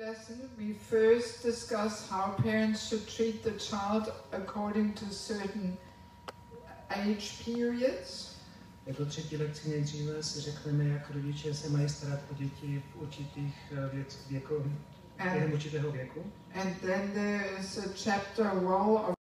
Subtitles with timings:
[0.00, 5.76] lesson, we first discuss how parents should treat the child according to certain
[6.90, 8.36] age periods.
[8.86, 13.54] Jako třetí lekci nejdříve si řekneme, jak rodiče se mají starat o děti v určitých
[13.72, 14.54] eh, věc, věku,
[15.22, 16.22] během určitého věku.
[16.54, 19.14] and then there is a chapter role of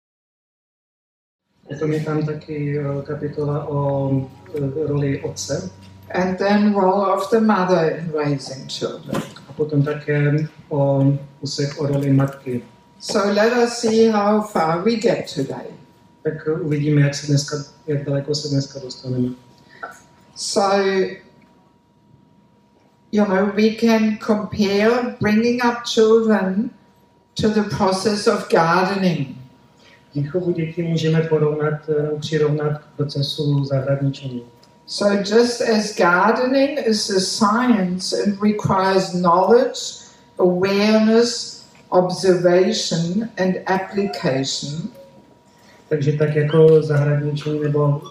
[1.69, 4.11] Potom je tam taky eh, kapitola o
[4.55, 5.71] eh, roli otce
[6.15, 9.36] and then role of the mother in raising children.
[9.57, 12.62] Potom také o úsek o roli matky.
[12.98, 15.66] So let us see how far we get today.
[16.23, 17.56] Tak uvidíme, jak, se dneska,
[17.87, 19.28] jak daleko se dneska dostaneme.
[20.34, 20.83] So,
[23.12, 26.70] you know, we can compare bringing up children
[27.34, 29.36] to the process of gardening.
[30.14, 34.42] Výchovu dětí můžeme porovnat, eh, přirovnat k procesu zahradničení.
[34.87, 39.79] So, just as gardening is a science and requires knowledge,
[40.39, 44.93] awareness, observation, and application,
[45.89, 48.03] Takže tak jako zahradničení nebo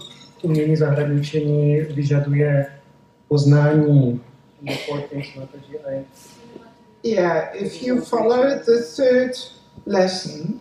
[0.41, 2.65] umění zahradničení vyžaduje
[3.27, 4.21] poznání.
[7.03, 9.31] Yeah, if you follow the third
[9.85, 10.59] lesson,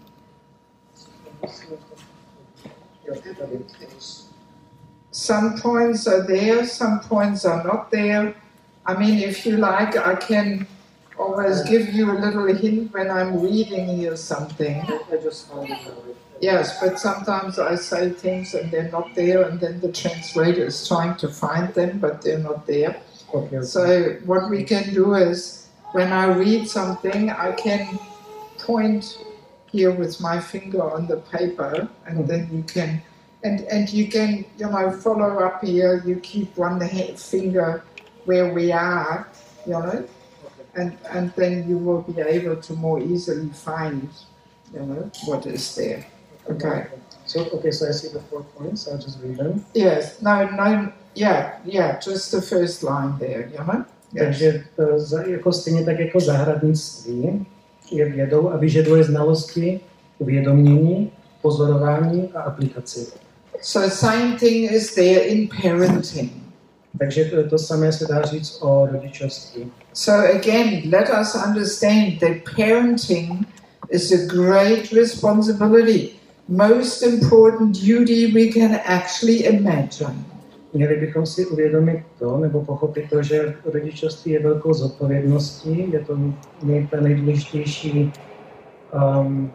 [5.15, 8.34] some points are there, some points are not there.
[8.84, 10.67] I mean, if you like, I can
[11.17, 14.81] always give you a little hint when I'm reading you something.
[14.83, 16.17] I just found it.
[16.41, 20.89] Yes, but sometimes I say things and they're not there, and then the translator is
[20.89, 23.01] trying to find them, but they're not there.
[23.33, 23.65] Okay, okay.
[23.65, 28.01] So, what we can do is when I read something, I can
[28.59, 29.25] point
[29.71, 32.27] here with my finger on the paper, and mm-hmm.
[32.27, 33.01] then you can.
[33.45, 36.03] And, and you can, you know, follow up here.
[36.06, 36.81] You keep one
[37.17, 37.84] finger
[38.25, 39.28] where we are,
[39.67, 40.05] you know,
[40.75, 44.09] and and then you will be able to more easily find,
[44.72, 46.06] you know, what is there.
[46.50, 46.87] Okay.
[47.27, 48.88] So, okay, so I see the four points.
[48.88, 49.65] I'll just read them.
[49.75, 50.21] Yes.
[50.22, 50.49] No.
[50.49, 50.93] No.
[51.15, 51.59] Yeah.
[51.65, 51.99] Yeah.
[52.00, 53.49] Just the first line there.
[53.53, 53.84] You know.
[54.12, 54.25] Yes.
[54.25, 57.47] Takže to, jako stejně tak jako zahradnictví
[57.91, 59.81] je vědou a vyžaduje znalosti,
[60.19, 61.12] uvědomění,
[61.43, 63.24] pozorování a aplikaci.
[63.64, 66.30] So same thing is there in parenting.
[66.98, 69.72] Takže to, to samé se dá říct o rodičovství.
[69.92, 73.47] So again, let us understand that parenting
[73.91, 76.10] is a great responsibility,
[76.48, 80.25] most important duty we can actually imagine.
[80.72, 86.19] Měli bychom si uvědomit to, nebo pochopit to, že rodičovství je velkou zodpovědností, je to
[86.62, 88.12] nej- nejdůležitější,
[89.20, 89.52] um,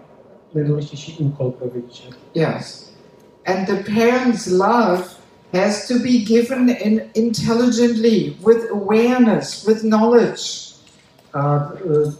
[0.54, 2.04] nejdůležitější úkol pro rodiče.
[2.34, 2.89] Yes.
[3.50, 5.02] And the parent's love
[5.54, 10.76] has to be given in intelligently, with awareness, with knowledge.
[11.34, 12.14] A uh,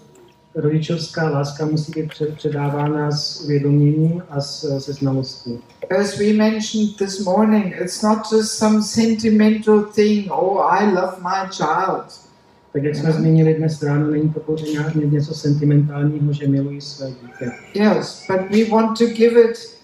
[0.56, 5.60] rodičovská láska musí být předávána s uvědoměním a se znalostí.
[6.00, 11.50] As we mentioned this morning, it's not just some sentimental thing, oh, I love my
[11.52, 12.30] child.
[12.74, 17.52] Tak jak jsme zmínili dnes ráno, není to nějak něco sentimentálního, že milují své dítě.
[17.74, 19.79] Yes, but we want to give it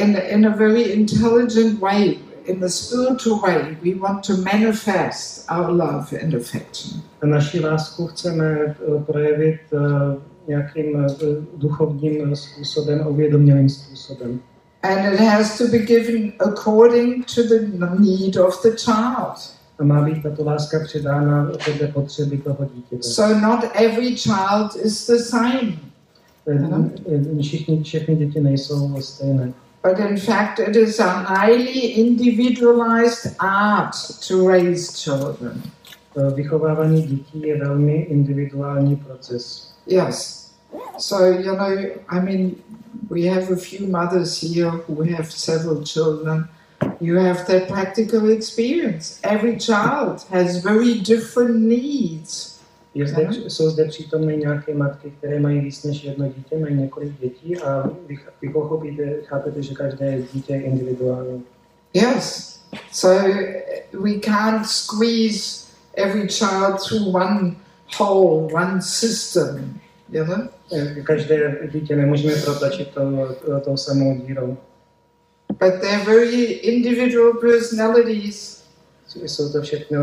[0.00, 3.76] in, in a very intelligent way, in a spiritual way.
[3.82, 7.02] We want to manifest our love and affection.
[7.22, 8.74] A naši lásku chceme eh,
[9.06, 9.78] projevit eh,
[10.48, 11.08] nějakým eh,
[11.56, 14.40] duchovním způsobem, uvědomělým způsobem.
[14.82, 17.60] And it has to be given according to the
[17.98, 19.60] need of the child.
[19.78, 23.02] A má být tato láska předána podle potřeby toho dítěte.
[23.02, 25.72] So not every child is the same,
[27.40, 29.52] Všichni, všechny děti nejsou stejné.
[29.82, 35.62] But in fact, it is a highly individualized art to raise children.
[36.34, 39.72] Vychovávání dětí je velmi individuální proces.
[39.86, 40.50] Yes.
[40.98, 41.68] So, you know,
[42.08, 42.54] I mean,
[43.08, 46.48] we have a few mothers here who have several children.
[47.00, 49.18] You have that practical experience.
[49.22, 52.59] Every child has very different needs.
[52.94, 57.20] Je zde, jsou zde přítomny nějaké matky, které mají víc než jedno dítě, mají několik
[57.20, 61.42] dětí a vy, vy pochopíte, chápete, že každé dítě je individuální.
[61.94, 62.60] Yes.
[62.92, 63.22] So
[64.00, 67.56] we can't squeeze every child through one
[67.98, 70.48] hole, one system, you know?
[70.72, 73.00] Eh, Každé dítě nemůžeme protlačit to,
[73.46, 74.56] to, tou samou dírou.
[75.48, 78.59] But they're very individual personalities,
[79.14, 79.98] Jsou to všechno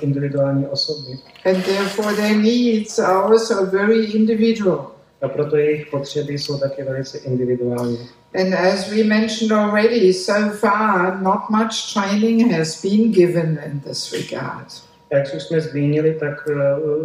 [0.00, 1.18] individuální osoby.
[1.44, 4.86] and therefore their needs are also very individual.
[5.22, 7.98] A proto jejich potřeby jsou také velice individuální.
[8.34, 14.12] And as we mentioned already, so far, not much training has been given in this
[14.12, 14.66] regard.
[15.10, 16.46] Jak už jsme zmínili, tak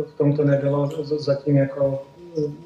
[0.06, 2.04] v tomto nebylo zatím jako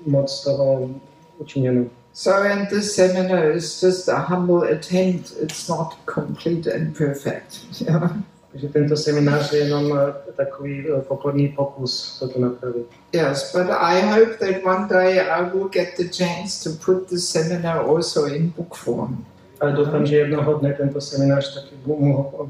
[0.05, 0.89] moc toho
[1.37, 1.85] učiněno.
[2.13, 5.33] So, and this seminar is just a humble attempt.
[5.41, 7.65] It's not complete and perfect.
[7.81, 8.11] Yeah.
[8.51, 12.85] Takže tento seminář je jenom eh, takový eh, pokorný pokus toto napravit.
[13.13, 17.17] Yes, but I hope that one day I will get the chance to put the
[17.17, 19.25] seminar also in book form.
[19.61, 21.75] Ale doufám, že jednoho dne tento seminář taky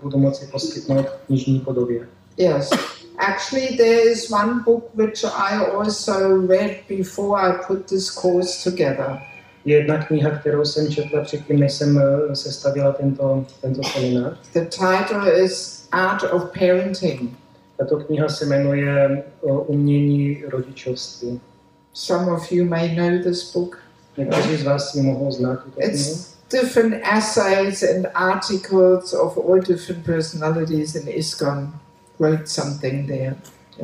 [0.01, 2.07] budu moci poskytnout v knižní podobě.
[2.37, 2.69] Yes.
[3.17, 9.19] Actually, there is one book which I also read before I put this course together.
[9.65, 14.37] Je jedna kniha, kterou jsem četla předtím, než jsem eh, sestavila tento, tento seminář.
[14.53, 17.37] The title is Art of Parenting.
[17.77, 21.41] Tato kniha se jmenuje eh, o Umění rodičovství.
[21.93, 23.77] Some of you may know this book.
[24.17, 25.59] Někteří z vás ji mohou znát.
[25.77, 31.73] It's different essays and articles of all different personalities in ISKCON
[32.19, 33.35] wrote something there.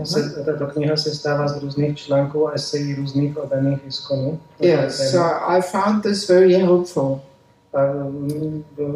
[0.03, 4.39] Se, tato kniha se stává z různých článků a esejí různých oddaných iskonů.
[4.59, 7.21] Yes, so I found this very helpful.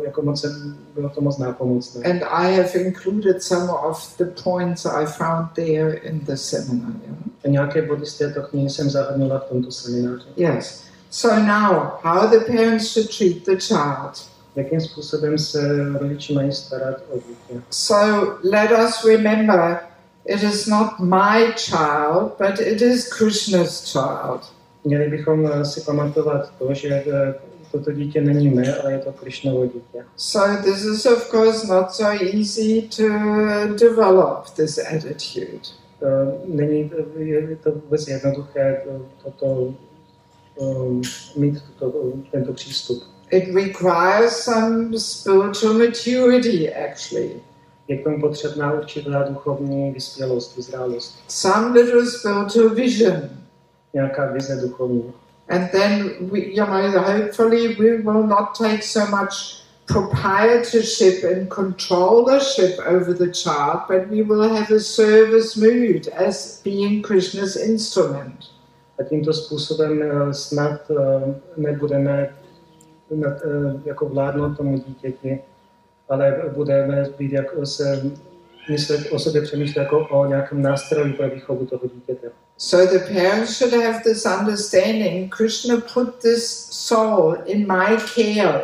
[0.05, 2.11] Jako moc, jsem- bylo to moc nápomocné.
[2.11, 6.91] And I have included some of the points I found there in the seminar.
[7.07, 7.17] yeah.
[7.45, 10.25] A nějaké body z této knihy jsem zahrnula v tomto semináři.
[10.35, 10.83] Yes.
[11.09, 11.73] So now,
[12.03, 14.31] how the parents should treat the child.
[14.55, 15.59] Jakým způsobem se
[15.93, 17.61] rodiče mají starat o dítě?
[17.69, 19.79] So let us remember
[20.25, 24.41] it is not my child, but it is Krishna's child.
[24.83, 27.33] Měli bychom eh, si pamatovat to, že eh,
[27.71, 30.05] toto dítě není mé, ale je to Krišnovo dítě.
[30.15, 33.03] So this is of course not so easy to
[33.79, 35.59] develop this attitude.
[36.03, 39.73] Eh, Není je to vůbec jednoduché to- toto,
[40.55, 41.01] um,
[41.37, 43.03] mít tuto, tento přístup.
[43.31, 47.31] It requires some spiritual maturity actually.
[47.87, 53.29] Je k tomu potřebná určitá duchovní vyspělost, vyzrálost, Some little spiritual vision.
[53.93, 55.03] nějaká vize duchovní.
[55.49, 59.61] And then we, you know, hopefully we will not take so much
[59.91, 67.01] proprietorship and controllership over the child, but we will have a service mood as being
[67.01, 68.45] Krishna's instrument.
[68.99, 72.35] A tímto způsobem eh, snad eh, nebudeme
[73.25, 73.37] eh,
[73.85, 75.41] jako vládnout tomu dítěti,
[76.09, 78.11] ale budeme být jako se
[79.11, 79.17] o
[79.77, 82.31] jako o nějakém nástroji pro výchovu toho dítěte.
[82.57, 88.61] So the parents should have this understanding Krishna put this soul in my care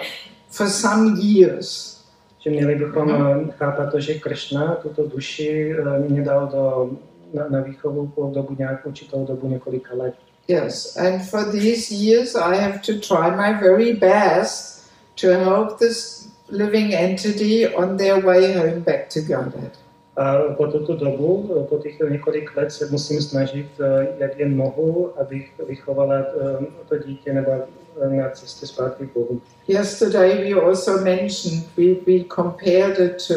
[0.50, 1.98] for some years.
[2.40, 6.92] Že měli bychom eh, chápat to, že Kršna tuto duši eh, mě dal do,
[7.34, 10.14] na, na výchovu po dobu nějak, určitou dobu několika let.
[10.48, 16.28] Yes, and for these years I have to try my very best to help this
[16.50, 19.72] living entity on their way home back to Godhead.
[20.18, 25.20] A po tuto dobu, po těch několik let se musím snažit, eh, jak jen mohu,
[25.22, 29.42] abych vychovala eh, to dítě nebo eh, na cestě zpátky k Bohu.
[29.68, 33.34] Yesterday we also mentioned, we, we compared it to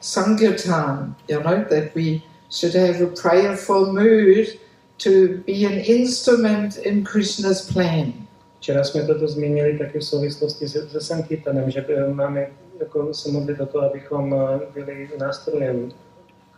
[0.00, 2.20] Sankirtan, you know, that we
[2.50, 4.46] should have a prayerful mood
[4.96, 5.10] to
[5.46, 8.12] be an instrument in Krishna's plan.
[8.58, 12.46] Včera jsme toto zmínili taky v souvislosti se, se Sankirtanem, že máme
[12.80, 14.34] jako se modlit o to, abychom
[14.74, 15.92] byli nástrojem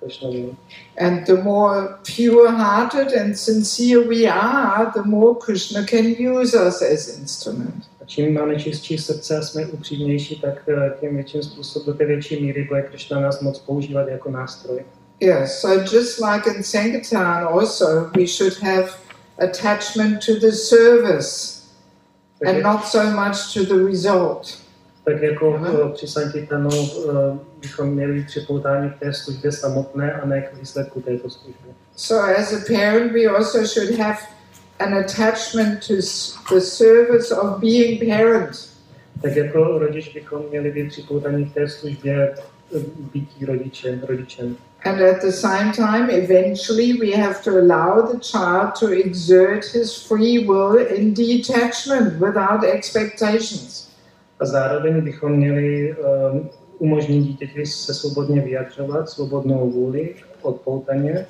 [0.02, 0.56] Krishnovi.
[0.99, 6.83] And the more pure hearted and sincere we are, the more Krishna can use us
[6.83, 7.85] as instrument.
[8.02, 12.04] A čím máme čistší srdce a jsme upřímnější, tak eh, tím větším způsobem, do té
[12.07, 14.85] větší míry bude Krishna nás moc používat jako nástroj.
[15.21, 18.88] Yes, so just like in Sankirtan also, we should have
[19.38, 21.61] attachment to the service
[22.47, 24.59] and not so much to the result.
[25.04, 25.69] tak jako Aha.
[25.87, 31.00] eh, při Sankirtanu eh, bychom měli připoutání k té službě samotné a ne k výsledku
[31.00, 31.69] této služby.
[31.97, 34.19] So as a parent, we also should have
[34.79, 35.95] an attachment to
[36.55, 38.71] the service of being parent.
[39.23, 42.35] Tak jako rodič bychom měli být připoutaní k té službě
[42.76, 42.79] eh,
[43.12, 44.57] bytí rodičem, rodičem.
[44.85, 50.07] And at the same time, eventually, we have to allow the child to exert his
[50.07, 53.90] free will in detachment without expectations.
[54.40, 56.50] A zároveň bychom měli um,
[56.81, 61.27] umožnit dítěti se svobodně vyjadřovat, svobodnou vůli, odpoutaně.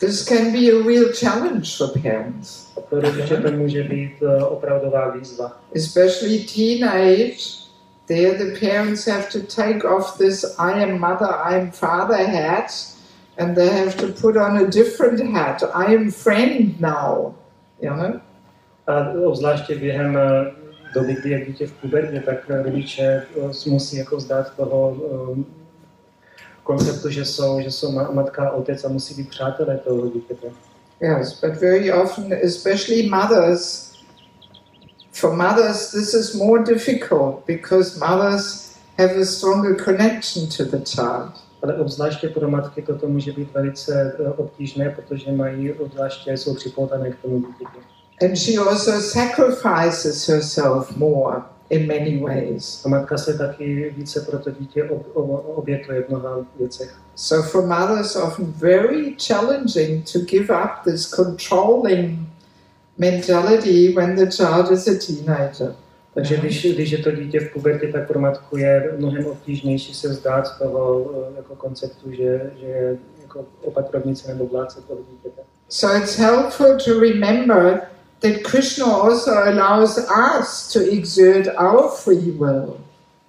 [0.00, 4.52] This can be a real challenge for parents, A pro rodiče to může být uh,
[4.52, 5.60] opravdová výzva.
[5.74, 7.58] especially teenage.
[8.06, 12.72] There, the parents have to take off this I am mother, I am father hat,
[13.38, 15.62] and they have to put on a different hat.
[15.74, 17.34] I am friend now.
[17.82, 18.20] You know?
[18.86, 20.20] A obzvláště během uh,
[20.94, 25.46] doby, kdy je dítě v pubertě, tak rodiče si musí jako vzdát toho um,
[26.62, 30.46] konceptu, že jsou, že jsou ma- matka a otec a musí být přátelé toho dítěte.
[31.00, 33.92] Yes, but very often, especially mothers,
[35.12, 41.32] for mothers, this is more difficult because mothers have a stronger connection to the child.
[41.62, 47.10] Ale obzvláště pro matky toto může být velice eh, obtížné, protože mají obzvláště jsou připoutané
[47.10, 47.97] k tomu dítěti.
[48.20, 52.82] And she also sacrifices herself more in many ways.
[52.84, 56.94] A matka se taky více pro to dítě ob, ob, obětuje v mnoha věcech.
[57.14, 62.18] So for mothers, often very challenging to give up this controlling
[62.98, 65.74] mentality when the child is a teenager.
[66.14, 70.08] Takže když, když je to dítě v pubertě, tak pro matku je mnohem obtížnější se
[70.08, 75.42] vzdát toho eh, jako konceptu, že, že je jako opatrovnice nebo vládce toho dítěte.
[75.68, 77.80] So it's helpful to remember
[78.20, 82.80] that Krishna also allows us to exert our free will.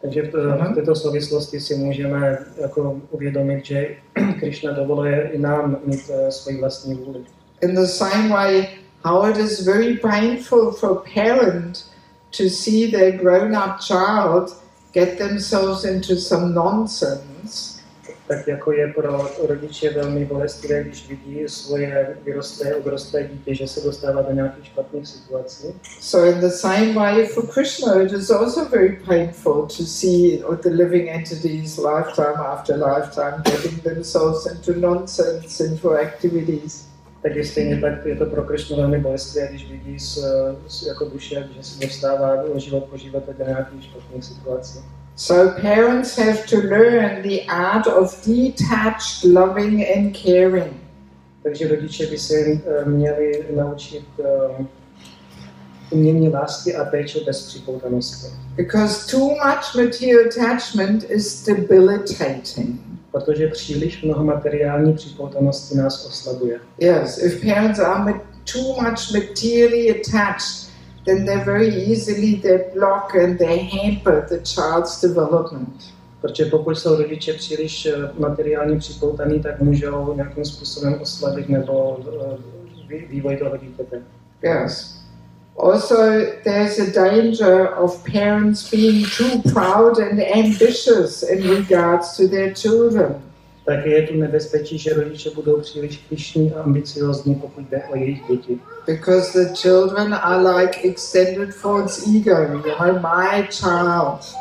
[0.02, 0.32] Takže v,
[0.72, 3.96] v této souvislosti si můžeme jako uvědomit, že
[4.40, 7.20] Krishna dovoluje i nám mít uh, svoji vlastní vůli.
[7.62, 8.68] In the same way,
[9.04, 11.86] how it is very painful for a parent
[12.38, 14.56] to see their grown-up child
[14.94, 17.69] get themselves into some nonsense.
[18.30, 23.82] Tak jako je pro rodiče velmi bolestivé, když vidí svoje vyrostlé, obrostlé dítě, že se
[23.82, 25.68] dostává do nějakých špatných situací.
[26.02, 30.70] So in the same way for Krishna, it is also very painful to see the
[30.70, 36.90] living entities lifetime after lifetime getting themselves into nonsense, sinful activities.
[37.22, 40.18] Takže stejně tak je to pro Krishnu velmi bolestivé, když vidí s,
[40.68, 44.80] s, jako duše, že se dostává život po životě do nějakých špatných situací.
[45.20, 50.80] So parents have to learn the art of detached loving and caring.
[51.44, 54.66] Takže rodiče by se eh, měli naučit uh,
[55.90, 58.28] umění lásky a péče bez připoutanosti.
[58.56, 62.82] Because too much material attachment is debilitating.
[63.12, 66.60] Protože příliš mnoho materiální připoutanosti nás oslabuje.
[66.78, 68.14] Yes, if parents are
[68.54, 70.69] too much materially attached,
[71.06, 75.94] then they very easily they block and they hamper the child's development.
[76.22, 77.88] Protože pokud jsou rodiče příliš
[78.20, 82.00] materiálně připoutaní, tak můžou nějakým způsobem oslabit nebo
[82.90, 84.02] vý- vývoj toho dítěte.
[84.42, 85.00] Yes.
[85.58, 85.96] Also,
[86.44, 93.22] there's a danger of parents being too proud and ambitious in regards to their children.
[93.70, 98.22] Tak je tu nebezpečí, že rodiče budou příliš pyšní a ambiciozní, pokud jde o jejich
[98.30, 98.60] děti.
[98.88, 102.62] Because the children are like extended false ego, you
[102.94, 104.36] my child.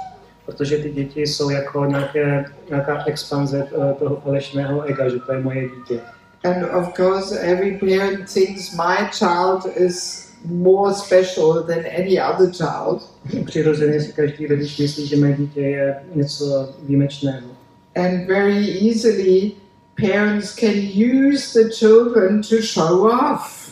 [0.47, 5.41] Protože ty děti jsou jako nějaké, nějaká expanze eh, toho falešného ega, že to je
[5.41, 6.01] moje dítě.
[6.45, 13.11] And of course, every parent thinks my child is more special than any other child.
[13.45, 17.58] Přirozeně si každý rodič myslí, že mé dítě je něco výjimečného.
[17.99, 19.57] And very easily,
[19.97, 23.69] parents can use the children to show off.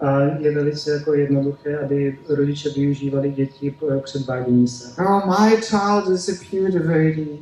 [0.00, 5.02] A je velice jako jednoduché, aby rodiče využívali děti pro předvádění se.
[5.02, 7.38] Oh, my child is a pure devotee.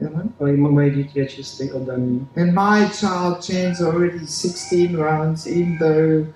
[0.00, 0.08] You
[0.40, 0.70] know?
[0.70, 2.28] Moje dítě je čistý oddaný.
[2.36, 6.26] And my child chants already 16 rounds, even though,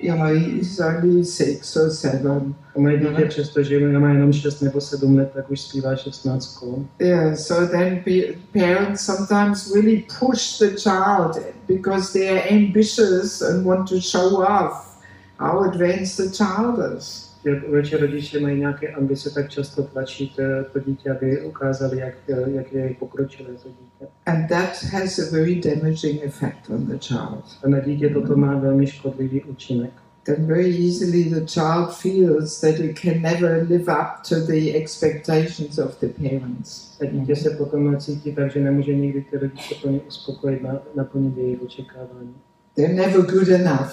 [0.00, 2.54] you know, he's only six or seven.
[2.76, 6.84] A moje dítě, přestože má jenom 6 nebo 7 let, tak už zpívá 16 kol.
[6.98, 8.04] Yeah, so then
[8.52, 14.98] parents sometimes really push the child because they are ambitious and want to show off
[15.38, 17.33] how advanced the child is.
[17.44, 20.34] Jak večer rodiče mají nějaké ambice, tak často tlačí
[20.72, 22.14] to, dítě, aby ukázali, jak,
[22.46, 24.06] jak je pokročilé to dítě.
[24.26, 27.44] And that has a very damaging effect on the child.
[27.64, 29.90] A na dítě toto má velmi škodlivý účinek.
[30.24, 35.78] Then very easily the child feels that it can never live up to the expectations
[35.78, 36.98] of the parents.
[37.00, 41.36] A dítě se potom cítí tak, že nemůže nikdy ty rodiče plně uspokojit, na, naplnit
[41.36, 42.34] jejich očekávání.
[42.76, 43.92] They're never good enough.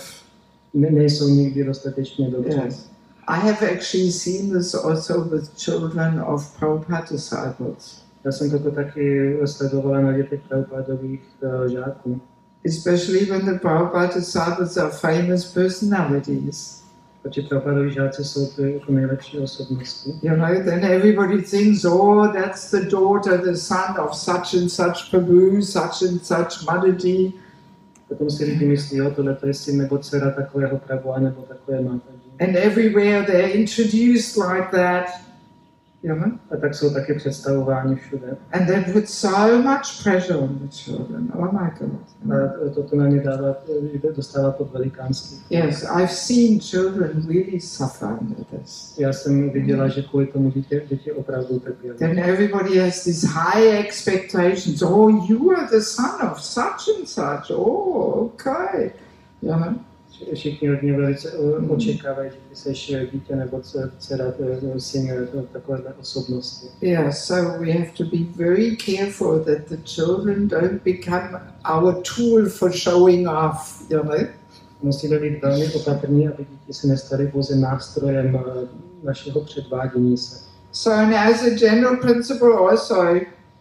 [0.74, 2.62] Ne, nejsou nikdy dostatečně dobře.
[2.66, 2.92] Yes.
[3.28, 9.38] I have actually seen this also with children of Prabhupada disciples, Já jsem toto taky
[9.46, 12.22] sledovala na dětech Prabhupádových uh, žáků.
[12.66, 16.82] especially when the Prabhupada disciples are famous personalities.
[17.22, 20.14] Protože Prabhupádoví žáci jsou ty jako nejlepší osobnosti.
[20.22, 25.12] You know, then everybody thinks, oh, that's the daughter, the son of such and such
[25.12, 27.34] Prabhu, such and such Mataji.
[28.08, 31.82] Potom si lidi myslí, jo, tohle to je syn nebo dcera takového Prabhu, nebo takové
[31.82, 32.21] Mataji.
[32.42, 35.06] And everywhere they're introduced like that.
[36.04, 36.32] Know?
[36.52, 38.38] A tak jsou taky představováni všude.
[38.52, 41.32] And they put so much pressure on the children.
[41.36, 42.00] Oh my God.
[42.34, 43.56] A toto na ně dává,
[44.16, 45.42] dostává pod velikánský.
[45.50, 48.96] Yes, I've seen children really suffer under this.
[48.98, 51.98] Já jsem viděla, že kvůli tomu děti, děti opravdu trpěly.
[51.98, 54.82] Then everybody has these high expectations.
[54.82, 57.52] Oh, you are the son of such and such.
[57.52, 58.92] Oh, okay.
[59.42, 59.76] Know?
[60.34, 64.26] Všichni od mě velice uh, očekávají, že seš dítě nebo dce- dcera,
[64.62, 66.68] uh, syn takovéhle osobnosti.
[66.82, 71.42] Yeah, so we have to be very careful that the children don't become
[71.76, 74.20] our tool for showing off, you know.
[74.84, 78.42] Musíme být velmi opatrní, aby děti se nestaly pouze nástrojem uh,
[79.04, 80.52] našeho předvádění se.
[80.72, 83.04] So, and as a general principle, also,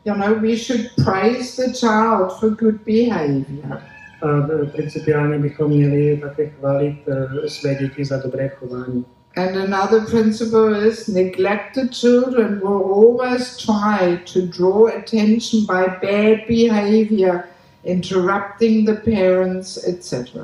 [0.05, 3.83] you know, we should praise the child for good behavior.
[4.22, 9.04] A uh, principiálně bychom měli také chválit uh, své děti za dobré chování.
[9.36, 17.44] And another principle is neglected children will always try to draw attention by bad behavior,
[17.84, 20.36] interrupting the parents, etc.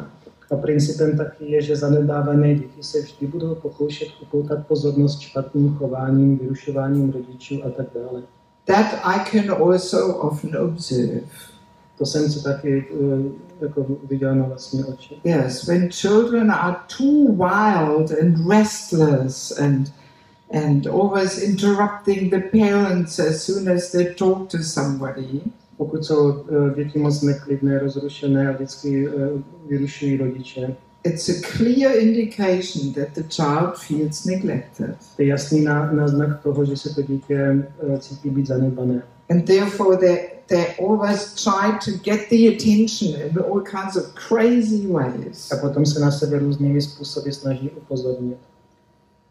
[0.50, 6.38] A principem taky je, že zanedbávané děti se vždy budou pokoušet upoutat pozornost špatným chováním,
[6.38, 8.23] vyrušováním rodičů a tak dále.
[8.64, 11.21] That I can also often observe.
[11.99, 15.15] To jsem si taky uh, jako viděl na vlastní oči.
[15.25, 19.93] Yes, when children are too wild and restless and
[20.53, 25.41] and always interrupting the parents as soon as they talk to somebody,
[25.76, 29.15] Pokud jsou uh, děti moc neklidné, rozrušené a vždycky uh,
[29.69, 34.97] vyrušují rodiče, it's a clear indication that the child feels neglected.
[35.17, 39.03] to je jasný ná, náznak toho, že se to dítě cítí být zanedbané.
[39.28, 44.87] And therefore, they, they always try to get the attention in all kinds of crazy
[44.87, 45.52] ways.
[45.52, 48.38] A potom se na sebe různými způsoby snaží upozornit.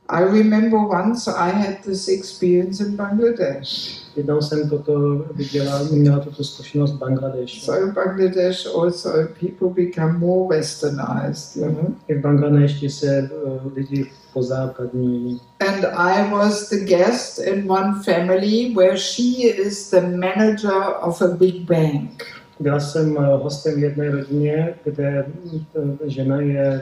[0.07, 4.05] I remember once I had this experience in Bangladesh.
[4.15, 7.59] Jednou jsem toto viděla, měla tuto zkušenost v Bangladeši.
[7.59, 9.09] So in Bangladesh also
[9.39, 11.93] people become more westernized, you know.
[12.07, 15.41] I v Bangladeši se uh, lidi pozápadňují.
[15.59, 21.27] And I was the guest in one family where she is the manager of a
[21.27, 22.23] big bank.
[22.59, 25.25] Byla jsem uh, hostem v jedné rodině, kde
[25.73, 26.81] uh, žena je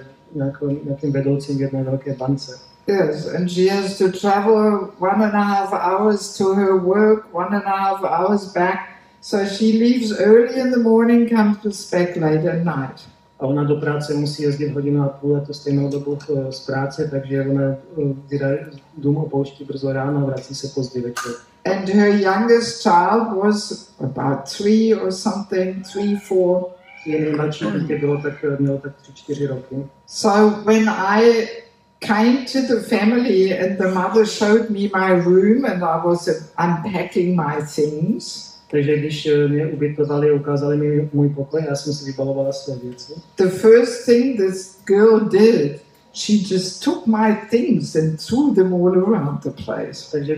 [0.86, 2.73] nějakým vedoucím v jedné velké bance.
[2.88, 7.54] Yes, and she has to travel one and a half hours to her work, one
[7.54, 9.00] and a half hours back.
[9.22, 13.00] So she leaves early in the morning, comes to back late at night.
[13.40, 16.60] A ona do práce musí jezdit hodinu a půl, a to stejnou dobu uh, z
[16.66, 18.16] práce, takže ona uh,
[18.98, 21.32] dům opouští brzo ráno a vrací se pozdě večer.
[21.66, 26.66] And her youngest child was about three or something, three, four.
[27.06, 29.88] Je nejmladší dítě bylo tak, uh, mělo tak tři, čtyři roky.
[30.08, 31.48] So when I
[32.08, 37.36] came to the family and the mother showed me my room and I was unpacking
[37.36, 42.52] my things, Takže když uh, mě ubytovali, ukázali mi můj pokoj, já jsem si vybalovala
[42.52, 43.14] své věci.
[43.38, 45.82] the first thing this girl did,
[46.14, 50.12] she just took my things and threw them all around the place.
[50.12, 50.36] Takže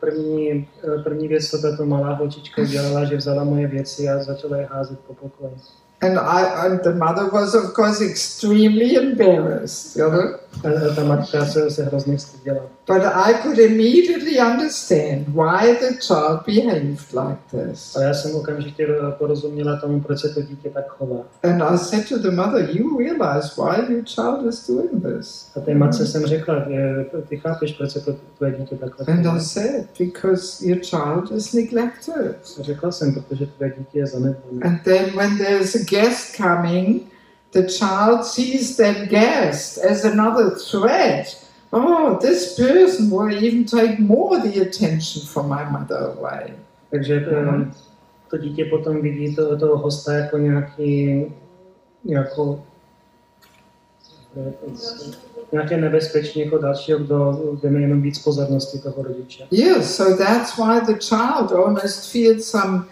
[0.00, 4.56] první, uh, první věc, co tato malá holčička udělala, že vzala moje věci a začala
[4.56, 5.54] je házet po pokoji.
[6.00, 10.34] And I and the mother was of course extremely embarrassed, you know.
[10.96, 12.60] Ta matka se, se hrozně styděla.
[12.86, 17.96] But I could immediately understand why the child behaved like this.
[17.96, 21.18] A já jsem okamžitě uh, porozuměla tomu, proč se to dítě tak chová.
[21.42, 25.50] And I said to the mother, You realize why your child is doing this?
[25.56, 26.66] A té matce jsem řekla,
[27.28, 29.36] ty chápeš, proč se to tvoje dítě takhle And chová.
[29.36, 32.36] I said, Because your child is neglected.
[32.60, 34.60] Řekla jsem, protože tvoje dítě je zanedbané.
[34.62, 37.02] And then when there's a guest coming,
[37.52, 41.42] the child sees that guest as another threat.
[41.72, 46.54] Oh, this person will even take more the attention from my mother away.
[46.90, 47.72] Takže um,
[48.30, 51.24] to dítě potom vidí to, toho hosta jako nějaký,
[52.04, 52.62] nějakou,
[55.52, 59.46] nějaké nebezpečí, jako dalšího, kdo jdeme jenom víc pozornosti toho rodiče.
[59.50, 62.84] Yes, so that's why the child almost feels some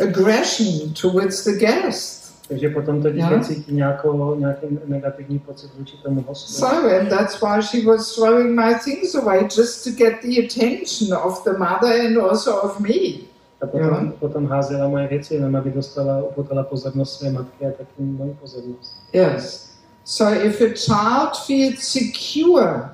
[0.00, 2.21] aggression towards the guest.
[2.52, 3.44] Takže potom to dítě Ano.
[3.44, 6.52] cítí nějakou, nějaký negativní pocit vůči tomu hostu.
[6.52, 11.18] So, and that's why she was throwing my things away just to get the attention
[11.24, 12.94] of the mother and also of me.
[13.62, 14.12] A potom, Jo.
[14.20, 18.92] potom házela moje věci, jenom aby dostala, upotala pozornost své matky a taky moji pozornost.
[19.12, 19.70] Yes.
[20.04, 22.90] So if a child feels secure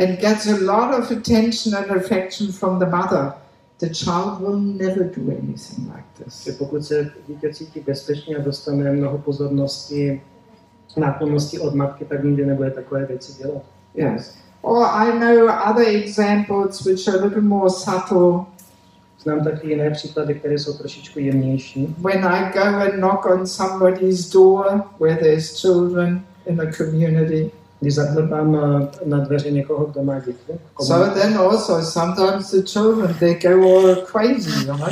[0.00, 3.32] and gets a lot of attention and affection from the mother,
[3.80, 6.56] the child will never do anything like Že this.
[6.58, 10.22] pokud se dítě cítí bezpečně a dostane mnoho pozornosti,
[10.96, 13.62] náklonnosti od matky, tak nikdy nebude takové věci dělat.
[13.94, 14.34] Yes.
[14.62, 18.44] Or I know other examples which are a little more subtle.
[19.22, 21.94] Znám taky jiné příklady, které jsou trošičku jemnější.
[21.98, 27.50] When I go and knock on somebody's door where there's children in a community.
[27.80, 28.52] Když zaklepám
[29.04, 33.96] na dveře někoho, kdo má děti, So then also sometimes the children they go all
[33.96, 34.88] crazy, you know,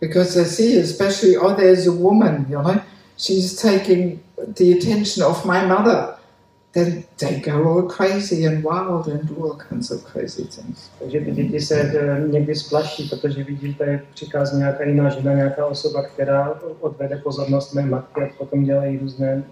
[0.00, 2.76] because they see especially oh there's a woman, you know,
[3.16, 4.20] she's taking
[4.56, 6.14] the attention of my mother,
[6.72, 10.90] then they go all crazy and wild and do all kinds of crazy things.
[10.98, 15.66] Takže ty děti se eh, někdy splaší, protože vidí, že přichází nějaká jiná žena, nějaká
[15.66, 19.44] osoba, která odvede pozornost mé matky a potom dělají různé.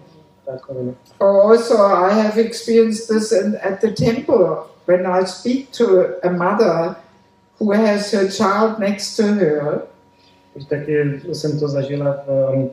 [1.19, 6.95] Also, I have experienced this in, at the temple when I speak to a mother
[7.59, 9.81] who has her child next to her.
[10.69, 12.69] Taky jsem to zažila v um,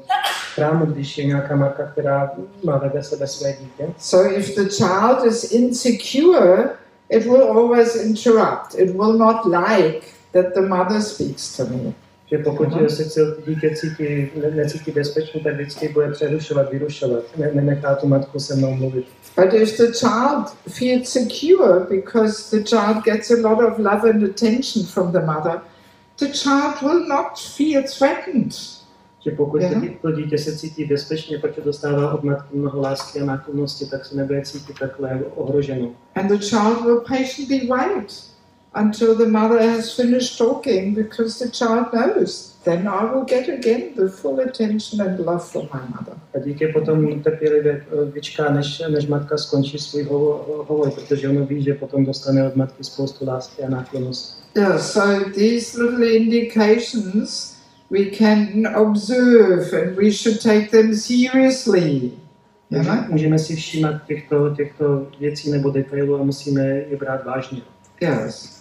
[0.55, 2.31] chrámu, když je nějaká matka, která
[2.65, 3.93] má vedle sebe své dítě.
[3.99, 6.71] So if the child is insecure,
[7.09, 8.75] it will always interrupt.
[8.75, 11.95] It will not like that the mother speaks to me.
[12.31, 12.89] Že pokud Aha.
[12.89, 17.25] se dítě cítí, ne, necítí bezpečně, tak vždycky bude přerušovat, vyrušovat.
[17.37, 19.07] Ne, nenechá tu matku se mnou mluvit.
[19.37, 24.25] But if the child feels secure because the child gets a lot of love and
[24.25, 25.61] attention from the mother,
[26.19, 28.53] the child will not feel threatened.
[29.25, 33.25] Že pokud dí- to dítě se cítí bezpečně, protože dostává od matky mnoho lásky a
[33.25, 35.91] náklonnosti, tak se nebude cítit takhle ohroženo.
[36.15, 38.28] And the child will patiently wait
[38.75, 43.93] until the mother has finished talking because the child knows then I will get again
[43.97, 46.15] the full attention and love from my mother.
[46.35, 51.47] A dítě potom trpělivě eh, vyčká, než, než matka skončí svůj hovo- hovor, protože ono
[51.47, 54.43] ví, že potom dostane od matky spoustu lásky a náklonnosti.
[54.57, 57.57] Yeah, so these little indications
[57.91, 62.11] we can observe and we should take them seriously.
[62.71, 62.97] Know?
[63.09, 67.61] Můžeme si všímat těchto, těchto věcí nebo detailů a musíme je brát vážně.
[68.01, 68.58] Yes.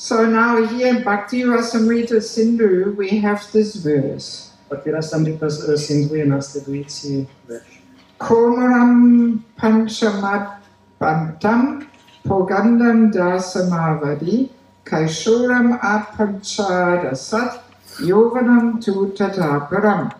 [0.00, 4.50] So now here in Bhakti Rasamrita Sindhu we have this verse.
[4.70, 7.82] Patira Samrita eh, Sindhu je následující verš.
[8.16, 11.84] Komaram panchamapantam
[12.24, 14.48] pogandam dasamavadi
[14.84, 17.60] kaishuram apanchadasat
[18.00, 20.12] yovanam tu tataparam.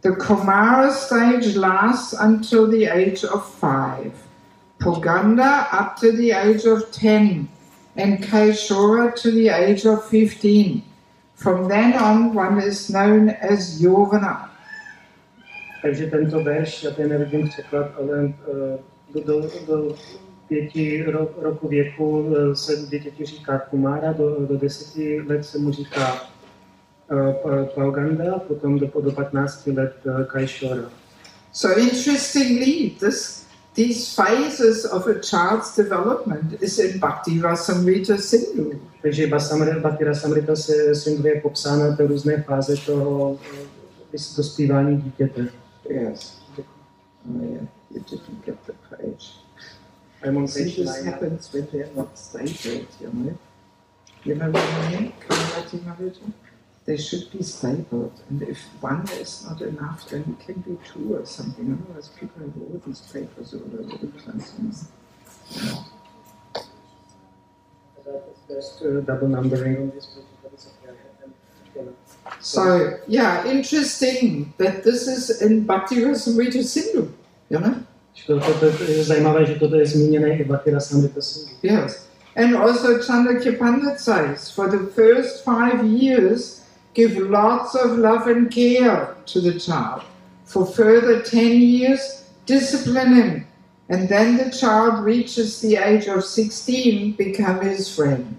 [0.00, 4.14] The Kumara stage lasts until the age of five,
[4.80, 7.50] Poganda up to the age of ten,
[7.96, 10.82] and Kaishora to the age of fifteen.
[11.34, 14.50] From then on, one is known as Yovana.
[15.82, 18.78] Takže tento verš, já tady nevidím překlad, ale eh,
[19.14, 19.96] do, do, do
[20.48, 25.72] pěti ro, roku věku eh, se dítěti říká Kumára, do, do deseti let se mu
[25.72, 26.30] říká
[27.10, 30.90] eh, Pauganda, potom do, do 15 let Kajšora.
[31.52, 33.45] So interestingly, this
[33.76, 38.80] these phases of a child's development is in Bhakti Rasamrita Sindhu.
[39.02, 43.38] Takže Basamr, Bhaktira Samrita se Sindhu je popsána to různé fáze toho
[44.14, 45.48] eh, dospívání dítěte.
[45.88, 46.38] Yes.
[47.28, 49.46] Oh yeah, you didn't get the page.
[50.22, 53.36] I'm on See, this happens when they're not stable, you know.
[54.24, 55.12] You know what I mean?
[55.28, 56.45] Kamrati Maharaja?
[56.86, 61.16] They should be stabled, and if one is not enough, then it can be two
[61.16, 61.82] or something.
[61.82, 64.52] Otherwise, people have all these papers all over the place.
[65.56, 65.84] know.
[68.48, 70.18] Just uh, double numbering on this.
[72.40, 77.12] So, yeah, interesting that this is in Bhakti Rasamrita Sindhu,
[77.50, 77.84] you know?
[80.78, 81.54] Samrita Sindhu.
[81.62, 82.08] Yes.
[82.36, 86.65] And also Chandakya Pandit says, for the first five years,
[86.96, 90.02] give lots of love and care to the child.
[90.44, 92.00] For further ten years,
[92.46, 93.46] discipline him.
[93.88, 98.36] And then the child reaches the age of 16, become his friend.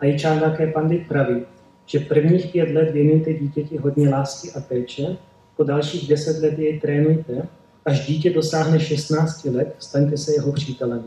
[0.00, 1.42] A i Čándaké Pandit praví,
[1.86, 5.16] že prvních pět let věnujte dítěti hodně lásky a péče,
[5.56, 7.48] po dalších deset let jej trénujte,
[7.84, 11.04] až dítě dosáhne 16 let, staňte se jeho přítelem.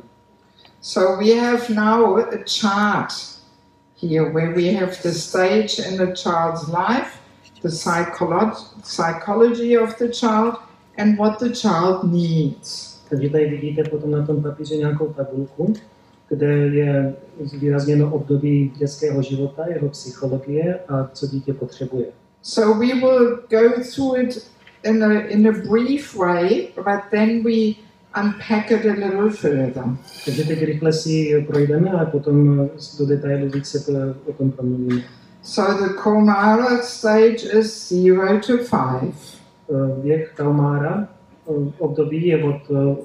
[0.81, 3.13] So we have now a chart
[4.01, 7.19] here where we have the stage in a child's life,
[7.61, 10.55] the psycholo- psychology of the child,
[10.97, 12.99] and what the child needs.
[13.09, 15.73] Takže tady vidíte potom na tom papíře nějakou tabulku,
[16.29, 22.05] kde je zvýrazněno období dětského života, jeho psychologie a co dítě potřebuje.
[22.41, 24.47] So we will go through it
[24.83, 27.73] in a, in a brief way, but then we
[28.15, 29.83] unpack it a little further.
[30.25, 32.69] Takže rychle si projdeme a potom
[32.99, 33.85] do detailu více
[34.25, 35.01] o tom promluvíme.
[35.43, 39.13] So the Komara stage is zero to five.
[39.71, 41.07] Eh, Věk Kaumára
[41.49, 42.95] eh, období je od eh,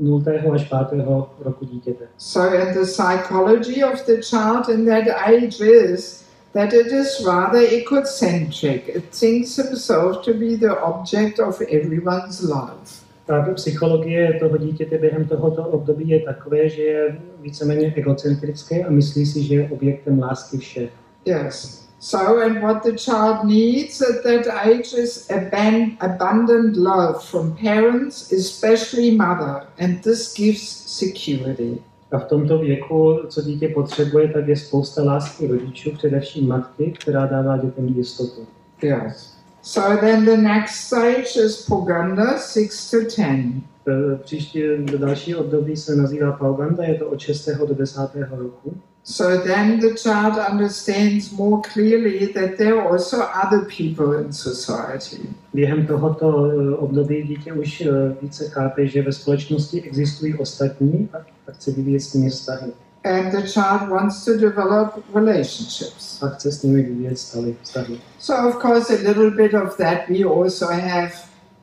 [0.00, 0.54] 0.
[0.54, 1.04] až 5.
[1.40, 2.04] roku dítěte.
[2.18, 7.60] So, in the psychology of the child in that age is that it is rather
[7.60, 8.88] egocentric.
[8.88, 13.09] It thinks himself to be the object of everyone's love.
[13.30, 19.26] Ta psychologie toho dítěte během tohoto období je takové, že je víceméně egocentrické a myslí
[19.26, 20.90] si, že je objektem lásky všech.
[21.24, 21.88] Yes.
[22.00, 28.32] So, and what the child needs at that age is aban- abundant love from parents,
[28.32, 31.78] especially mother, and this gives security.
[32.12, 37.26] A v tomto věku, co dítě potřebuje, tak je spousta lásky rodičů, především matky, která
[37.26, 38.46] dává dětem jistotu.
[38.82, 39.39] Yes.
[39.62, 43.62] So then the next stage is Poganda, 6 to 10.
[43.88, 44.62] E, Příští
[44.98, 47.48] další období se nazývá Pauganda, je to od 6.
[47.68, 48.00] do 10.
[48.30, 48.74] roku.
[49.04, 55.28] So then the child understands more clearly that there are also other people in society.
[55.54, 57.90] Během tohoto e, období dítě už e,
[58.22, 61.18] více chápe, že ve společnosti existují ostatní a
[61.50, 62.72] a chce vyvíjet s nimi vztahy.
[63.04, 66.22] And the child wants to develop relationships.
[66.22, 67.18] A chce s nimi vyvíjet
[67.62, 68.00] vztahy.
[68.18, 71.12] So, of course, a little bit of that we also have,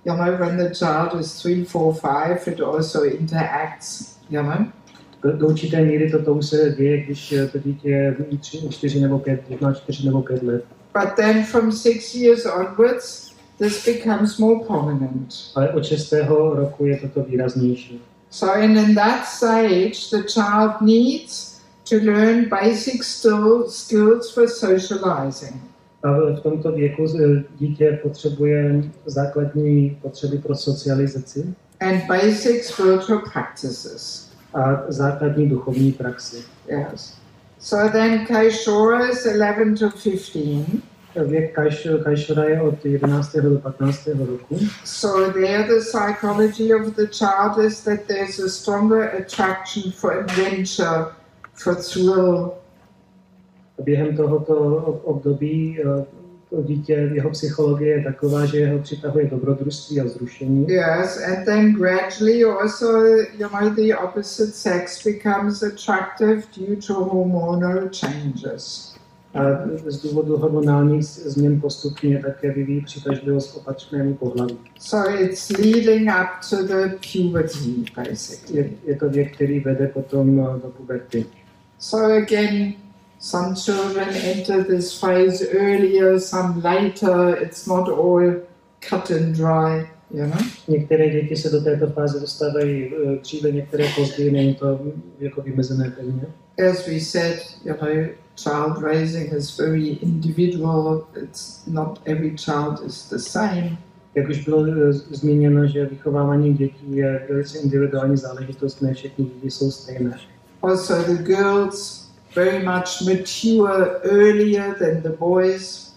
[0.05, 4.65] you know, when the child is three, four, five, it also interacts, you know.
[5.23, 9.19] Do, určité míry toto už se děje, když e, to dítě je tři, čtyři nebo
[9.19, 10.65] pět, když má čtyři nebo pět let.
[10.93, 15.33] But then from six years onwards, this becomes more prominent.
[15.55, 16.13] Ale od 6.
[16.53, 18.01] roku je toto výraznější.
[18.29, 25.61] So, and in that stage, the child needs to learn basic skills for socializing.
[26.03, 27.05] A v tomto věku
[27.59, 34.27] dítě potřebuje základní potřeby pro socializaci and basic spiritual practices.
[34.53, 36.43] a základní duchovní praxi.
[36.67, 37.13] Yes.
[37.59, 40.81] So then Kaishora is 11 to 15.
[41.23, 43.35] Věk Kajš, Kajšora je od 11.
[43.35, 44.07] do 15.
[44.07, 44.59] roku.
[44.85, 51.05] So there the psychology of the child is that there's a stronger attraction for adventure,
[51.53, 52.51] for thrill.
[53.83, 56.05] Během tohoto ob- období e,
[56.49, 60.65] to dítě, jeho psychologie je taková, že jeho přitahuje dobrodružství a vzrušení.
[60.69, 67.89] Yes, and then gradually also, you know, the opposite sex becomes attractive due to hormonal
[67.89, 68.86] changes.
[69.37, 74.57] A z důvodu hormonálních změn postupně také vyvíjí přitažlivost k opačnému pohlaví.
[74.79, 78.59] So it's leading up to the puberty, basically.
[78.59, 81.25] Je, je to věk, který vede potom e, do puberty.
[81.79, 82.73] So again,
[83.19, 87.43] some children enter this phase earlier, some later.
[87.43, 88.33] It's not all
[88.89, 90.41] cut and dry, you know.
[90.67, 94.79] Některé děti se do této fáze dostávají e, dříve, některé později, není to
[95.19, 96.21] jako vymezené pevně.
[96.69, 101.07] As we said, you know, child raising is very individual.
[101.23, 103.77] It's not every child is the same.
[104.15, 104.65] Jak už bylo
[105.11, 110.19] zmíněno, že vychovávání dětí je velice individuální záležitost, ne všechny děti jsou stejné.
[110.61, 115.93] Also, the girls very much mature earlier than the boys.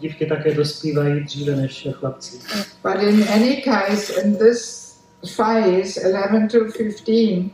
[0.00, 2.38] Dívky také dospívají dříve než chlapci.
[2.82, 4.86] But in any case, in this
[5.36, 7.50] phase, 11 to 15,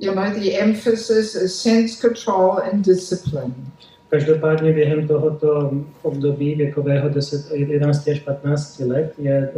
[0.00, 3.54] you know, the emphasis is sense control and discipline.
[4.08, 5.70] Každopádně během tohoto
[6.02, 9.52] období věkového 10, 11 až 15 let je e,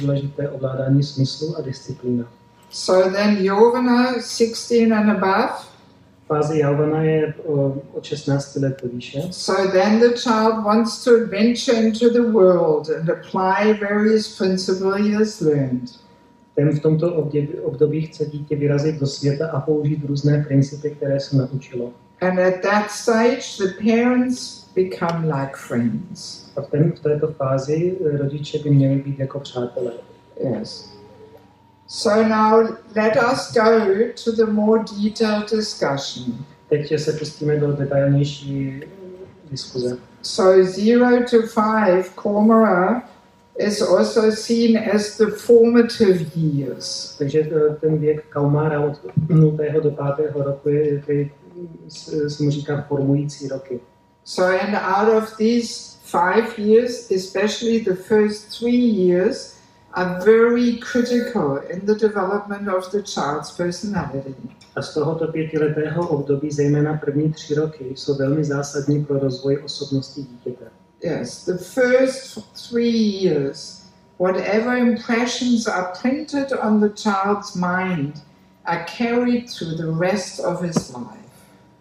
[0.00, 2.24] důležité ovládání smyslu a disciplína.
[2.70, 5.52] So then Yovana, 16 and above.
[6.26, 9.22] Fáze Javana je o, od 16 let výše.
[9.30, 15.14] So then the child wants to adventure into the world and apply various principles he
[15.14, 16.05] has learned.
[16.56, 21.20] Ten v tomto období, období chce dítě vyrazit do světa a použít různé principy, které
[21.20, 21.92] se naučilo.
[22.20, 26.50] And at that stage, the parents become like friends.
[26.56, 29.92] A v, ten, v této fázi eh, rodiče by měli být jako přátelé.
[30.44, 30.96] Yes.
[31.86, 33.86] So now let us go
[34.24, 36.44] to the more detailed discussion.
[36.68, 38.86] Teď se pustíme do detailnější eh,
[39.50, 39.98] diskuze.
[40.22, 43.02] So zero to five, Kormora,
[43.58, 47.14] is also seen as the formative years.
[47.18, 49.56] Takže eh, ten věk Kaumára od 0.
[49.82, 50.32] do 5.
[50.34, 51.02] roku je,
[51.88, 53.80] se se mu říká formující roky.
[54.24, 59.56] So, and out of these five years, especially the first three years,
[59.92, 64.34] are very critical in the development of the child's personality.
[64.76, 70.22] A z tohoto pětiletého období zejména první tři roky jsou velmi zásadní pro rozvoj osobnosti
[70.22, 70.64] dítěte.
[71.02, 73.82] Yes, the first three years,
[74.18, 78.22] whatever impressions are printed on the child's mind
[78.64, 81.26] are carried through the rest of his life.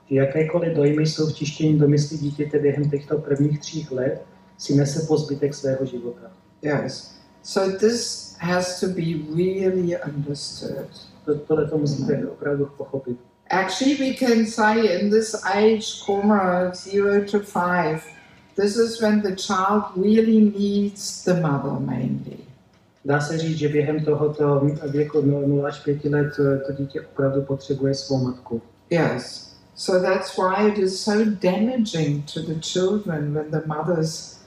[0.09, 4.25] Jakékoliv dojmy jsou vtištění do mysli dítěte během těchto prvních tří let,
[4.57, 6.31] si nese po zbytek svého života.
[6.61, 7.15] Yes.
[7.43, 10.89] So this has to be really understood.
[11.25, 13.17] To, tohle to musíte opravdu pochopit.
[13.49, 18.01] Actually, we can say in this age, Koma, zero to five,
[18.55, 22.37] this is when the child really needs the mother mainly.
[23.05, 27.41] Dá se říct, že během tohoto věku 0 až 5 let eh, to dítě opravdu
[27.41, 28.61] potřebuje svou matku.
[28.89, 29.55] Yes.
[29.75, 34.39] So that's why it is so damaging to the children when the mothers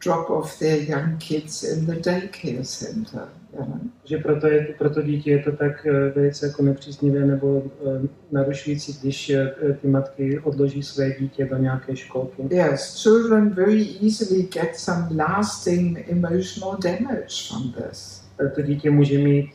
[0.00, 3.28] drop off their young kids in the daycare center.
[3.64, 3.80] Know?
[4.04, 8.98] Že proto, je, proto dítě je to tak eh, velice jako nepříznivé nebo eh, narušující,
[9.00, 12.42] když eh, ty matky odloží své dítě do nějaké školky.
[12.50, 18.22] Yes, children very easily get some lasting emotional damage from this.
[18.54, 19.50] To dítě může mít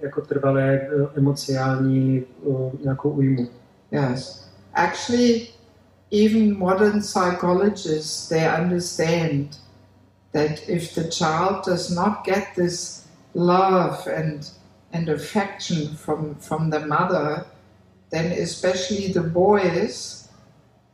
[0.00, 2.24] jako trvalé emociální
[2.84, 3.48] nějakou újmu.
[3.90, 4.50] Yes.
[4.74, 5.46] Actually,
[6.12, 9.56] even modern psychologists they understand
[10.32, 12.99] that if the child does not get this
[13.34, 14.50] love and
[14.92, 17.46] and affection from from the mother,
[18.10, 20.28] then especially the boys,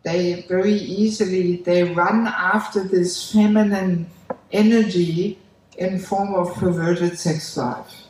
[0.02, 4.06] they very easily they run after this feminine
[4.52, 5.38] energy
[5.78, 8.06] in form of perverted sex life.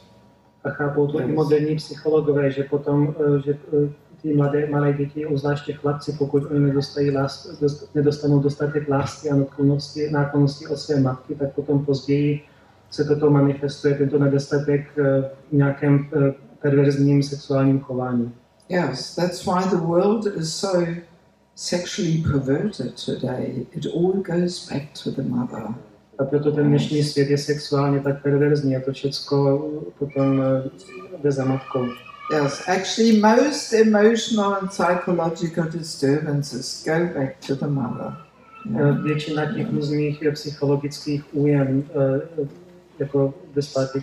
[0.65, 3.59] A chápou to i moderní psychologové, že potom, že
[4.23, 9.37] ty mladé, malé děti, obzvláště chlapci, pokud oni nedostají lás, dost, nedostanou dostatek lásky a
[9.37, 12.41] náklonosti, náklonosti od své matky, tak potom později
[12.90, 18.33] se toto manifestuje, tento nedostatek eh, v nějakém eh, perverzním sexuálním chování.
[18.68, 20.87] Yes, that's why the world is so
[21.55, 23.66] sexually perverted today.
[23.72, 25.62] It all goes back to the mother.
[26.18, 29.59] A proto ten dnešní svět je sexuálně tak perverzní a to všechno
[29.99, 30.70] potom eh,
[31.22, 31.87] jde za matkou.
[32.33, 38.12] Yes, actually, most emotional and psychological disturbances go back to the mother.
[38.70, 39.03] Yeah.
[39.03, 41.85] Většina těch různých psychologických újem
[43.01, 44.03] eh, jako jde zpátky.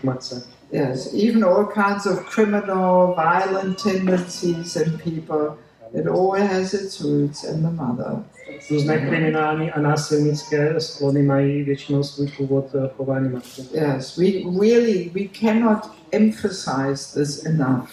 [0.72, 5.58] Yes, even all kinds of criminal, violent tendencies in people,
[5.94, 8.24] it all has its roots in the mother.
[8.72, 13.62] Různé kriminální a násilnické sklony mají většinou svůj původ eh, chování matky.
[13.74, 14.26] Yes, we
[14.62, 15.80] really we cannot
[16.12, 17.90] emphasize this enough.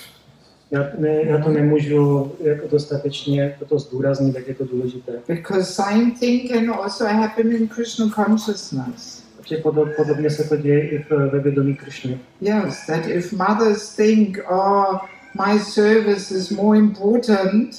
[0.70, 5.12] Já, ne, já to nemůžu jako dostatečně toto zdůraznit, jak je to důležité.
[5.28, 9.19] Because same thing can also happen in Krishna consciousness.
[9.50, 12.18] Takže podob, podobně se to děje i v, ve vědomí Krišny.
[12.40, 14.96] Yes, that if mothers think, oh,
[15.46, 17.70] my service is more important,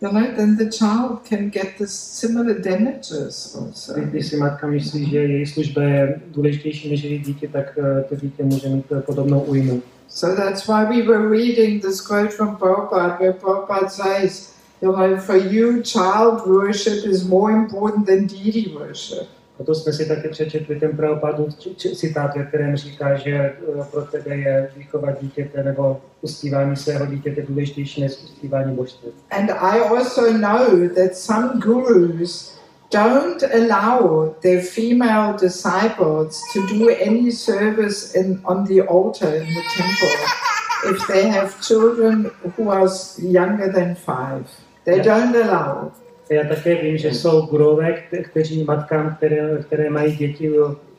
[0.00, 4.00] you know, then the child can get the similar damages also.
[4.00, 8.42] Když- si matka myslí, že její služba je důležitější než její dítě, tak to dítě
[8.42, 9.82] může mít podobnou újmu.
[10.08, 15.16] So that's why we were reading this quote from Prabhupada, where Prabhupada says, you know,
[15.16, 19.28] for you, child worship is more important than deity worship.
[19.58, 20.96] Proto jsme si také přečetli ten
[21.76, 23.54] či- citát, ve kterém říká, že eh,
[23.90, 29.08] pro tebe je výchova dítěte nebo uctívání svého dítěte důležitější než uctívání božství.
[29.30, 32.58] And I also know that some gurus
[32.92, 39.62] don't allow their female disciples to do any service in, on the altar in the
[39.76, 40.18] temple
[40.90, 44.44] if they have children who are younger than five.
[44.84, 45.04] They Yeah.
[45.04, 45.92] don't allow.
[46.30, 50.52] Já také vím, že jsou gurové, kte- kteří matkám, které, které mají děti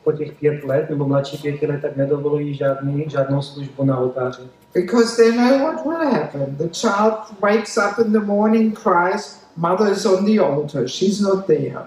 [0.04, 4.42] po těch pět let nebo mladší pěti let, tak nedovolují žádný, žádnou službu na oltáři.
[4.74, 6.56] Because they know what will happen.
[6.56, 11.46] The child wakes up in the morning, cries, mother is on the altar, she's not
[11.46, 11.78] there.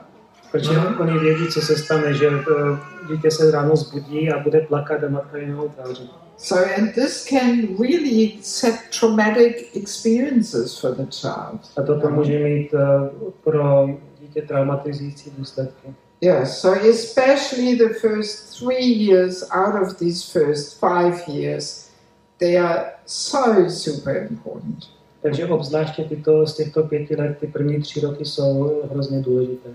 [0.52, 2.78] Protože oni vědí, co se stane, že eh,
[3.14, 6.10] dítě se ráno zbudí a bude plakat a matka je na oltáři.
[6.38, 11.60] So, and this can really set traumatic experiences for the child.
[11.78, 13.10] A toto může mít eh,
[13.44, 13.88] pro
[14.20, 15.94] dítě traumatizující důsledky.
[16.22, 21.90] Yes, so especially the first three years out of these first five years,
[22.38, 24.80] they are so super important.
[25.22, 29.70] Takže obzvláště tyto, z těchto pěti let, ty první tři roky jsou hrozně důležité.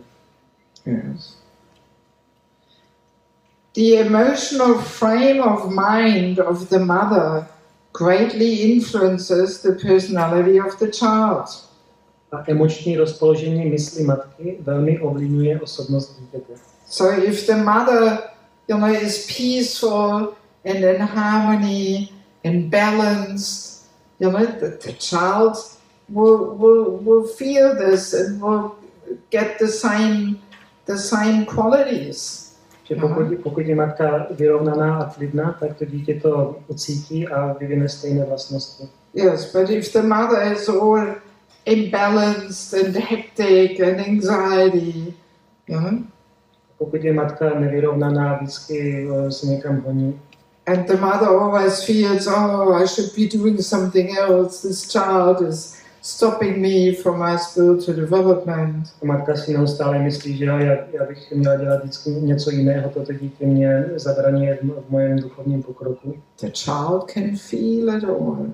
[0.86, 1.36] Yes.
[3.78, 7.46] The emotional frame of mind of the mother
[7.92, 11.46] greatly influences the personality of the child.
[12.32, 16.52] A emoční rozpoložení mysli matky velmi ovlivňuje osobnost dítěte.
[16.86, 18.18] So if the mother,
[18.68, 22.08] you know, is peaceful and in harmony
[22.44, 23.86] and balanced,
[24.20, 25.54] you know, the, the child
[26.08, 28.70] will, will, will feel this and will
[29.30, 30.36] get the same,
[30.86, 32.47] the same qualities.
[32.88, 37.88] Že pokud, pokud je matka vyrovnaná a klidná, tak to dítě to ucítí a vyvine
[37.88, 38.88] stejné vlastnosti.
[39.14, 41.14] Yes, but if the mother is all
[41.64, 45.14] imbalanced and hectic and anxiety,
[45.68, 45.98] you know,
[46.78, 50.20] Pokud je matka nevyrovnaná, vždycky eh, se někam honí,
[50.66, 54.68] and the mother always feels, oh, I should be doing something else.
[54.68, 58.88] This child is stopping me from my spiritual development.
[59.02, 60.60] a matka si neustále myslí, že já,
[60.92, 65.62] já bych měla dělat vždycky něco jiného, toto dítě mě zabraňuje v, v mém duchovním
[65.62, 66.14] pokroku.
[66.40, 68.46] The child can feel it all.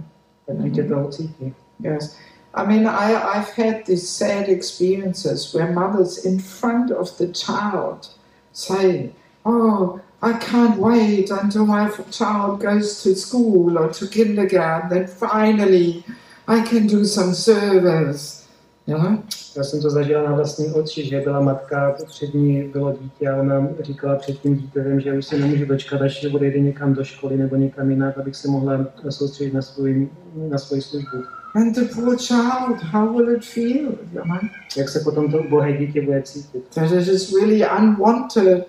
[0.46, 1.54] Tak dítě to ucítí.
[1.80, 2.16] Yes.
[2.54, 8.10] I mean, I, I've had these sad experiences where mothers in front of the child
[8.52, 9.10] say,
[9.44, 16.04] Oh, I can't wait until my child goes to school or to kindergarten, then finally
[16.46, 18.44] I can do some service.
[18.86, 19.18] You know?
[19.56, 23.36] Já jsem to zažila na vlastní oči, že byla matka, před ní bylo dítě a
[23.36, 27.36] ona říkala před tím dítětem, že už se nemůže dočkat, až odejde někam do školy
[27.36, 30.08] nebo někam jinak, abych se mohla soustředit na svůj,
[30.50, 31.24] na svoji službu.
[31.54, 33.92] And the poor child, how will it feel?
[34.12, 34.38] You know?
[34.76, 36.64] Jak se potom to ubohé dítě bude cítit?
[36.74, 38.64] That it is really unwanted,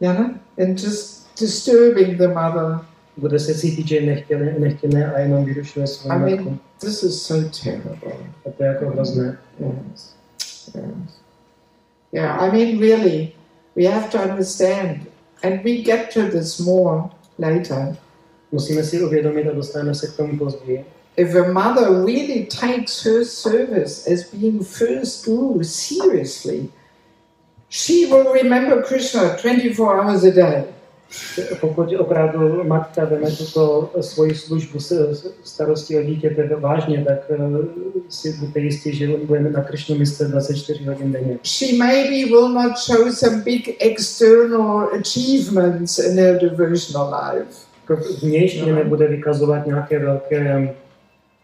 [0.00, 0.26] you know,
[0.58, 2.80] and just disturbing the mother.
[3.20, 7.50] Bude se cítit, že nechtěné, nechtěné a jenom vyrušuje svou I mean, this is so
[7.64, 8.12] terrible.
[8.46, 9.38] A to je jako hrozné.
[9.60, 10.14] Yes.
[10.74, 11.20] Yes.
[12.12, 13.32] Yeah, I mean, really,
[13.76, 15.06] we have to understand,
[15.42, 17.02] and we get to this more
[17.38, 17.96] later.
[18.52, 20.84] Musíme si uvědomit a dostaneme se k tomu později.
[21.16, 26.68] If a mother really takes her service as being first guru seriously,
[27.68, 30.64] she will remember Krishna 24 hours a day.
[31.60, 34.78] Pokud opravdu matka veme tuto svoji službu
[35.44, 37.38] starosti o dítěte vážně, tak eh,
[38.08, 41.38] si buďte jistí, že on bude na Kršnu myslet 24 hodin denně.
[41.44, 47.50] She maybe will not show some big external achievements in her devotional life.
[47.90, 48.78] Jako Vnějšně No.
[48.78, 50.58] nebude vykazovat nějaké velké,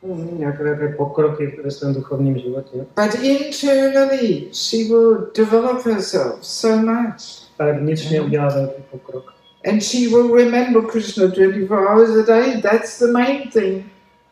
[0.03, 6.93] mm, nějaké velké pokroky ve svém duchovním životě, But internally, she will develop herself so
[6.93, 7.47] much.
[7.59, 9.36] ale vnitřně udělá velký pokrok.
[9.67, 12.61] And she will remember Krishna 24 hours a day.
[12.63, 13.85] That's the main thing.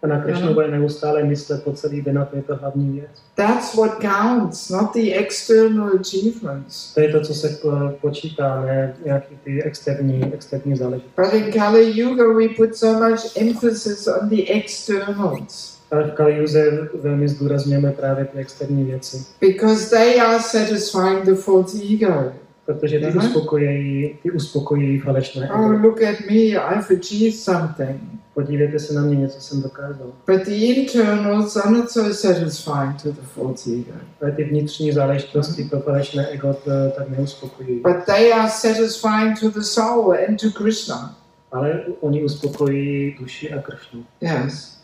[0.03, 0.55] A na Mhm.
[0.55, 3.11] bude neustále myslet po celý den a to je to hlavní věc.
[3.35, 6.95] That's what counts, not the external achievements.
[6.95, 7.71] To je to, co se po-
[8.01, 11.23] počítá, ne nějaký ty externí, externí záležitosti.
[11.23, 16.89] But in Kali Yuga, we put so much emphasis on the externals Ale v Kaliuze
[16.95, 22.33] velmi zdůrazňujeme právě ty externí věci, because they are satisfying the false ego.
[22.67, 25.83] Protože ty uspokojí, ty uspokojí falešné Oh, ego.
[25.89, 28.01] look at me, I've achieved something.
[28.35, 30.07] Podívejte se na mě, něco jsem dokázal.
[30.27, 33.93] But the internals are not so satisfying to the false ego.
[34.23, 37.81] Ale ty vnitřní záležitosti, to falešné ego, to, tak neuspokojí.
[37.81, 41.17] But they are satisfying to the soul and to Krishna.
[41.53, 44.05] Ale oni uspokojí duši a kršnu.
[44.21, 44.75] Yes.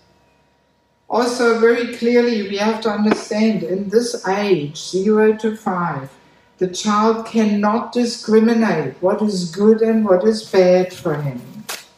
[1.09, 6.09] Also, very clearly, we have to understand in this age, zero to five,
[6.61, 11.40] the child cannot discriminate what is good and what is bad for him.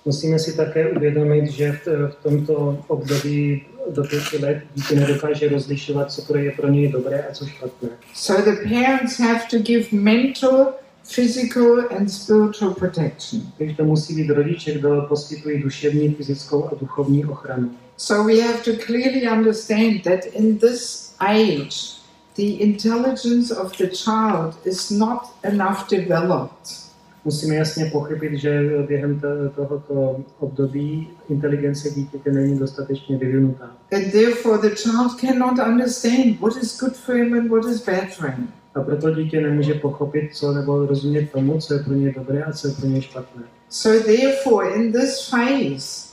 [0.05, 6.13] Musíme si také uvědomit, že v, v tomto období do pěti let dítě nedokáže rozlišovat,
[6.13, 7.89] co pro je pro něj dobré a co špatné.
[8.15, 10.73] So the parents have to give mental,
[11.15, 13.43] physical, and spiritual protection.
[13.59, 17.71] Takže to musí být rodiče, kdo poskytují duševní, fyzickou a duchovní ochranu.
[17.97, 22.02] So we have to clearly understand that in this age,
[22.37, 26.83] the intelligence of the child is not enough developed.
[27.25, 33.71] Musíme jasně pochopit, že během to- tohoto období inteligence dítěte není dostatečně vyvinutá.
[33.93, 38.09] And therefore, the child cannot understand what is good for him and what is bad
[38.17, 38.49] for him.
[38.75, 42.53] A proto dítě nemůže pochopit, co nebo rozumět tomu, co je pro ně dobré a
[42.53, 43.43] co je pro ně špatné.
[43.69, 46.09] So, therefore, in this phase,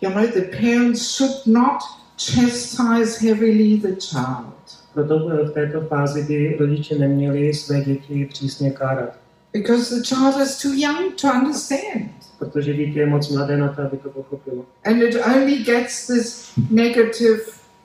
[0.00, 1.78] you know, the parents should not
[2.18, 4.55] chastise heavily the child
[4.96, 9.18] Proto v této fázi by rodiče neměli své děti přísně kárat,
[9.52, 12.10] because the child is too young to understand.
[12.38, 14.64] protože dítě je moc mladé na to, aby to pochopilo.
[14.84, 17.40] And it only gets this negative,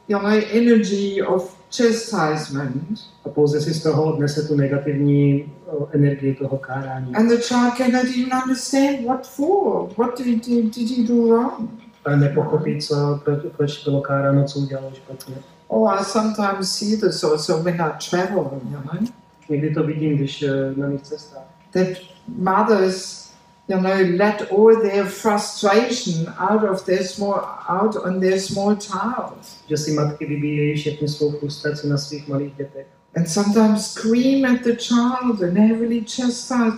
[0.07, 2.99] you know, energy of chastisement.
[3.25, 5.51] A pouze si z toho odnese tu negativní
[5.91, 7.15] energii toho kárání.
[7.15, 9.89] And the child cannot even understand what for.
[9.97, 11.69] What did he, did he do wrong?
[12.05, 15.35] Ale nepochopí, co, proč, proč bylo káráno, co udělalo špatně.
[15.73, 19.07] Oh, I sometimes see this also when I travel, you know,
[19.49, 20.43] Někdy to vidím, když
[20.75, 21.43] na mých cestách.
[21.73, 21.87] that
[22.27, 23.29] mothers,
[23.67, 29.37] you know, let all their frustration out of their small, out on their small child.
[29.69, 32.87] Že si matky vybíjejí všechny svou frustraci na svých malých dětech.
[33.15, 36.77] And sometimes scream at the child and heavily chastise,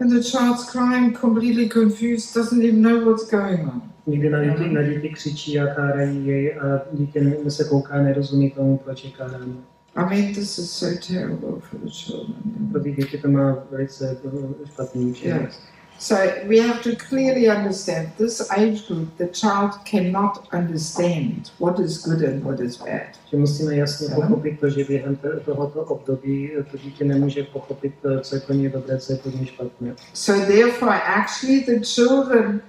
[0.00, 3.82] and the child's crying, completely confused, doesn't even know what's going on.
[4.06, 8.50] Někdy na děti, na děti křičí a kárají jej a dítě ne- se kouká, nerozumí
[8.50, 9.54] tomu, proč je káráno.
[9.94, 12.34] I mean, this is so terrible for the children.
[12.72, 15.42] Pro ty děti to má velice eh, špatný účinek.
[15.42, 15.60] Yes.
[16.02, 16.16] So
[16.48, 22.22] we have to clearly understand this age group, the child cannot understand what is good
[22.22, 23.06] and what is bad.
[23.30, 24.16] Že musíme jasně Ano.
[24.16, 28.68] pochopit to, že během tohoto období to dítě nemůže pochopit, eh, co je pro ně
[28.70, 29.94] dobré, co je pro ně špatné.
[30.14, 32.62] So therefore, actually, the children,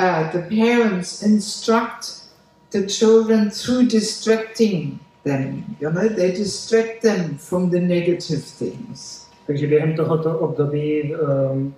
[0.00, 2.22] uh, the parents instruct
[2.70, 5.64] the children through distracting them.
[5.80, 9.26] You know, they distract them from the negative things.
[9.46, 11.74] Takže během tohoto období um,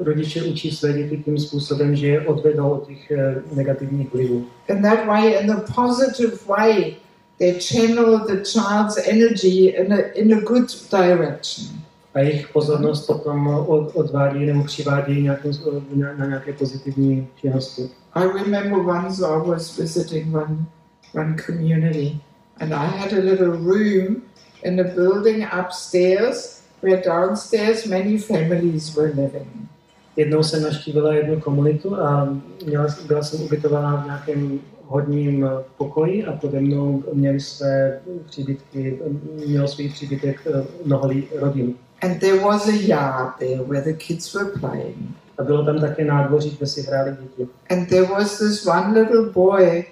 [0.00, 4.46] rodiče učí své děti tím způsobem, že je odvedou od těch eh, negativních vlivů.
[4.68, 6.96] In that way, in a positive way,
[7.38, 11.84] they channel the child's energy in a, in a good direction.
[12.14, 15.52] A jejich pozornost potom od, odvádí nebo přivádí nějakým,
[15.94, 17.90] na, na nějaké pozitivní činnosti.
[18.14, 20.66] I remember once I was visiting one,
[21.14, 22.20] one community,
[22.60, 24.22] and I had a little room
[24.62, 29.48] in a building upstairs where downstairs many families were living.
[30.16, 32.28] Jednou jsem navštívila jednu komunitu a
[32.66, 38.98] měla, byla jsem ubytovaná v nějakém hodním pokoji a pode mnou měli své příbytky,
[39.46, 41.74] měl svůj příbytek eh, mnoho rodin.
[42.02, 44.96] And there was a yard there where the kids were playing.
[45.38, 47.50] A bylo tam také nádvoří, kde si hráli děti.
[47.70, 49.84] And there was this one little boy.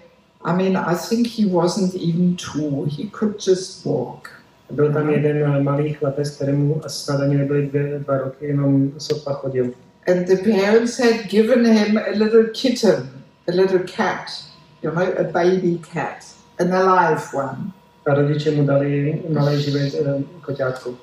[0.45, 2.84] I mean, I think he wasn't even two.
[2.84, 4.41] He could just walk.
[4.73, 8.93] Byl tam jeden eh, malý chlapec, kterému asi snad ani nebyly dvě, dva roky, jenom
[8.99, 9.70] sotva chodil.
[10.09, 13.11] And the parents had given him a little kitten,
[13.49, 14.27] a little cat,
[14.83, 16.25] you know, a baby cat,
[16.59, 17.73] an alive one.
[18.07, 20.95] A rodiče mu dali malé živé eh, koťátko.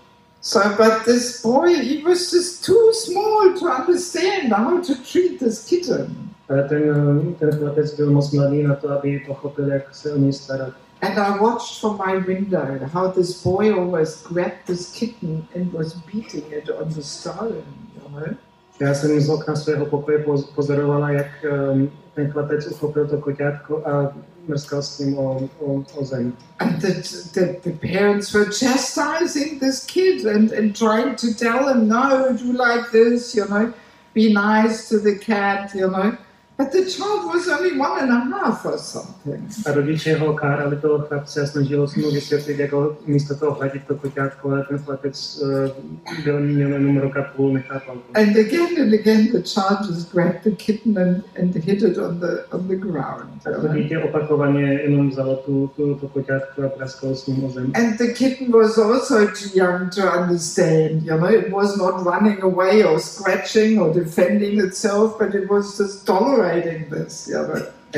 [0.42, 5.66] So, but this boy, he was just too small to understand how to treat this
[5.66, 6.16] kitten.
[6.50, 10.18] Ale ten, eh, ten chlapec byl moc mladý na to, aby pochopil, jak se o
[10.18, 10.74] něj starat.
[11.02, 15.94] And I watched from my window how this boy always grabbed this kitten and was
[15.94, 17.64] beating it on the stone,
[17.96, 18.36] you know.
[18.80, 23.88] Já jsem z okna svého pokoje poz- pozorovala, jak um, ten chlapec uchopil to koťátko
[23.88, 24.14] a
[24.48, 26.34] mrskal s ním o, o, o zem.
[26.60, 26.94] And the,
[27.34, 32.52] the, the parents were chastising this kid and, and trying to tell him, no, do
[32.54, 33.74] like this, you know,
[34.14, 36.18] be nice to the cat, you know.
[36.60, 39.48] But the child was only one and a half or something.
[39.66, 43.54] A rodiče ho kárali toho chlapce a snažilo se mu vysvětlit, jak ho místo toho
[43.54, 48.20] hladit to koťátko, ale ten chlapec uh, byl měl jenom rok a půl, nechápal to.
[48.20, 52.20] And again and again, the child just grabbed the kitten and, and hit it on
[52.20, 53.30] the on the ground.
[53.46, 57.50] A to dítě opakovaně jenom vzalo tu, tu, to koťátko a praskalo s ním o
[57.50, 57.72] zem.
[57.76, 62.44] And the kitten was also too young to understand, you know, it was not running
[62.44, 66.06] away or scratching or defending itself, but it was just
[66.50, 67.30] tolerating this.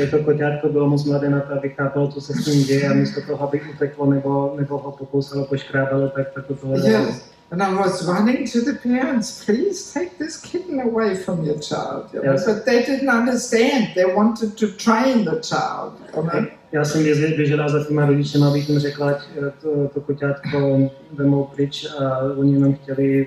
[0.02, 2.88] A to koťátko bylo moc mladé na to, aby chápalo, co se s ním děje
[2.88, 7.06] a místo toho, aby uteklo nebo, nebo ho pokousalo, poškrábalo, tak, tak to tolerovalo.
[7.06, 7.32] Yes.
[7.50, 12.04] And I was running to the parents, please take this kitten away from your child.
[12.14, 12.36] You know?
[12.46, 13.88] But they didn't understand.
[13.94, 15.92] They wanted to train the child.
[16.16, 16.46] You know?
[16.72, 21.44] Já jsem běž- běžela za těma rodičema, abych jim řekla, eh, to, to koťátko vemou
[21.44, 23.26] pryč a oni jenom chtěli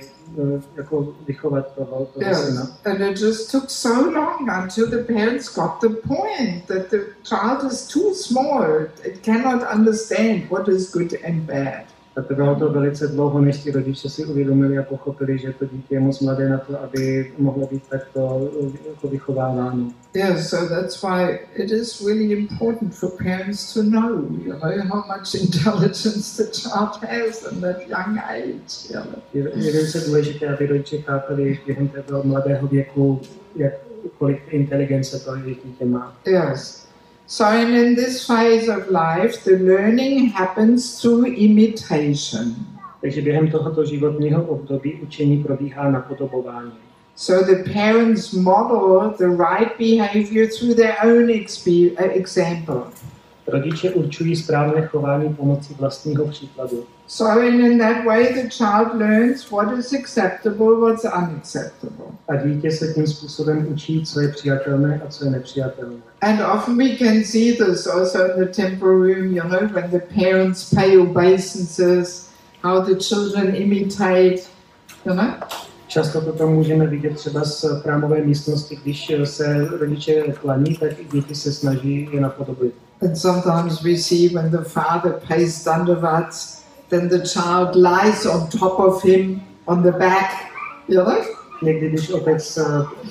[0.75, 2.67] jako vychovat toho, toho syna.
[2.85, 7.71] And it just took so long until the parents got the point that the child
[7.71, 8.63] is too small.
[9.03, 11.85] It cannot understand what is good and bad.
[12.17, 15.95] A trvalo to velice dlouho, než ti rodiče si uvědomili a pochopili, že to dítě
[15.95, 18.51] je moc mladé na to, aby mohlo být takto
[18.89, 19.91] jako vychováváno.
[20.13, 25.03] Yeah, so that's why it is really important for parents to know, you know, how
[25.17, 28.87] much intelligence the child has in that young age.
[28.89, 29.21] You know.
[29.33, 33.21] Je, je velice důležité, aby rodiče chápali během toho mladého věku,
[33.55, 33.73] jak,
[34.17, 36.17] kolik inteligence to dítě má.
[36.25, 36.84] Yes.
[37.27, 42.55] So, in this phase of life, the learning happens through imitation.
[43.01, 46.71] Takže během tohoto životního období učení probíhá napodobování.
[47.15, 52.81] So the parents model the right behavior through their own uh, example.
[53.47, 56.85] Rodiče určují správné chování pomocí vlastního příkladu.
[57.07, 62.11] So, and in that way, the child learns what is acceptable, what's unacceptable.
[62.27, 65.95] A dítě se tím způsobem učí, co je přijatelné a co je nepřijatelné.
[66.21, 69.99] And often we can see this also in the temple room, you know, when the
[69.99, 72.29] parents pay obeisances,
[72.63, 74.41] how the children imitate,
[75.05, 75.33] you know.
[75.87, 80.91] Často toto můžeme vidět třeba z eh, chrámové místnosti, když eh, se rodiče klaní, tak
[80.99, 82.73] i děti se snaží je napodobit.
[83.01, 86.64] And sometimes we see when the father pays dandavats,
[86.99, 90.31] then the child lies on top of him on the back,
[90.87, 91.15] you know.
[91.61, 92.59] Někdy, když otec,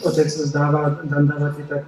[0.03, 1.80] otec zdává dandavaty, tak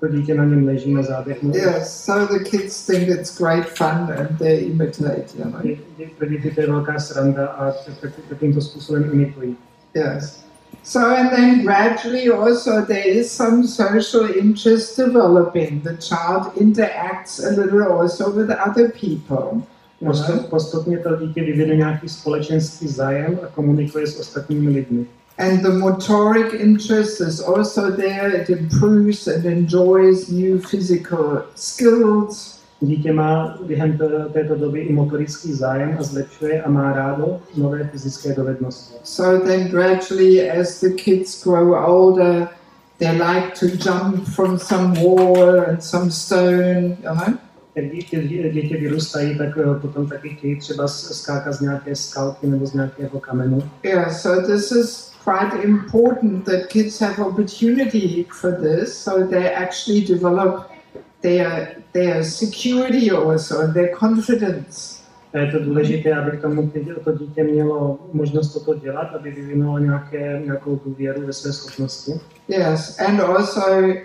[0.00, 1.42] to dítě na něm leží na zádech.
[1.42, 1.56] mu.
[1.56, 5.60] Yes, so the kids think it's great fun and they imitate, you know.
[5.60, 9.56] Dě- dě- Pro děti to je velká sranda a tak- tak- takovýmto způsobem imitují.
[9.94, 10.44] Yes.
[10.82, 15.82] So, and then gradually also there is some social interest developing.
[15.82, 19.62] The child interacts a little also with other people.
[20.50, 25.06] Postupně to dítě vyvine nějaký společenský zájem a komunikuje s ostatními lidmi.
[25.38, 28.36] And the motoric interest is also there.
[28.42, 32.60] It improves and enjoys new physical skills.
[32.80, 37.88] Dítě má během té- této doby i motorický zájem a zlepšuje a má rádo nové
[37.92, 38.94] fyzické dovednosti.
[39.02, 42.48] So then gradually, as the kids grow older,
[42.98, 47.38] they like to jump from some wall and some stone, you know.
[47.74, 52.66] Jak dítě, děti vyrůstají, tak eh, potom taky chtějí třeba skákat z nějaké skalky nebo
[52.66, 53.70] z nějakého kamenu.
[53.82, 60.00] Yeah, so this is quite important that kids have opportunity for this, so they actually
[60.00, 60.70] develop
[61.22, 64.99] their their security also and their confidence.
[65.32, 66.72] A je to důležité, aby k tomu
[67.04, 72.12] to dítě mělo možnost toto dělat, aby vyvinulo nějaké, nějakou důvěru ve své schopnosti.
[72.48, 73.60] Yes, and also,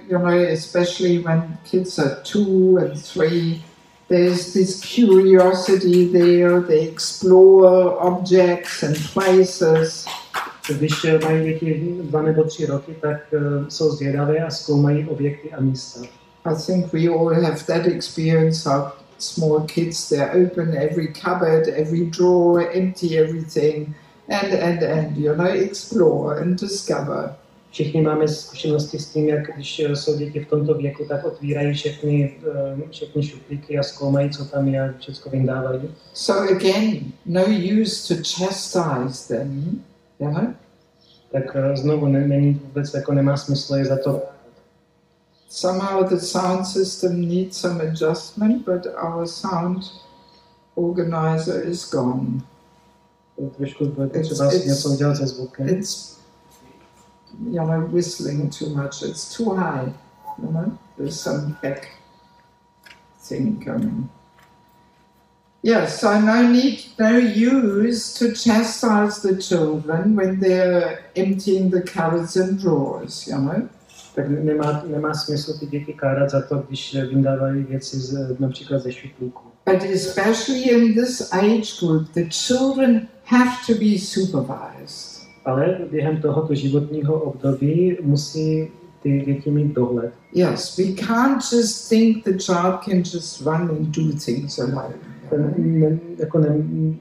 [0.09, 3.63] you know, especially when kids are two and three,
[4.07, 6.61] there's this curiosity there.
[6.61, 10.05] They explore objects and places.
[10.77, 15.51] Když eh, mají děti dva nebo tři roky, tak eh, jsou zvědavé a zkoumají objekty
[15.51, 16.01] a místa.
[16.45, 20.09] I think we all have that experience of small kids.
[20.09, 23.95] They open every cupboard, every drawer, empty everything,
[24.29, 27.35] and and and you know, explore and discover.
[27.71, 31.73] Všichni máme zkušenosti s tím, jak když eh, jsou děti v tomto věku, tak otvírají
[31.73, 35.81] všechny, eh, všechny šuplíky a zkoumají, co tam je a všechno vyndávají.
[36.13, 37.41] So again, no
[37.81, 39.81] use to chastise them,
[40.19, 40.47] you know.
[41.31, 44.23] Tak eh, znovu ne, není vůbec jako nemá smysl je za to
[45.47, 49.89] somehow the sound system needs some adjustment, but our sound
[50.75, 52.43] organizer is gone.
[54.15, 54.65] It's- it's-.
[55.69, 56.19] It's,
[57.43, 59.03] you know, whistling too much.
[59.03, 59.91] It's too high,
[60.41, 60.77] you know.
[60.97, 61.89] There's some back
[63.19, 64.09] thing coming.
[65.61, 72.37] Yes, so no need, no use to chastise the children when they're emptying the cupboards
[72.37, 73.67] and drawers, you know.
[74.15, 78.91] Tak nemá, nemá smysl ty děti kárat za to, když vyndávají věci z, například ze
[78.91, 79.41] šuplíku.
[79.65, 85.25] But especially in this age group, the children have to be supervised.
[85.45, 88.67] Ale během tohoto životního období musí
[89.03, 90.13] ty děti mít dohled.
[90.33, 94.93] Yes, we can't just think the child can just run and do things alone.
[96.19, 96.55] Jako ne,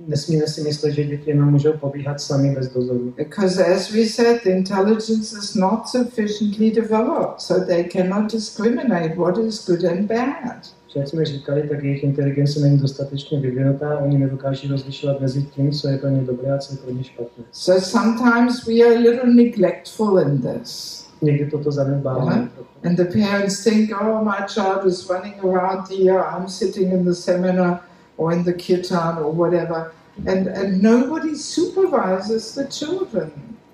[0.07, 3.14] nesmíme si myslet, že děti jenom můžou pobíhat sami bez dozoru.
[3.16, 9.39] Because as we said, the intelligence is not sufficiently developed, so they cannot discriminate what
[9.39, 10.75] is good and bad.
[10.97, 15.89] Jak jsme říkali, tak jejich inteligence není dostatečně vyvinutá, oni nedokáží rozlišovat mezi tím, co
[15.89, 17.45] je pro ně dobré a co je pro ně špatné.
[17.53, 21.05] So sometimes we are a little neglectful in this.
[21.22, 22.70] Někdy toto zanedbáváme trochu.
[22.85, 27.14] And the parents think, oh, my child is running around here, I'm sitting in the
[27.14, 27.81] seminar
[28.17, 29.93] or in the kirtan or whatever.
[30.27, 33.31] And, and nobody supervises the children.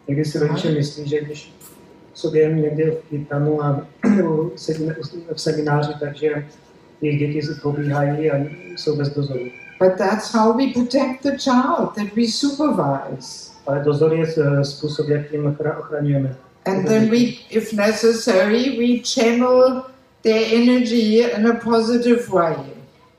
[0.08, 1.52] Někdy si rodiče myslí, že když
[2.14, 3.86] sobě někde v Kitanu a
[5.34, 6.46] v semináři, takže
[7.00, 8.36] jejich děti si pobíhají a
[8.76, 9.44] jsou bez dozoru.
[9.80, 13.50] But that's how we protect the child, that we supervise.
[13.66, 14.26] Ale dozor je
[14.64, 16.36] způsob, jakým ochra- ochraňujeme.
[16.66, 17.16] And then we,
[17.50, 19.82] if necessary, we channel
[20.22, 22.56] their energy in a positive way.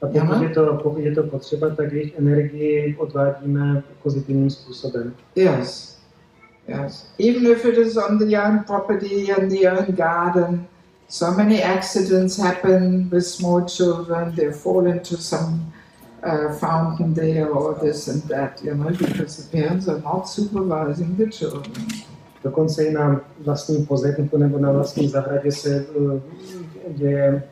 [0.01, 0.43] A pokud Aha.
[0.43, 5.13] je, to, pokud je to potřeba, tak jejich energii odvádíme pozitivním způsobem.
[5.35, 5.97] Yes,
[6.67, 7.07] yes.
[7.19, 10.65] Even if it is on the own property and the own garden,
[11.09, 14.35] so many accidents happen with small children.
[14.35, 15.71] They fall into some
[16.23, 21.17] uh, fountain there or this and that, you know, because the parents are not supervising
[21.17, 21.87] the children.
[22.43, 26.21] Dokonce i na vlastním pozemku nebo na vlastní zahradě se eh,
[26.89, 27.43] děje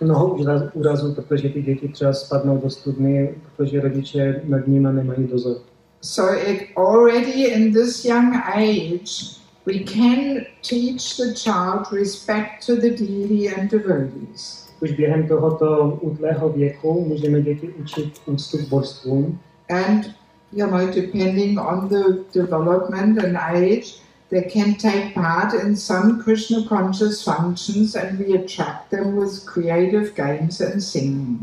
[0.00, 5.26] mnoho úraz- úrazů, protože ty děti třeba spadnou do studny, protože rodiče nad nimi nemají
[5.26, 5.56] dozor.
[6.00, 9.36] So it already in this young age,
[9.66, 14.66] we can teach the child respect to the deity and devotees.
[14.80, 19.38] Už během tohoto útlého věku můžeme děti učit úctu k božstvům
[19.68, 20.14] And,
[20.52, 24.00] you know, depending on the development and age,
[24.30, 30.14] they can take part in some Krishna conscious functions and we attract them with creative
[30.14, 31.38] games and singing.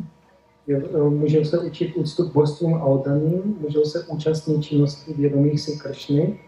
[0.70, 5.78] Eh, Můžou se učit úctu k božstvům a oddaným, můžou se účastnit činností vědomých si
[5.78, 6.40] Kršny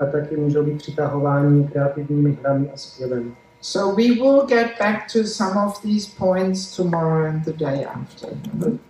[0.00, 3.34] a taky můžou být přitahováni kreativními hrami a zpěvem.
[3.62, 8.28] So we will get back to some of these points tomorrow and the day after.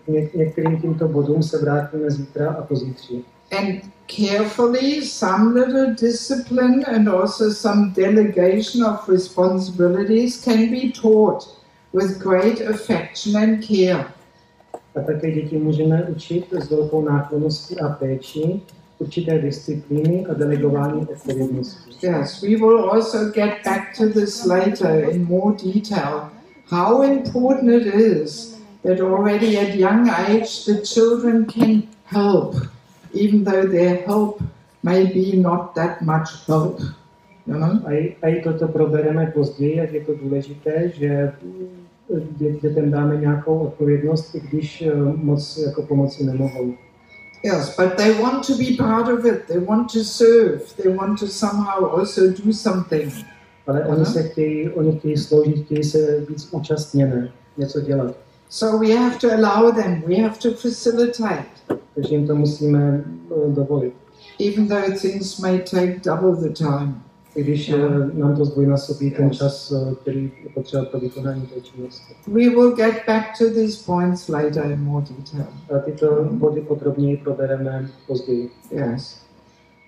[0.09, 3.25] Něk- některým tímto bodům se vrátíme zítra a pozítří.
[3.51, 11.49] And carefully, some little discipline and also some delegation of responsibilities can be taught
[11.93, 14.07] with great affection and care.
[14.97, 18.61] A také děti můžeme učit s velkou náklonností a péči
[18.99, 22.07] určité disciplíny a delegování odpovědnosti.
[22.07, 26.31] Yes, we will also get back to this later in more detail.
[26.67, 32.55] How important it is that already at young age the children can help,
[33.15, 34.43] even though their help
[34.83, 36.81] may be not that much help.
[37.47, 37.71] You know?
[37.85, 41.33] A, i- a i toto probereme později, jak je to důležité, že
[42.39, 46.75] dě- dětem dáme nějakou odpovědnost, i když eh, moc jako pomoci nemohou.
[47.45, 49.43] Yes, but they want to be part of it.
[49.47, 50.59] They want to serve.
[50.83, 53.13] They want to somehow also do something.
[53.67, 54.05] Ale oni Aha.
[54.13, 58.15] se chtějí, oni chtějí sloužit, chtějí se víc účastněné, něco dělat.
[58.51, 60.03] So we have to allow them.
[60.07, 61.47] We have to facilitate,
[61.95, 63.05] Takže jim to musíme
[63.49, 63.95] dovolit.
[64.39, 67.03] even though things may take double the time.
[67.37, 67.69] I když
[68.13, 72.15] nám to zdvojnásobí ten čas, který je potřeba pro vykonání té činnosti.
[72.27, 75.47] We will get back to these points later in more detail.
[75.77, 76.39] A tyto mm-hmm.
[76.39, 78.51] body podrobněji probereme později.
[78.71, 79.17] Yes.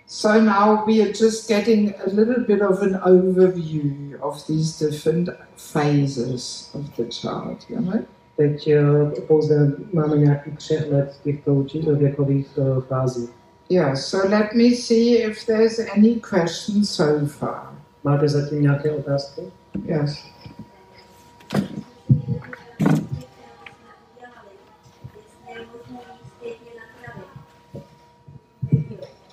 [0.06, 5.28] So now we are just getting a little bit of an overview of these different
[5.56, 8.04] phases of the child, you know?
[8.36, 8.82] Teď eh,
[9.26, 11.64] pouze máme nějaký přehled těchto
[11.94, 13.28] věkových eh, fází.
[13.68, 17.78] Yeah, so let me see if there's any questions so far.
[18.04, 19.42] Máte zatím nějaké otázky?
[19.84, 20.26] Yes.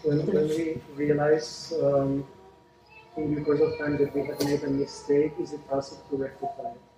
[0.06, 2.26] When, when we realize um,
[3.18, 6.24] in the course of time that we have made a mistake, is it possible to
[6.24, 6.89] rectify it?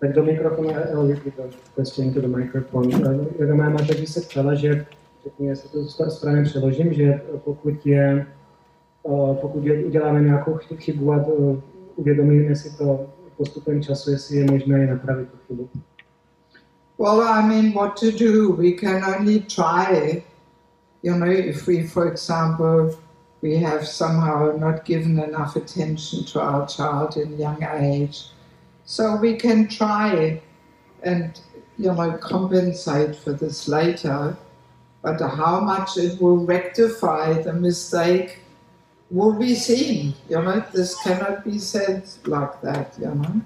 [0.00, 1.42] Tak do mikrofonu, I'll repeat the
[1.74, 2.88] question to the microphone.
[2.94, 4.86] Eh, Moja máma taky se ptala, že,
[5.24, 8.26] řekni, jestli to sp- správně přeložím, že pokud je,
[9.06, 11.56] eh, pokud je, uděláme nějakou chy- chybu a eh,
[11.96, 15.68] uvědomíme si to postupem času, jestli je možné napravit tu chybu.
[16.98, 18.52] Well, I mean, what to do?
[18.52, 20.22] We can only try.
[21.02, 22.90] You know, if we, for example,
[23.42, 28.26] we have somehow not given enough attention to our child in young age.
[28.84, 30.40] So we can try
[31.02, 31.40] and,
[31.78, 34.36] you know, compensate for this later.
[35.02, 38.40] But how much it will rectify the mistake
[39.10, 40.14] will be seen.
[40.28, 43.40] You know, this cannot be said like that, you know.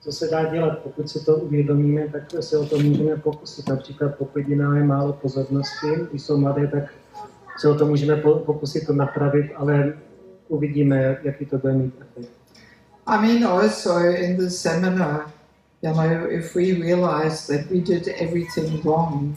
[0.00, 3.68] Co se dá dělat, pokud si to uvědomíme, tak se o to můžeme pokusit.
[3.68, 6.84] Například pokud jim máme málo pozornosti, když jsou mladé, tak
[7.56, 9.92] se o to můžeme po- pokusit to napravit, ale
[10.48, 12.30] uvidíme, jaký to bude mít efekt.
[13.06, 15.30] I mean, also in the seminar,
[15.82, 19.36] you know, if we realize that we did everything wrong,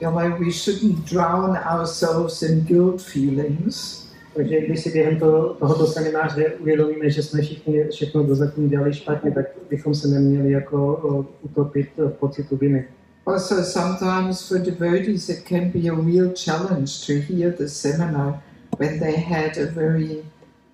[0.00, 4.08] you know, we shouldn't drown ourselves in guilt feelings.
[4.34, 9.30] Takže když si během toho, tohoto semináře uvědomíme, že jsme všichni všechno dozatím dělali špatně,
[9.30, 12.84] tak bychom se neměli jako o, utopit v pocitu viny.
[13.28, 18.42] Also, sometimes for devotees, it can be a real challenge to hear the seminar
[18.78, 20.24] when they had a very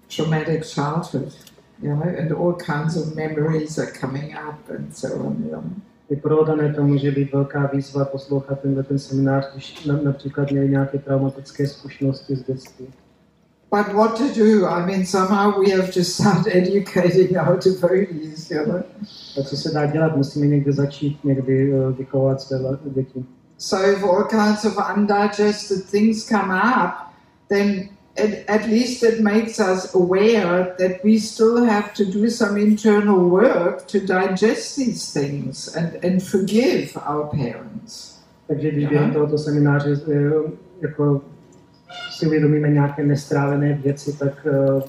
[0.09, 1.35] traumatic childhood,
[1.83, 5.65] you know, and all kinds of memories are coming up and so on, you know.
[7.15, 12.87] Být velká výzva poslouchat tenhle ten seminář, když například měli nějaké traumatické zkušenosti z dětství.
[13.75, 14.67] But what to do?
[14.67, 18.85] I mean, somehow we have to start educating our devotees, you know.
[19.45, 20.17] Co se dá dělat?
[20.17, 23.25] Musíme někde začít, někdy vychovat své děti.
[23.59, 26.95] So if all kinds of undigested things come up,
[27.49, 32.61] then at, at least it makes us aware that we still have to do some
[32.61, 38.21] internal work to digest these things and, and forgive our parents.
[38.47, 40.01] Takže když během tohoto semináře
[40.81, 41.23] jako
[42.11, 44.83] si uvědomíme nějaké nestrávené věci, tak eh,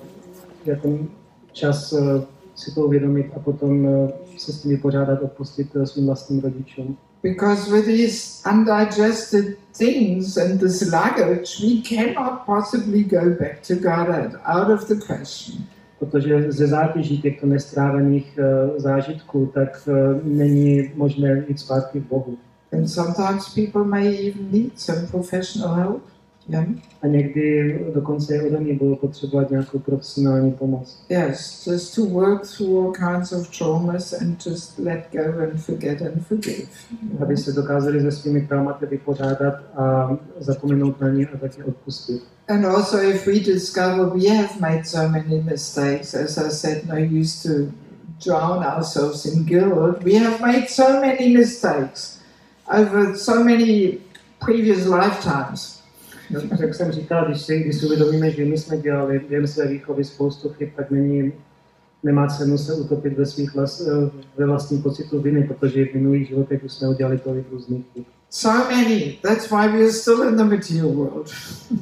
[0.65, 1.07] je ten
[1.51, 2.25] čas eh,
[2.55, 6.97] si to uvědomit a potom eh, se s tím vypořádat, odpustit svým vlastním rodičům.
[7.23, 14.31] Because with these undigested things and this luggage, we cannot possibly go back to Godhead,
[14.45, 15.65] out of the question.
[15.99, 18.39] Protože ze zátěží těchto nestrávených
[18.77, 19.89] zážitků, tak
[20.23, 22.37] není možné jít zpátky k Bohu.
[22.71, 26.03] And sometimes people may even need some professional help.
[26.49, 26.65] Yeah.
[27.01, 31.03] A někdy dokonce i ode mě bylo potřebovat nějakou profesionální pomoc.
[31.09, 36.01] Yes, just to work through all kinds of traumas and just let go and forget
[36.01, 36.67] and forgive.
[37.21, 42.23] aby se dokázali se svými traumaty vypořádat a zapomenout na ně a taky odpustit.
[42.47, 46.95] And also, if we discover we have made so many mistakes, as I said, no
[47.21, 47.71] use to
[48.23, 50.03] drown ourselves in guilt.
[50.03, 52.19] We have made so many mistakes
[52.67, 53.99] over so many
[54.39, 55.74] previous lifetimes.
[56.59, 60.03] Jak jsem říkal, když si, když si uvědomíme, že my jsme dělali během své výchovy
[60.03, 61.34] spoustu chyb, tak není,
[62.03, 66.28] nemá cenu se utopit ve svých vlas, eh, ve vlastním pocitu viny, protože v minulých
[66.28, 68.03] životech už jsme udělali tolik různých chyb.
[68.30, 69.19] So many.
[69.21, 71.32] That's why we are still in the material world.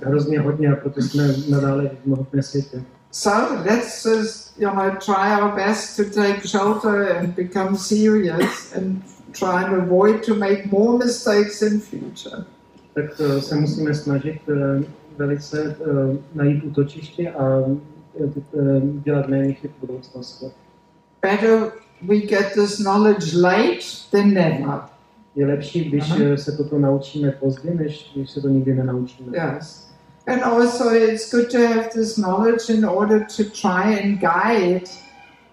[0.05, 2.83] Hrozně hodně a proto jsme nadále v hmotné světě.
[3.11, 9.03] So let's just, you know, try our best to take shelter and become serious and
[9.31, 12.45] try and avoid to make more mistakes in future.
[12.93, 14.83] Tak eh, se musíme snažit eh,
[15.17, 17.59] velice eh, najít útočiště a
[19.03, 20.45] dělat méně chyb v budoucnosti.
[21.21, 21.71] Better
[22.01, 24.79] we get this knowledge late than never.
[25.35, 26.37] Je lepší, když Aha.
[26.37, 29.37] se toto naučíme pozdě, než když se to nikdy nenaučíme.
[29.37, 29.93] Yes.
[30.27, 34.87] And also, it's good to have this knowledge in order to try and guide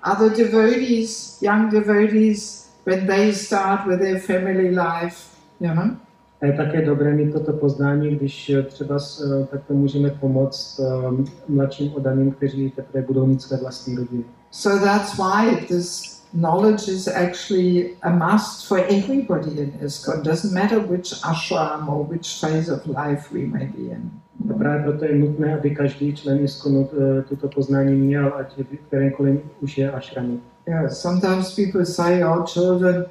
[0.03, 5.97] other devotees, young devotees, when they start with their family life, you know.
[6.41, 11.25] A je také dobré mít toto poznání, když eh, třeba eh, takto můžeme pomoct eh,
[11.49, 14.25] mladším odaným, kteří teprve budou mít své vlastní rodiny.
[14.51, 20.23] So that's why this knowledge is actually a must for everybody in ISKCON.
[20.23, 24.11] Doesn't matter which ashram or which phase of life we may be in.
[24.51, 26.89] A právě proto je nutné, aby každý člen ISKCONu
[27.29, 30.41] toto poznání měl, ať je v kterémkoliv už je ashramu.
[30.69, 33.05] Yeah, sometimes people say, "Oh, children,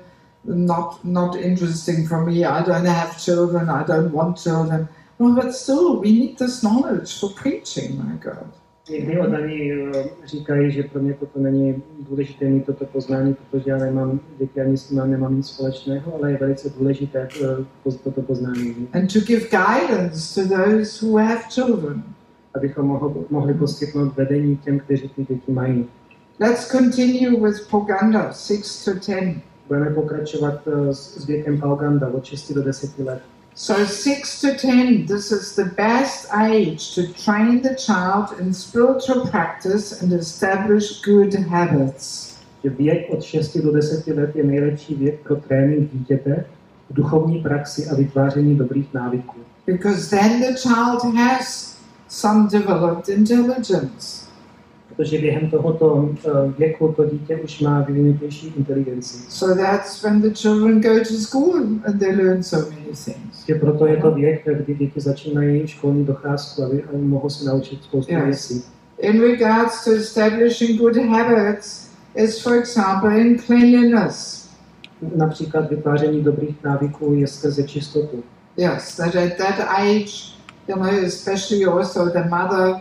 [0.45, 2.45] not not interesting for me.
[2.45, 3.69] I don't have children.
[3.69, 4.87] I don't want children."
[5.19, 7.97] Well, but still, we need this knowledge for preaching.
[8.03, 8.47] My God.
[8.89, 13.77] Někdy odaní eh, říkají, že pro mě toto není důležité mít toto poznání, protože já
[13.77, 18.87] nemám děti ani s tím nemám nic společného, ale je velice důležité eh, toto poznání,
[18.93, 22.03] And to give guidance to those who have children.
[22.55, 22.85] abychom
[23.29, 25.85] mohli, poskytnout vedení těm, kteří ty děti mají.
[26.39, 29.41] Let's continue with Poganda, six to ten.
[29.69, 33.21] Budeme pokračovat eh, s, s věkem Pauganda od 6 do 10 let.
[33.55, 39.27] So six to ten, this is the best age to train the child in spiritual
[39.27, 42.35] practice and establish good habits.
[42.63, 46.45] Že věk od 6 do 10 let je nejlepší věk pro trénink dítěte
[46.89, 49.35] v duchovní praxi a vytváření dobrých návyků.
[49.67, 54.18] Because then the child has some developed intelligence.
[54.99, 59.17] Protože během tohoto eh, věku to dítě už má vyvinutější inteligenci.
[59.29, 63.45] So that's when the children go to school and they learn so many things.
[63.47, 67.45] Že proto je to věk, kdy děti začínají školní docházku a vy- a mohou se
[67.45, 68.23] naučit spoustu Yes.
[68.25, 68.63] věcí.
[68.99, 74.49] In regards to establishing good habits, is for example in cleanliness.
[75.15, 78.23] Například vytváření dobrých návyků je skrze čistotu.
[78.57, 80.11] Yes, that at that age,
[80.67, 82.75] you know, especially also the mother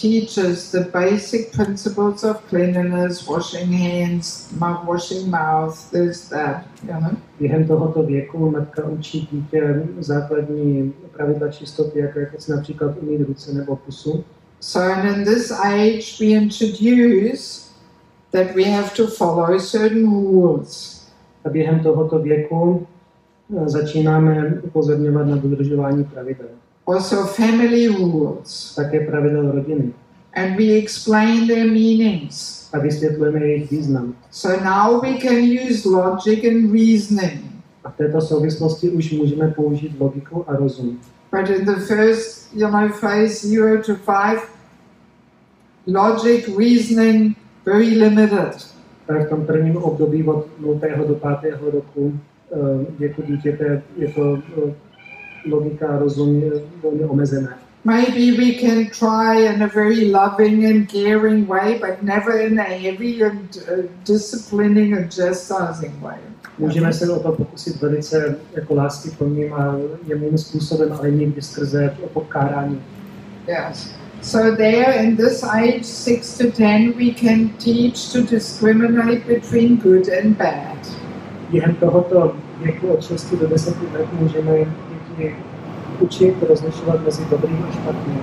[0.00, 7.16] teaches the basic principles of cleanliness, washing hands, mouth, washing mouth, this, that, you know.
[7.40, 13.52] Během tohoto věku matka učí dítě základní pravidla čistoty, jako jak si například umýt ruce
[13.52, 14.24] nebo pusu.
[14.60, 17.68] So, and in this age, we introduce
[18.32, 20.98] that we have to follow certain rules.
[21.44, 22.86] A během tohoto věku
[23.56, 26.57] eh, začínáme upozorňovat na dodržování pravidel.
[26.88, 28.74] Also, family rules.
[28.74, 29.92] Také pravidel rodiny.
[30.34, 32.68] And we explain their meanings.
[32.72, 34.14] A vysvětlujeme jejich význam.
[34.30, 37.40] So now we can use logic and reasoning.
[37.84, 41.00] A v této souvislosti už můžeme použít logiku a rozum.
[41.32, 44.40] But in the first, you know, phase zero to five,
[45.86, 47.36] logic, reasoning,
[47.66, 48.66] very limited.
[49.06, 50.80] Tak v tom prvním období od 0.
[51.06, 51.54] do 5.
[51.72, 52.20] roku
[52.52, 52.56] eh,
[52.98, 54.87] věku dítěte je to eh,
[55.50, 56.50] logika rozum je
[56.82, 57.48] velmi omezené.
[57.84, 62.64] Maybe we can try in a very loving and caring way, but never in a
[62.64, 66.18] heavy and uh, disciplining and chastising way.
[66.58, 69.76] Můžeme se o to pokusit velice jako láskyplným a
[70.06, 72.82] jemným způsobem, ale nikdy skrze pokárání.
[73.48, 73.94] Yes.
[74.22, 80.08] So there, in this age, six to ten, we can teach to discriminate between good
[80.08, 80.78] and bad.
[81.50, 84.52] Během tohoto věku od 6 do 10 let můžeme
[85.18, 85.36] děti
[86.00, 88.22] učit rozlišovat mezi dobrým a špatným.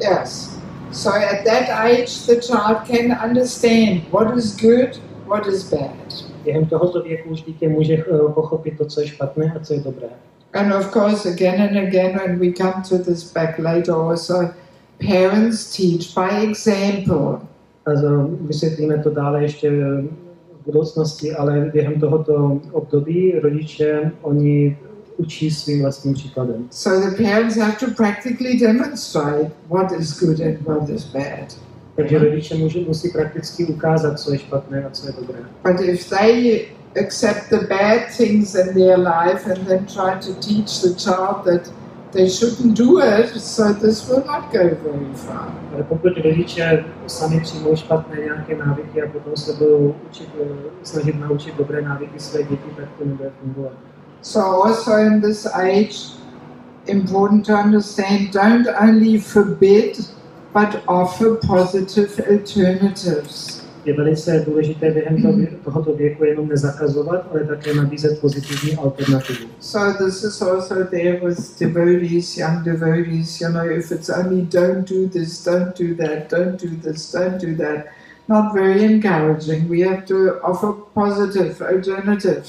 [0.00, 0.58] Yes.
[0.92, 6.24] So at that age, the child can understand what is good, what is bad.
[6.44, 9.80] Během tohoto věku už dítě může eh, pochopit to, co je špatné a co je
[9.80, 10.08] dobré.
[10.52, 14.50] And of course, again and again, when we come to this back later, also
[14.98, 17.40] parents teach by example.
[17.86, 20.02] A za- vysvětlíme to dále ještě eh,
[20.62, 24.78] v budoucnosti, ale během tohoto období rodiče, oni
[25.16, 26.66] učí svým vlastním příkladem.
[26.70, 31.56] So the parents have to practically demonstrate what is good and what is bad.
[31.96, 35.38] Takže rodiče může, musí prakticky ukázat, co je špatné a co je dobré.
[35.64, 36.66] But if they
[37.06, 41.72] accept the bad things in their life and then try to teach the child that
[42.14, 45.52] they shouldn't do it, so this will not go very far.
[45.74, 50.28] Ale pokud rodiče sami přijmou špatné nějaké návyky a potom se budou učit,
[50.82, 53.72] snažit naučit dobré návyky své děti, tak to nebude fungovat.
[54.22, 56.16] So also in this age,
[56.86, 60.10] important to understand, don't only forbid,
[60.52, 63.63] but offer positive alternatives.
[63.84, 69.48] Je velice důležité během toho- tohoto věku jenom nezakazovat, ale také nabízet pozitivní alternativu.
[69.60, 74.90] So this is also there with devotees, young devotees, you know, if it's only don't
[74.90, 77.84] do this, don't do that, don't do this, don't do that,
[78.28, 79.70] not very encouraging.
[79.70, 82.42] We have to offer positive alternative.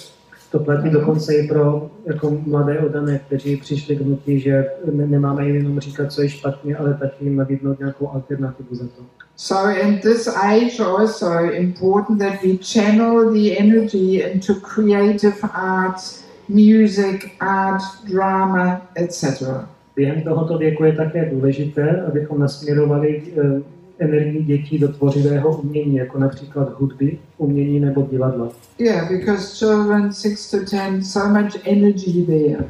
[0.52, 5.46] To platí dokonce i pro jako mladé oddané, kteří přišli k hnutí, že ne- nemáme
[5.46, 9.25] jim jenom říkat, co je špatně, ale taky jim nabídnout nějakou alternativu za to.
[9.38, 17.36] So in this age also important that we channel the energy into creative arts, music,
[17.42, 19.68] art, drama, etc.
[19.96, 23.62] Během tohoto věku je také důležité, abychom nasměrovali eh,
[24.00, 28.50] energii dětí do tvořivého umění, jako například hudby, umění nebo divadla.
[28.80, 32.66] Yeah, because children six to ten, so much energy there.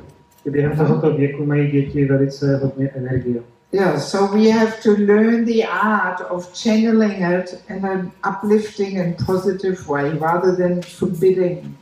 [0.52, 3.42] Během tohoto věku mají děti velice hodně energie.
[3.72, 9.18] Yeah, so we have to learn the art of channeling it in an uplifting and
[9.26, 11.76] positive way rather than forbidding.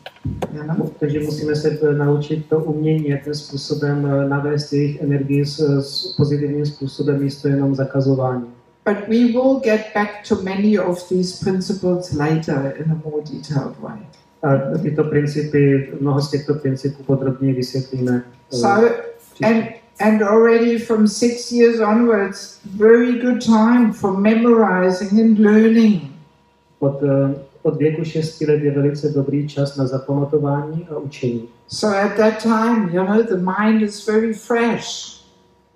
[0.53, 0.91] You know?
[0.99, 6.13] Takže musíme se eh, naučit to umění, jakým způsobem eh, navést jejich energii s, s
[6.17, 8.45] pozitivním způsobem, místo jenom zakazování.
[8.85, 13.79] But we will get back to many of these principles later in a more detailed
[13.79, 13.99] way.
[14.43, 18.23] A tyto principy, mnoho z těchto principů podrobně vysvětlíme.
[18.53, 18.89] eh, So,
[19.43, 19.65] and
[19.99, 26.01] and already from six years onwards, very good time for memorizing and learning.
[26.79, 31.49] Od, eh, od věku 6 let je velice dobrý čas na zapamatování a učení.
[31.67, 35.13] So at that time, you know, the mind is very fresh,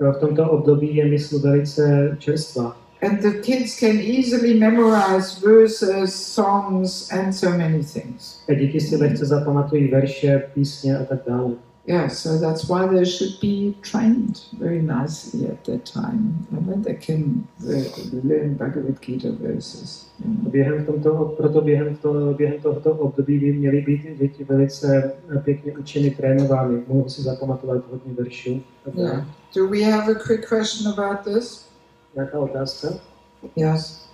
[0.02, 6.16] Eh, V tomto období je mysl velice čerstvá and the kids can easily memorize verses,
[6.16, 8.40] songs, and so many things.
[8.50, 11.52] a děti si lehce zapamatují verše, písně a tak dále.
[11.88, 16.46] Yeah, so that's why they should be trained very nicely at that time.
[16.52, 17.48] And know, they can
[18.12, 20.10] learn Bhagavad Gita verses.
[20.20, 20.50] You know.
[20.52, 25.78] Během tomto, proto během, to, během tohoto období by měly být děti velice eh, pěkně
[25.78, 26.84] učeny, trénovány.
[26.88, 28.62] Mohou si zapamatovat hodně veršů.
[28.96, 29.28] Yeah.
[29.56, 31.66] Do we have a quick question about this?
[32.16, 32.88] Nějaká otázka?
[33.56, 34.07] Yes.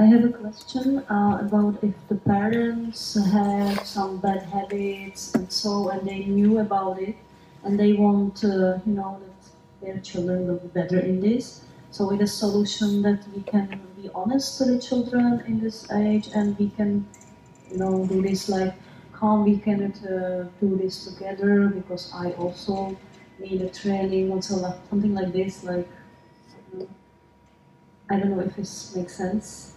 [0.00, 5.90] I have a question uh, about if the parents have some bad habits and so,
[5.90, 7.16] and they knew about it,
[7.64, 9.50] and they want, uh, you know, that
[9.82, 11.66] their children will be better in this.
[11.90, 16.30] So, with a solution that we can be honest to the children in this age,
[16.34, 17.06] and we can,
[17.70, 18.72] you know, do this like,
[19.12, 22.96] come, we cannot uh, do this together because I also
[23.38, 25.86] need a training or something like this, like.
[28.12, 29.76] I don't know if this makes sense.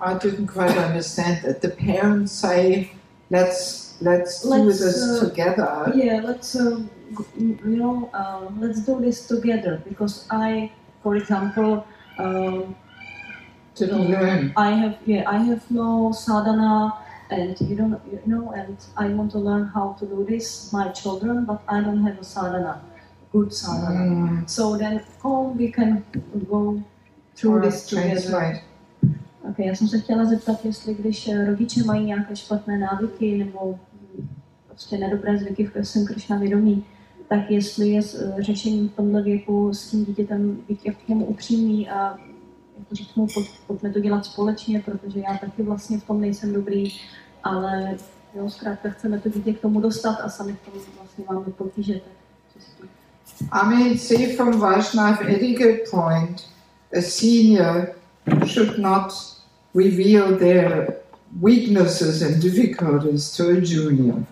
[0.00, 1.60] I didn't quite understand that.
[1.60, 2.90] The parents say,
[3.30, 6.80] "Let's let's, do Let's, this uh, together." Yeah, let's uh,
[7.38, 10.70] you know uh, let's do this together because I,
[11.02, 11.86] for example,
[12.18, 12.76] um,
[13.74, 14.52] Didn't learn.
[14.56, 16.94] I have yeah I have no sadhana
[17.30, 20.88] and you don't you know and I want to learn how to do this my
[20.88, 22.82] children but I don't have a sadhana,
[23.38, 24.04] good sadhana.
[24.04, 26.02] Mm, So then oh we can
[26.48, 26.82] go
[27.36, 28.10] through or this together.
[28.12, 28.60] translate.
[29.50, 33.78] Okay, já jsem se chtěla zeptat, jestli když eh, rodiče mají nějaké špatné návyky nebo
[34.68, 36.84] prostě nedobré zvyky v jsem Krishna vědomí,
[37.28, 41.08] tak jestli je s- eh, řešením v tomhle věku s tím dítětem být jak k
[41.08, 42.18] němu upřímný a
[42.78, 46.52] jako říct mu, pojď, pojďme to dělat společně, protože já taky vlastně v tom nejsem
[46.52, 46.92] dobrý,
[47.44, 47.96] ale
[48.34, 51.94] jo, zkrátka chceme to dítě k tomu dostat a sami v tom vlastně máme potíže.
[51.94, 52.12] Tak
[52.52, 52.70] co si
[53.52, 56.46] I mean, see from Vaishnav etiquette point,
[56.92, 57.94] a senior
[58.46, 59.12] should not
[59.74, 60.96] reveal their
[61.40, 64.24] weaknesses and difficulties to a junior.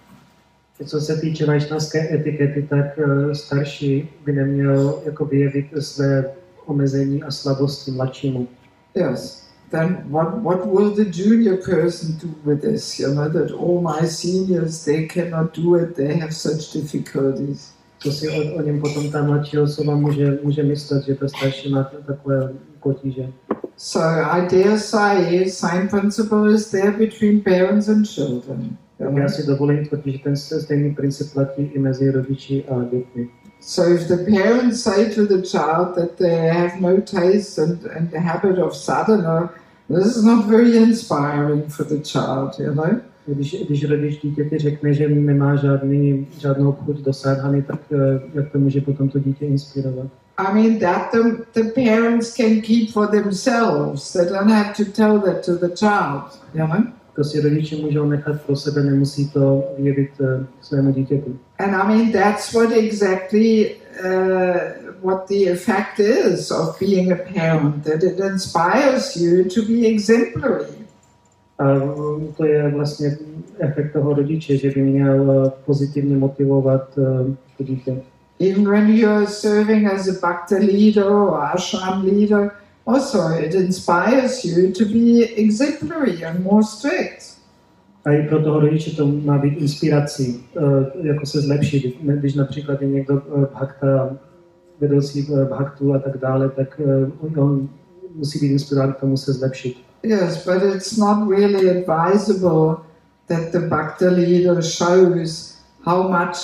[0.86, 2.98] Co se týče vajšnavské etikety, tak
[3.32, 6.30] starší by neměl jako vyjevit své
[6.66, 8.48] omezení a slabosti mladšímu.
[8.94, 9.46] Yes.
[9.70, 13.00] Then what, what will the junior person do with this?
[13.00, 17.75] You know, that all my seniors, they cannot do it, they have such difficulties.
[18.12, 21.90] Si o, o něm potom ta mladší osoba může, může myslet, že ta starší má
[22.06, 22.52] takové
[22.82, 23.28] potíže.
[23.76, 28.76] So I dare say same principle is there between parents and children.
[29.16, 33.28] já si dovolím tvrdit, že ten stejný princip platí i mezi rodiči a dětmi.
[33.60, 38.10] So if the parents say to the child that they have no taste and, and
[38.10, 39.50] the habit of sadhana,
[39.88, 43.00] this is not very inspiring for the child, you know.
[43.26, 48.52] Když, když rodič dítěti řekne, že nemá žádný, žádnou chuť do sadhany, tak eh, jak
[48.52, 50.06] to může potom to dítě inspirovat?
[50.38, 54.12] I mean, that the, the parents can keep for themselves.
[54.12, 56.82] They don't have to tell that to the child, you know.
[57.14, 60.26] To si rodiče můžou nechat pro sebe, nemusí to vědět uh,
[60.60, 61.32] svému dítěti.
[61.58, 64.56] And I mean, that's what exactly uh,
[65.02, 70.85] what the effect is of being a parent, that it inspires you to be exemplary.
[71.58, 71.64] A
[72.36, 73.18] to je vlastně
[73.58, 76.98] efekt toho rodiče, že by měl eh, pozitivně motivovat
[77.56, 78.02] to dítě.
[78.40, 82.50] Even when you're serving as a bhakti leader or ashram leader,
[82.86, 87.36] also it inspires you to be exemplary and more strict.
[88.04, 91.96] A i pro toho rodiče to má být inspirací, uh, jako se zlepšit.
[92.02, 94.16] Když například je někdo bhakta,
[94.80, 96.80] vedoucí bhaktu a tak dále, tak
[97.36, 97.68] on
[98.14, 99.76] musí být inspirován k tomu se zlepšit.
[100.02, 102.84] Yes, but it's not really advisable
[103.28, 106.36] that the bhakti leader shows how much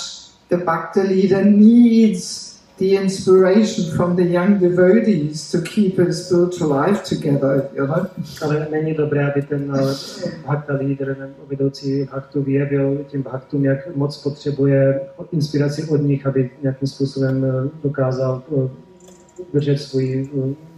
[0.49, 7.03] the bhakti leader needs the inspiration from the young devotees to keep his spiritual life
[7.03, 8.07] together, you know.
[8.41, 9.91] Ale není dobré, aby ten uh,
[10.45, 15.01] bhakta nebo vedoucí bhaktu vyjevil těm bhaktům, jak moc potřebuje
[15.31, 18.69] inspiraci od nich, aby nějakým způsobem uh, dokázal uh,
[19.53, 20.29] držet svůj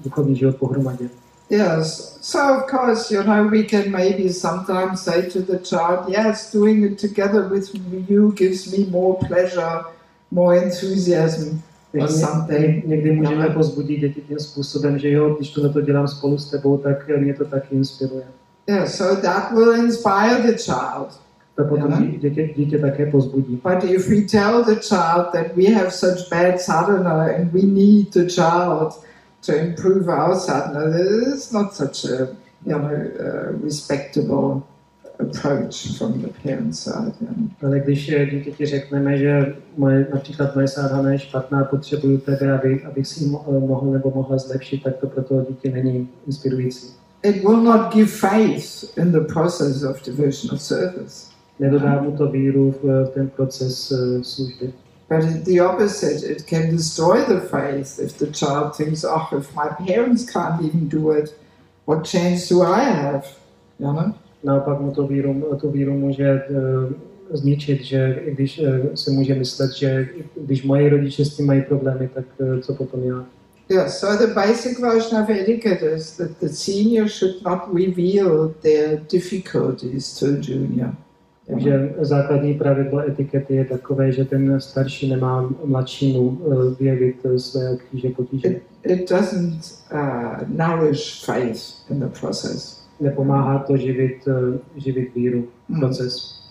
[0.03, 1.09] duchovní život pohromadě.
[1.49, 6.51] Yes, so of course, you know, we can maybe sometimes say to the child, yes,
[6.51, 7.69] doing it together with
[8.09, 9.85] you gives me more pleasure,
[10.31, 11.61] more enthusiasm.
[12.01, 12.85] or something.
[12.85, 16.77] Někdy můžeme pozbudit děti tím způsobem, že jo, když tohle to dělám spolu s tebou,
[16.77, 18.23] tak mě to taky inspiruje.
[18.67, 21.19] Yeah, so that will inspire the child.
[21.55, 22.05] To potom Ano.
[22.05, 23.61] dítě, dítě také pozbudí.
[23.63, 28.13] But if we tell the child that we have such bad sadhana and we need
[28.13, 29.01] the child
[29.45, 32.35] to improve our sadhana, is not such a
[32.65, 34.67] you know uh, respectable
[35.19, 37.13] approach from the parent side.
[37.21, 37.49] You know.
[37.61, 43.07] Ale když dítěti řekneme, že moje, například moje sádhana je špatná, potřebuju tebe, aby, abych
[43.07, 46.87] si eh, mohl nebo mohla zlepšit, tak to pro toho dítě není inspirující.
[47.23, 51.31] It will not give faith in the process of devotional service.
[51.59, 54.73] Nedodá mu to víru v eh, ten proces eh, služby.
[55.09, 59.55] But it- the opposite, it can destroy the faith if the child thinks, oh, if
[59.55, 61.35] my parents can't even do it,
[61.85, 63.23] what chance do I have?
[63.79, 64.13] You know?
[64.43, 66.47] Naopak mu to víru, tu víru může eh,
[67.37, 72.09] zničit, že když eh, se může myslet, že když moje rodiče s tím mají problémy,
[72.13, 73.25] tak eh, co potom já.
[73.69, 78.99] Yeah, so the basic version of etiquette is that the senior should not reveal their
[79.11, 80.93] difficulties to a junior.
[81.47, 87.71] Takže základní pravidlo etikety je takové, že ten starší nemá mladšímu eh, vyjevit eh, své
[87.71, 88.47] obtíže, potíže.
[88.47, 89.61] It, it doesn't
[89.93, 92.85] uh, nourish faith in the process.
[92.99, 95.79] Nepomáhá to živit, eh, živit víru, Mm.
[95.79, 96.41] proces.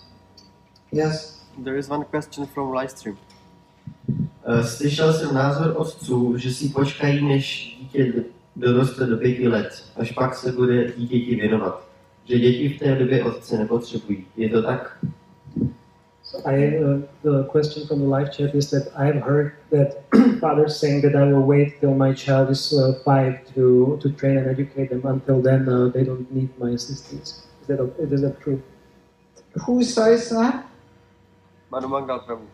[0.91, 1.41] Yes.
[1.63, 3.17] There is one question from livestream.
[4.45, 8.13] Eh, Slyšel jsem názor otců, že si počkají, než dítě
[8.55, 11.87] doroste do pěti let, až pak se bude dítěti věnovat.
[12.25, 14.25] Že děti v té době otce nepotřebují.
[14.37, 14.97] Je to tak?
[16.23, 20.01] So I, uh, the question from the live chat is that I've heard that
[20.41, 24.37] fathers saying that I will wait till my child is uh, five to, to train
[24.37, 25.05] and educate them.
[25.05, 27.45] Until then, uh, they don't need my assistance.
[27.61, 28.61] Is that, is that true?
[29.65, 30.65] Who says that?
[31.69, 32.47] Manu Mangal Prabhu.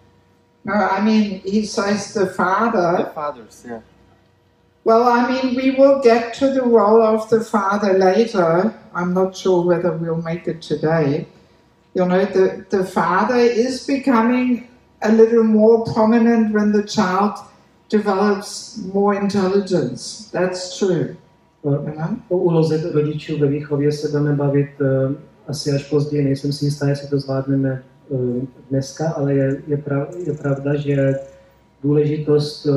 [0.66, 2.98] No, I mean, he says the father.
[2.98, 3.46] The father.
[3.46, 3.82] fathers, yeah.
[4.84, 8.74] Well, I mean, we will get to the role of the father later.
[8.96, 11.28] I'm not sure whether we'll make it today.
[11.94, 14.68] You know, the, the father is becoming
[15.04, 17.38] a little more prominent when the child
[17.90, 20.30] develops more intelligence.
[20.32, 21.16] That's true.
[21.64, 22.18] You know?
[22.30, 25.16] O úloze rodičů ve výchově se budeme bavit uh,
[25.48, 30.08] asi až později, nejsem si jistá, jestli to zvládneme uh, dneska, ale je, je, prav,
[30.28, 31.16] je pravda, že
[31.84, 32.76] důležitost uh,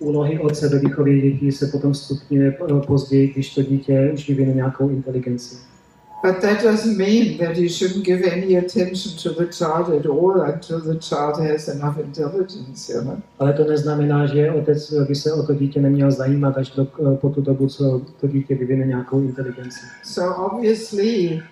[0.00, 4.52] úlohy otce ve výchově dětí se potom stupňuje uh, později, když to dítě už vyvine
[4.52, 5.56] nějakou inteligenci.
[6.22, 10.42] But that doesn't mean that you shouldn't give any attention to the child at all
[10.42, 13.22] until the child has enough intelligence, you know.
[13.38, 17.16] Ale to neznamená, že otec by se o to dítě neměl zajímat až do, uh,
[17.16, 19.80] po tu dobu, co to dítě vyvine nějakou inteligenci.
[20.04, 21.42] So obviously,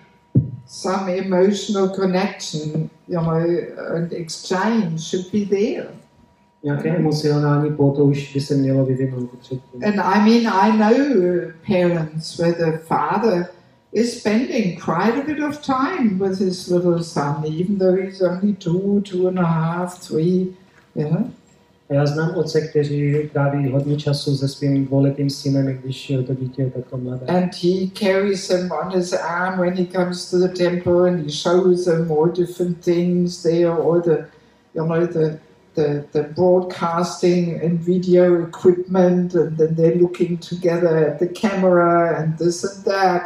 [0.67, 3.31] some emotional connection, you know,
[3.95, 5.98] and exchange should be there.
[6.63, 9.83] Nějaké emocionální pouto už by se mělo vyvinout předtím.
[9.83, 13.47] And I mean, I know uh, parents where the father
[13.93, 18.53] is spending quite a bit of time with his little son, even though he's only
[18.53, 20.53] two, two and a half, three.
[20.95, 21.31] You know?
[21.89, 26.61] A já znám otce, kteří tráví hodně času se svým dvouletým synem, když to dítě
[26.61, 27.25] je takto mladé.
[27.25, 31.31] And he carries him on his arm when he comes to the temple and he
[31.31, 34.25] shows them all different things there, all the,
[34.75, 35.39] you know, the,
[35.79, 42.37] the, the broadcasting and video equipment, and then they're looking together at the camera and
[42.37, 43.21] this and that,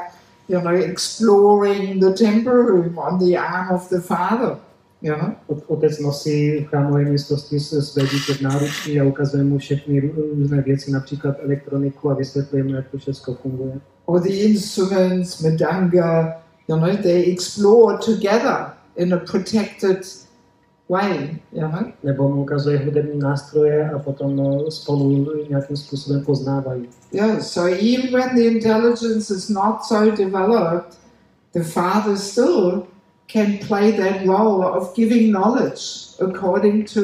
[0.48, 4.58] you know, exploring the temple room on the arm of the father,
[5.02, 5.36] you know.
[5.50, 10.36] Ot- Otec nosí v chrámové místnosti své dítě v náručí a ukazuje mu všechny rů-
[10.38, 13.74] různé věci, například elektroniku a vysvětluje mu, jak to všechno funguje.
[14.06, 18.66] or the instruments, Madanga, you know, they explore together
[18.98, 20.00] in a protected
[21.52, 21.91] you know.
[22.03, 26.90] Nebo mu ukazuje hudební nástroje a potom no, spolu nějakým způsobem poznávají.
[27.11, 30.98] Yeah, so even when the intelligence is not so developed,
[31.53, 32.84] the father still
[33.34, 35.82] can play that role of giving knowledge
[36.20, 37.02] according to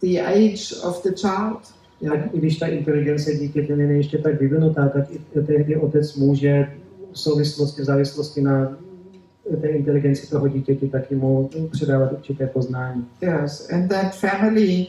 [0.00, 1.58] the age of the child.
[2.00, 2.16] know.
[2.16, 6.68] Tak i když ta inteligence dítěte není ještě tak vyvinutá, tak i tehdy otec může
[7.12, 8.78] v souvislosti, v závislosti na
[9.60, 13.06] té inteligenci toho dítěti taky mu předávat určité poznání.
[13.20, 14.86] Yes, and that family,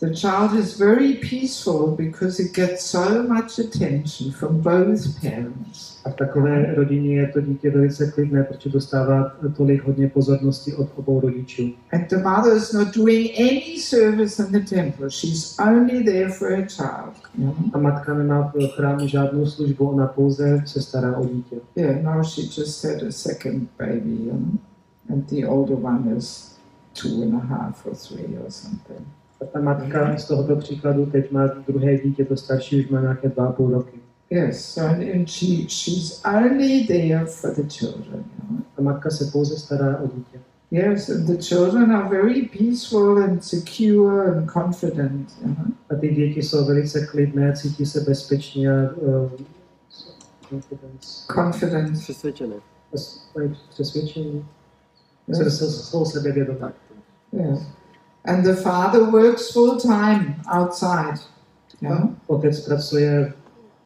[0.00, 6.00] the child is very peaceful because it gets so much attention from both parents.
[6.04, 10.88] A v takové rodině je to dítě velice klidné, protože dostává tolik hodně pozornosti od
[10.96, 11.72] obou rodičů.
[11.92, 15.10] And the mother is not doing any service in the temple.
[15.10, 17.14] She's only there for her child.
[17.38, 17.54] know.
[17.72, 21.56] A matka nemá v chrámu žádnou službu, ona pouze se stará o dítě.
[21.76, 24.58] Yeah, now she just had a second baby, you know,
[25.08, 26.54] and the older one is
[26.92, 29.06] two and a half or three or something.
[29.40, 33.28] A ta matka z tohoto příkladu teď má druhé dítě, to starší už má nějaké
[33.28, 33.98] dva a půl roky.
[34.30, 38.60] Yes, so and, and she she's only there for the children, you know.
[38.78, 40.40] A matka se pouze stará o dítě.
[40.70, 45.56] Yes, and the children are very peaceful and secure and confident, know.
[45.90, 49.30] A ty děti jsou velice klidné, cítí se bezpečně a uh,
[50.50, 51.98] confidence, Confident.
[51.98, 52.54] Přesvědčený.
[53.36, 54.44] mají přesvědčení,
[55.28, 55.38] Yes.
[55.38, 55.58] yes.
[55.58, 56.72] jsou, jsou sebevědomé.
[57.32, 57.58] yes.
[58.24, 61.20] And the father works full time outside,
[61.80, 62.16] you know.
[62.28, 63.32] Otec pracuje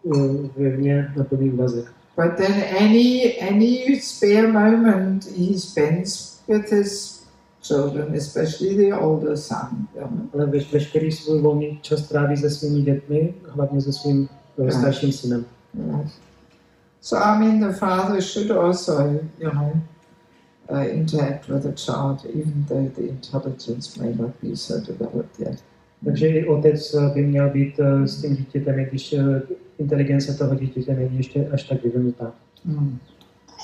[0.06, 1.90] eh, na plný úvazek.
[2.16, 7.22] But then any any spare moment he spends with his
[7.62, 9.88] children, especially the older son.
[9.94, 10.10] You know?
[10.34, 14.28] Ale veš, veškerý svůj volný čas tráví se svými dětmi, hlavně se svým
[14.58, 15.44] eh, starším synem.
[15.74, 16.12] Yes.
[17.00, 19.02] So I mean, the father should also,
[19.38, 19.72] you know,
[20.70, 25.62] uh, interact with the child, even though the intelligence may not be so developed yet.
[26.04, 29.40] Takže i otec uh, by měl být uh, s tím dítětem, když uh,
[29.78, 32.32] inteligence toho dítěte není ještě až tak vyvinutá.
[32.64, 32.98] Mm.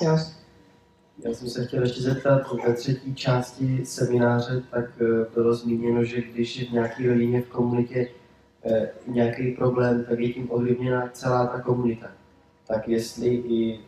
[0.02, 0.44] Yes.
[1.24, 6.22] Já jsem se chtěl ještě zeptat, ve třetí části semináře tak eh, bylo zmíněno, že
[6.22, 8.08] když je v nějaké rodině v komunitě
[8.64, 12.06] eh, nějaký problém, tak je tím ovlivněna celá ta komunita.
[12.66, 13.80] Tak jestli i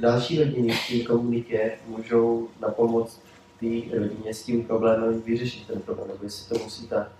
[0.00, 3.20] další rodiny v té komunitě můžou na pomoc
[3.60, 7.12] té rodině s tím problémem vyřešit ten problém, nebo jestli to musí ta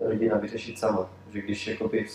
[0.00, 1.10] rodina vyřešit sama.
[1.32, 2.06] Že když jakoby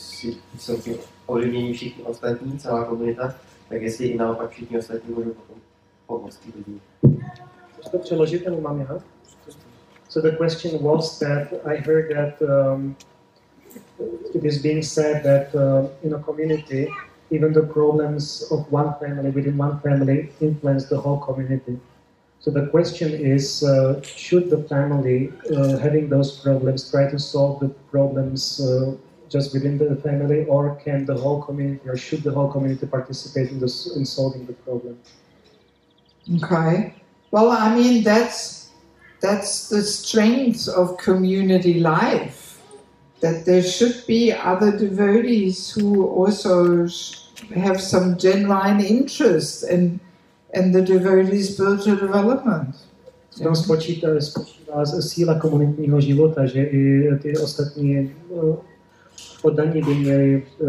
[0.60, 0.96] jsou tím
[1.26, 3.36] ovlivnění všichni ostatní, celá komunita,
[3.70, 5.56] tak jestli i naopak všichni ostatní můžou potom
[6.08, 6.80] pomoct té rodině.
[7.92, 9.00] To přeložit, nebo mám já?
[10.10, 12.96] So the question was that I heard that um,
[14.34, 16.88] it is being said that uh, in a community,
[17.32, 21.80] even the problems of one family within one family influence the whole community.
[22.40, 27.60] So the question is, uh, should the family, uh, having those problems, try to solve
[27.60, 28.96] the problems uh,
[29.30, 33.50] just within the family, or can the whole community, or should the whole community participate
[33.50, 35.00] in, this, in solving the problem?
[36.36, 36.94] Okay.
[37.32, 38.70] Well, I mean that's
[39.22, 42.45] that's the strength of community life.
[43.22, 47.26] That there should be other devotees who also sh-
[47.56, 50.00] have some genuine interest in
[50.56, 52.76] in the devotee's spiritual development.
[53.36, 58.56] V tom spočítá, spočívá síla komunitního života, že i ty ostatní eh,
[59.42, 60.66] poddaní by měli eh,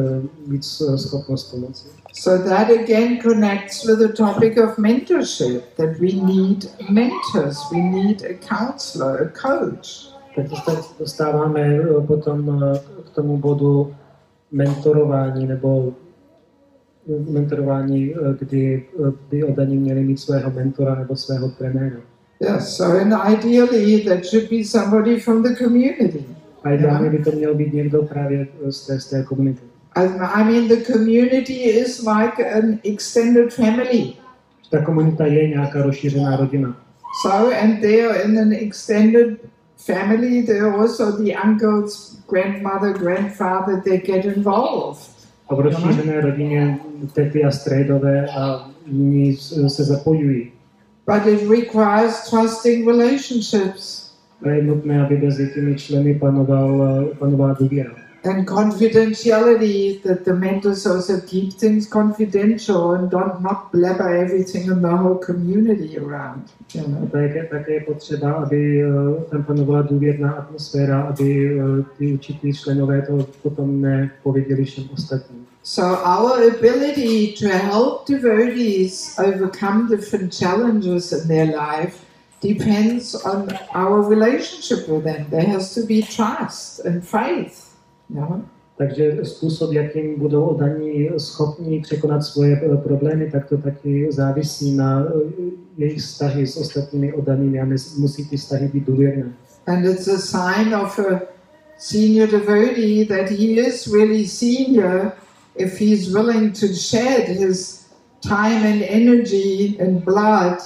[0.47, 0.65] mít
[0.97, 1.89] schopnost pomoci.
[2.13, 5.63] So that again connects with the topic of mentorship.
[5.77, 10.16] That we need mentors, we need a counselor, a coach.
[10.37, 13.95] Tak se dostáváme eh, potom eh, k tomu bodu
[14.53, 15.93] mentorování nebo
[17.09, 18.87] eh, mentorování, kdy
[19.31, 21.97] by oddaní měli mít svého mentora nebo svého trenéra.
[22.41, 26.25] Yes, so and ideally that should be somebody from the community.
[26.65, 29.61] A ideálně by to měl být někdo právě z té, z té komunity.
[29.95, 34.13] I I mean, the community is like an extended family.
[34.71, 36.77] Ta komunita je nějaká rozšířená rodina.
[37.23, 39.39] So, and they are in an extended
[39.77, 45.11] family, there are also the uncles, grandmother, grandfather, they get involved.
[45.49, 46.79] A v rozšířené rodině
[47.13, 49.37] tety a strejdové a jiní
[49.69, 50.53] se zapojují.
[51.07, 54.07] But it requires trusting relationships
[54.45, 58.06] je nutné, aby mezi těmi členy panoval, panovala důvěra.
[58.27, 64.83] And confidentiality, that the mentors also keep things confidential and don't not blabber everything in
[64.83, 66.51] the whole community around.
[66.75, 67.07] You A know?
[67.07, 73.03] také, také je potřeba, aby eh, tam panovala důvěrná atmosféra, aby eh, ty určitý členové
[73.03, 75.47] to potom nepověděli všem ostatním.
[75.63, 82.07] So our ability to help devotees overcome different challenges in their life
[82.41, 85.27] depends on our relationship with them.
[85.31, 87.66] There has to be trust and faith.
[88.11, 88.43] Know?
[88.79, 95.05] Takže způsob, jakým budou odaní schopni překonat svoje eh, problémy, tak to taky závisí na
[95.05, 95.31] eh,
[95.77, 97.65] jejich vztahy s ostatními odanými a
[97.99, 99.33] musí ty vztahy být důvěrné.
[99.67, 101.21] And it's a sign of a
[101.79, 105.13] senior devotee that he is really senior
[105.57, 107.87] if he's willing to shed his
[108.21, 110.59] time and energy and blood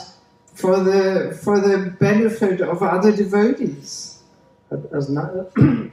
[0.54, 4.20] for the for the benefit of other devotees.
[4.70, 5.46] A, a zna,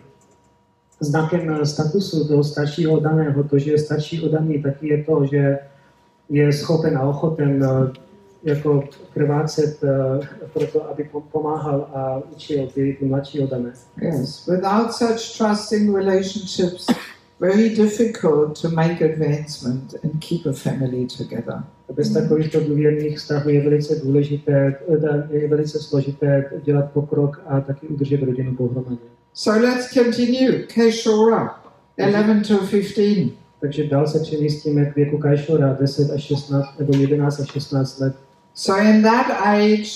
[0.99, 5.59] znakem eh, statusu toho staršího daného, to, že je starší odaný, taky je to, že
[6.29, 7.93] je schopen a ochoten eh,
[8.43, 8.83] jako
[9.13, 10.19] krvácet eh,
[10.53, 13.73] pro to, aby pom- pomáhal a učil ty mladší odané.
[14.01, 16.87] Yes, without such trusting relationships,
[17.39, 21.63] very difficult to make advancement and keep a family together.
[21.89, 24.75] A bez takovýchto důvěrných vztahů je velice důležité,
[25.29, 28.97] je velice složité dělat pokrok a taky udržet rodinu pohromadě.
[29.33, 30.51] So let's continue.
[30.51, 31.59] Keshora,
[31.97, 33.31] 11 to 15.
[33.61, 38.15] Takže dál se přemístíme k věku Kajšora, 10 až 16, nebo 11 až 16 let.
[38.53, 39.91] So in that age,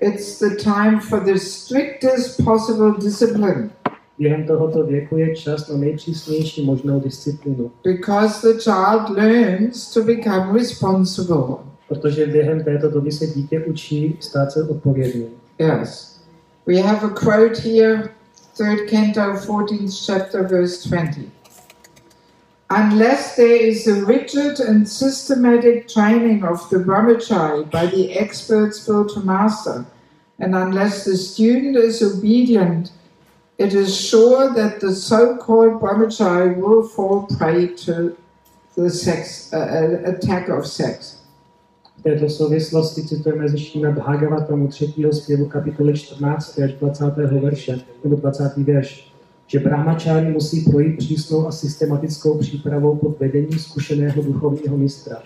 [0.00, 3.70] it's the time for the strictest possible discipline
[4.22, 10.52] Během tohoto věku je čas na nejpřísnější možnou disciplínu, because the child learns to become
[10.58, 11.56] responsible.
[11.88, 15.26] protože během této doby se dítě učí stát se odpovědným.
[15.58, 16.20] Yes.
[16.66, 18.08] We have a quote here,
[18.56, 21.20] third canto, 14th chapter, verse 20.
[22.70, 29.24] Unless there is a rigid and systematic training of the brahmachari by the expert spiritual
[29.24, 29.84] master,
[30.38, 32.92] and unless the student is obedient,
[33.62, 38.16] it is sure that the so-called brahmachari will fall prey to
[38.76, 41.22] the sex uh, uh, attack of sex.
[41.98, 44.94] V této souvislosti citujeme ze Šína Bhagavatamu 3.
[45.12, 46.58] zpěvu kapitoly 14.
[46.58, 47.04] až 20.
[47.16, 48.56] verše, nebo 20.
[48.56, 49.12] verš,
[49.46, 55.22] že brahmačári musí projít přísnou a systematickou přípravou pod vedením zkušeného duchovního mistra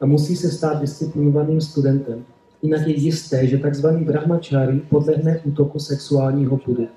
[0.00, 2.24] a musí se stát disciplinovaným studentem.
[2.62, 3.86] Jinak je jisté, že tzv.
[3.86, 6.88] brahmačári podlehne útoku sexuálního pudu.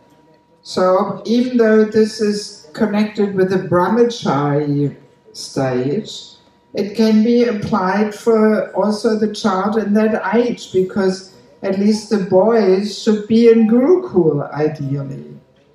[0.64, 4.95] So even though this is connected with the brahmachari
[5.34, 6.38] stage,
[6.73, 12.18] it can be applied for also the child in that age because at least the
[12.18, 15.30] boys should be in Gurukul ideally.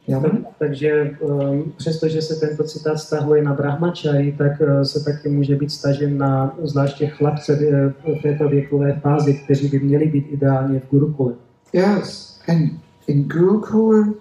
[0.07, 0.23] Yeah.
[0.59, 5.73] Takže um, přestože se tento citát vztahuje na brahmačari, tak uh, se taky může být
[5.73, 10.91] stažen na zvláště chlapce uh, v této věkové fázi, kteří by měli být ideálně v
[10.91, 11.35] Gurukule.
[11.73, 12.71] Yes, and
[13.07, 14.15] in Gurukul,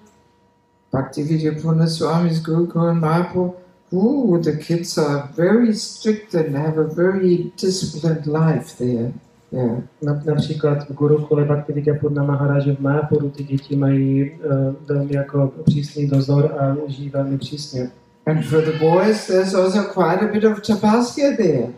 [0.91, 3.53] Bhaktivedanta Swami's Gurukul in Mayapur,
[3.93, 9.13] ooh, the kids are very strict and have a very disciplined life there.
[9.51, 9.81] Yeah.
[10.01, 16.07] Na, například v Gurukule Bhaktivedanta Maharaja v Mayapuru ty děti mají uh, velmi jako přísný
[16.07, 17.91] dozor a žijí velmi přísně.
[18.25, 21.73] And for the boys, there's also quite a bit of tapasya there.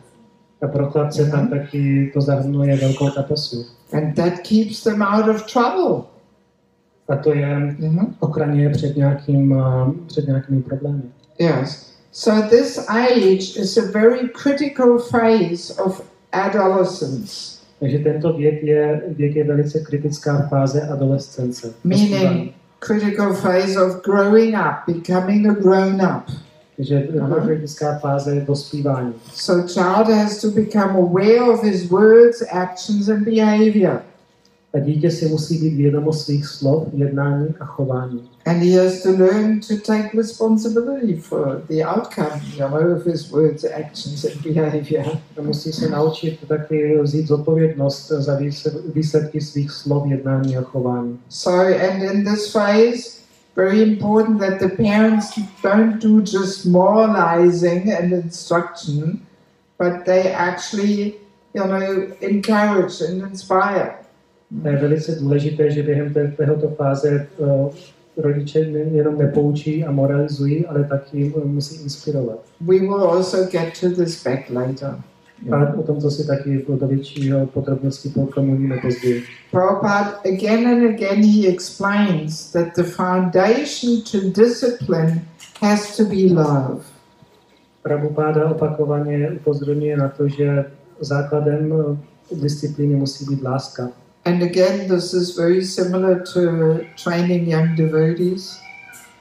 [0.61, 3.65] A pro chlapce tam taky to zahrnuje velkou tapasu.
[3.93, 6.03] And that keeps them out of trouble.
[7.09, 8.07] A to je know?
[8.19, 11.01] ochraně před, nějakým, uh, před nějakými problémy.
[11.39, 11.89] Yes.
[12.11, 19.35] So this age is a very critical phase of adolescence, Takže tento věk je, věk
[19.35, 21.73] je velice kritická fáze adolescence.
[21.83, 26.23] meaning critical phase of growing up, becoming a grown up.
[26.75, 27.07] Takže
[27.45, 29.13] kritická fáze je dospívání.
[29.33, 34.01] So child has to become aware of his words, actions, and behavior.
[34.73, 38.29] A dítě si musí být vědomo svých slov, jednání a chování.
[38.45, 43.31] And he has to learn to take responsibility for the outcome, you know, of his
[43.31, 45.05] words, actions, and behavior.
[45.37, 48.39] A musí se naučit taky vzít zodpovědnost za
[48.93, 51.19] výsledky- svých slov, jednání a chování.
[51.29, 51.59] So,
[51.89, 53.19] and in this phase,
[53.55, 59.19] very important that the parents don't do just moralizing and instruction,
[59.79, 61.13] but they actually,
[61.53, 63.99] you know, encourage and inspire.
[64.65, 67.69] Je velice důležité, že během té- této fáze uh,
[68.17, 68.59] rodiče
[68.91, 72.39] jenom nepoučí a moralizují, ale taky eh, musí inspirovat.
[72.61, 74.95] We will also get to this back later.
[75.51, 79.23] A o tom, co si taky do většího podrobnosti promluvíme později.
[79.51, 85.21] Prabhupada, again and again, he explains that the foundation to discipline
[85.61, 86.81] has to be love.
[87.83, 90.65] Prabhupáda opakovaně upozorňuje na to, že
[90.99, 93.89] základem eh, disciplíny musí být láska.
[94.25, 98.59] And again, this is very similar to training young devotees.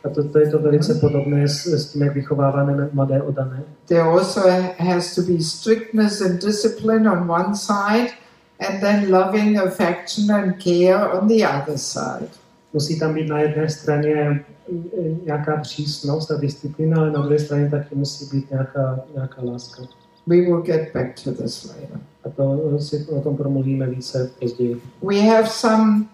[0.05, 3.62] A to, to je to velice podobné s, s tím, jak vychováváme mladé odané.
[3.87, 4.41] There also
[4.79, 8.11] has to be strictness and discipline on one side,
[8.61, 12.29] and then loving affection and care on the other side.
[12.73, 17.70] Musí tam být na jedné straně eh, nějaká přísnost a disciplína, ale na druhé straně
[17.70, 19.83] taky musí být nějaká, nějaká láska.
[20.29, 22.01] We will get back to this later.
[22.25, 24.81] A to eh, si o tom promluvíme více později.
[25.03, 26.07] We have some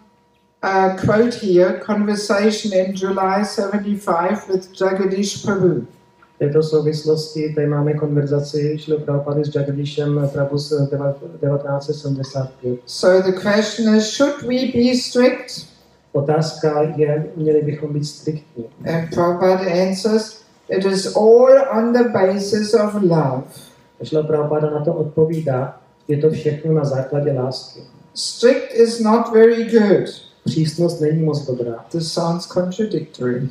[0.65, 5.87] uh, quote here conversation in July 75 with Jagadish Prabhu.
[6.35, 12.79] V této souvislosti tady máme konverzaci Šilo Prabhupada s Jagadishem Prabhu z deva- 1975.
[12.87, 15.67] So the question is should we be strict?
[16.13, 18.65] Otázka je, měli bychom být striktní.
[18.95, 23.74] And Prabhupada answers it is all on the basis of love.
[24.03, 27.81] Šlo Prabhupada na to odpovídá, je to všechno na základě lásky.
[28.15, 30.09] Strict is not very good.
[30.45, 31.85] Přísnost není moc dobrá.
[31.91, 33.49] This sounds contradictory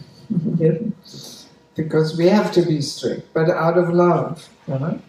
[1.78, 4.36] because we have to be strict, but out of love.
[4.68, 5.00] You know?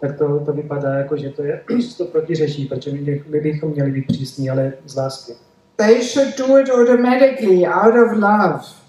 [0.00, 1.64] tak to, to vypadá jako, že to je,
[1.96, 5.32] to protiřečí, protože my, my bychom měli být přísní, ale z lásky.
[5.76, 8.79] They should do it automatically out of love.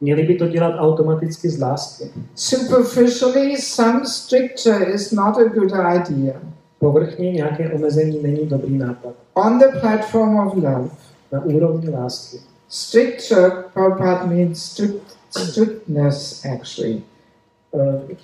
[0.00, 2.04] Měli by to dělat automaticky z lásky.
[2.34, 6.34] Superficially, some stricture is not a good idea.
[6.78, 9.12] Povrchně nějaké omezení není dobrý nápad.
[9.34, 10.88] On the platform of love,
[11.32, 12.36] Na úrovni lásky.
[12.68, 17.02] stricture, Prabhupada means strict, strictness actually.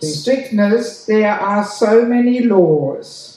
[0.00, 3.34] Tím- Strictness, there are so many laws.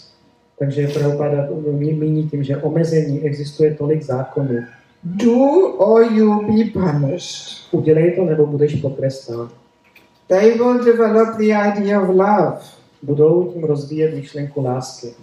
[0.59, 4.59] Takže Prabhupada mí- míní tím, že omezení existuje tolik zákonů.
[5.15, 7.67] Do or you be punished.
[7.71, 9.49] Udělej to, nebo budeš potrestán.
[10.27, 12.59] They will develop the idea of love.
[13.01, 15.13] Budou tím rozvíjet myšlenku lásky.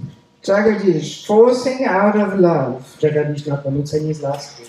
[0.48, 2.77] Jagadish, forcing out of love.
[3.02, 4.62] Jagadíš na ponucení z lásky.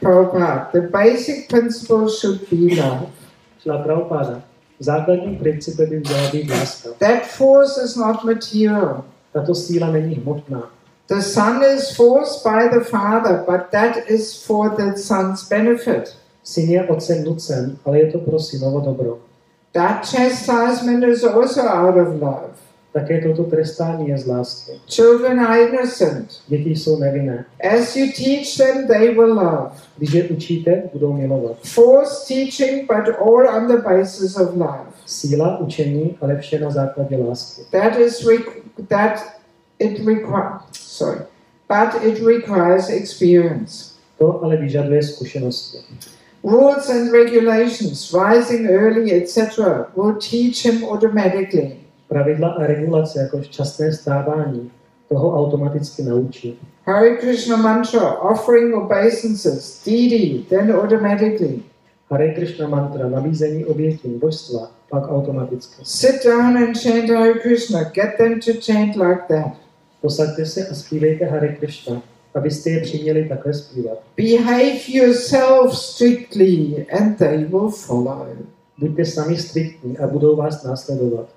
[0.00, 3.06] Prabhupada, the basic principle should be love.
[3.62, 4.42] Šla Prabhupada.
[4.78, 6.88] Základním principem by měla být láska.
[6.98, 9.04] That force is not material.
[9.32, 10.70] Tato síla není hmotná.
[11.12, 16.16] The son is forced by the father, but that is for the son's benefit.
[16.42, 19.18] Syn je otcem nucen, ale je to pro synovo dobro.
[19.72, 22.56] That chastisement is also out of love.
[22.92, 24.72] Také toto trestání je z lásky.
[24.86, 26.28] Children are innocent.
[26.48, 27.44] Děti jsou nevinné.
[27.74, 29.70] As you teach them, they will love.
[29.98, 31.56] Když je učíte, budou milovat.
[31.62, 34.86] Forced teaching, but all on the basis of love.
[35.06, 37.62] Síla učení, ale vše na základě lásky.
[37.70, 38.26] That is
[38.88, 39.41] that
[39.82, 40.62] it requires.
[40.72, 41.18] Sorry,
[41.68, 43.92] but it requires experience.
[44.18, 45.78] To ale vyžaduje zkušenosti.
[46.44, 51.76] Rules and regulations, rising early, etc., will teach him automatically.
[52.08, 54.70] Pravidla a regulace, jako včasné stávání,
[55.08, 56.58] toho automaticky naučí.
[56.86, 61.62] Hare Krishna mantra, offering obeisances, deity, then automatically.
[62.10, 65.82] Hare Krishna mantra, nabízení obětí, božstva, pak automaticky.
[65.82, 67.84] Sit down and chant Hare Krishna.
[67.84, 69.61] Get them to chant like that.
[70.02, 72.02] Posaďte se a zpívejte Hare Krishna,
[72.34, 73.98] abyste je přiměli takhle zpívat.
[74.16, 78.26] Behave yourself strictly, and they will follow.
[78.78, 81.28] Buďte sami striktní a budou vás následovat.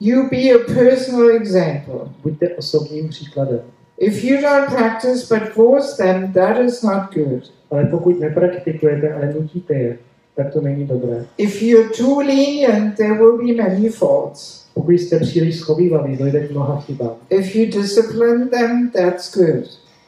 [0.00, 2.08] You be a personal example.
[2.22, 3.60] Buďte osobním příkladem.
[3.98, 7.52] If you don't practice but force them, that is not good.
[7.70, 9.98] Ale pokud nepraktikujete, ale nutíte je,
[10.36, 11.26] tak to není dobré.
[11.38, 14.65] If you're too lenient, there will be many faults.
[14.76, 17.10] Pokud jste příliš schovývaví, dojde k mnoha chybám.
[17.30, 19.64] If you discipline them, that's good.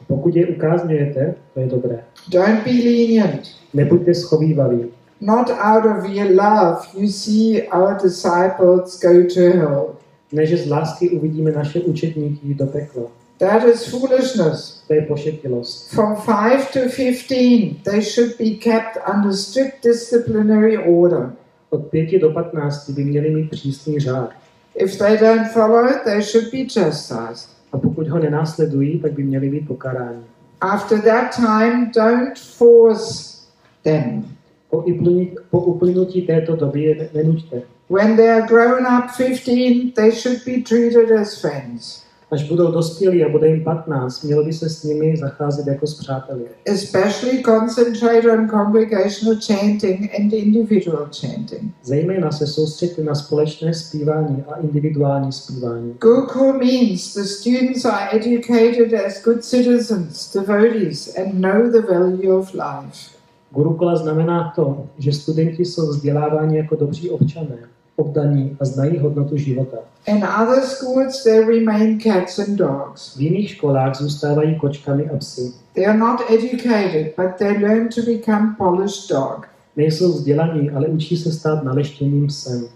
[0.06, 2.04] Pokud je ukázňujete, to je dobré.
[2.28, 3.40] Don't be lenient.
[3.74, 4.84] Nebuďte schovývaví.
[5.20, 9.86] Not out of your love, you see our disciples go to hell.
[10.32, 13.02] Ne, že z lásky uvidíme naše učetníky do pekla.
[13.38, 14.82] That is foolishness.
[14.88, 15.90] To je pošetilost.
[15.90, 21.32] From 5 to 15, they should be kept under strict disciplinary order.
[21.70, 24.30] Od 5 do 15 by měli mít přísný řád.
[24.80, 27.48] If they don't follow it, they should be chastised.
[27.72, 30.22] A pokud ho nenásledují, tak by měli být pokaráni.
[30.60, 33.38] After that time, don't force
[33.84, 34.24] them.
[34.70, 37.62] Po, uplynutí, po uplynutí této doby je ne- nenuďte.
[37.90, 42.02] When they are grown up 15, they should be treated as friends.
[42.30, 45.94] Až budou dospělí a bude jim 15, mělo by se s nimi zacházet jako s
[45.98, 46.44] přáteli.
[46.64, 51.72] especially concentrate on congregational chanting and individual chanting.
[51.84, 55.94] Zejména se soustředit na společné zpívání a individuální zpívání.
[56.00, 62.54] Gurukul means the students are educated as good citizens, devotees, and know the value of
[62.54, 63.18] life.
[63.50, 67.58] Gurukula znamená to, že studenti jsou vzděláváni jako dobří občané,
[67.98, 69.76] oddaní a znají hodnotu života.
[70.06, 73.16] In other schools, they remain cats and dogs.
[73.16, 75.52] V jiných školách zůstávají kočkami a psy.
[75.74, 79.48] They are not educated, but they learn to become polished dog.
[79.76, 82.68] Nejsou vzdělaní, ale učí se stát naleštěným psem.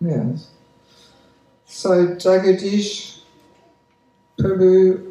[0.00, 0.48] Yes.
[1.66, 3.16] So Jagadish
[4.36, 5.05] Prabhu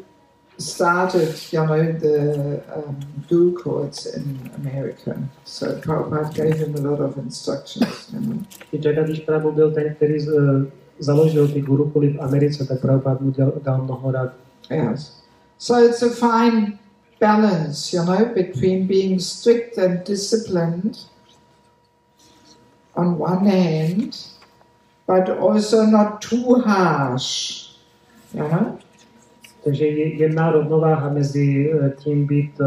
[0.58, 2.96] started, you know, the um,
[3.28, 5.16] dual courts in America.
[5.44, 8.10] So Prabhupada gave him a lot of instructions.
[8.12, 8.42] You know.
[8.72, 13.18] I Jagadish Prabhu byl ten, který z, eh, založil ty gurukuly v Americe, tak Prabhupada
[13.20, 14.32] mu děl, dal mnoho rad.
[14.70, 15.12] Yes.
[15.58, 16.78] So it's a fine
[17.20, 20.98] balance, you know, between being strict and disciplined
[22.94, 24.16] on one hand,
[25.06, 27.70] but also not too harsh,
[28.34, 28.78] you know.
[29.66, 32.66] Takže je jedna rovnováha mezi eh, tím být eh,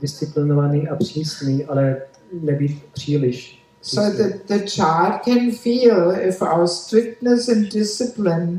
[0.00, 1.96] disciplinovaný a přísný, ale
[2.42, 3.62] nebýt příliš.
[3.82, 8.58] So that the child can feel if our strictness and discipline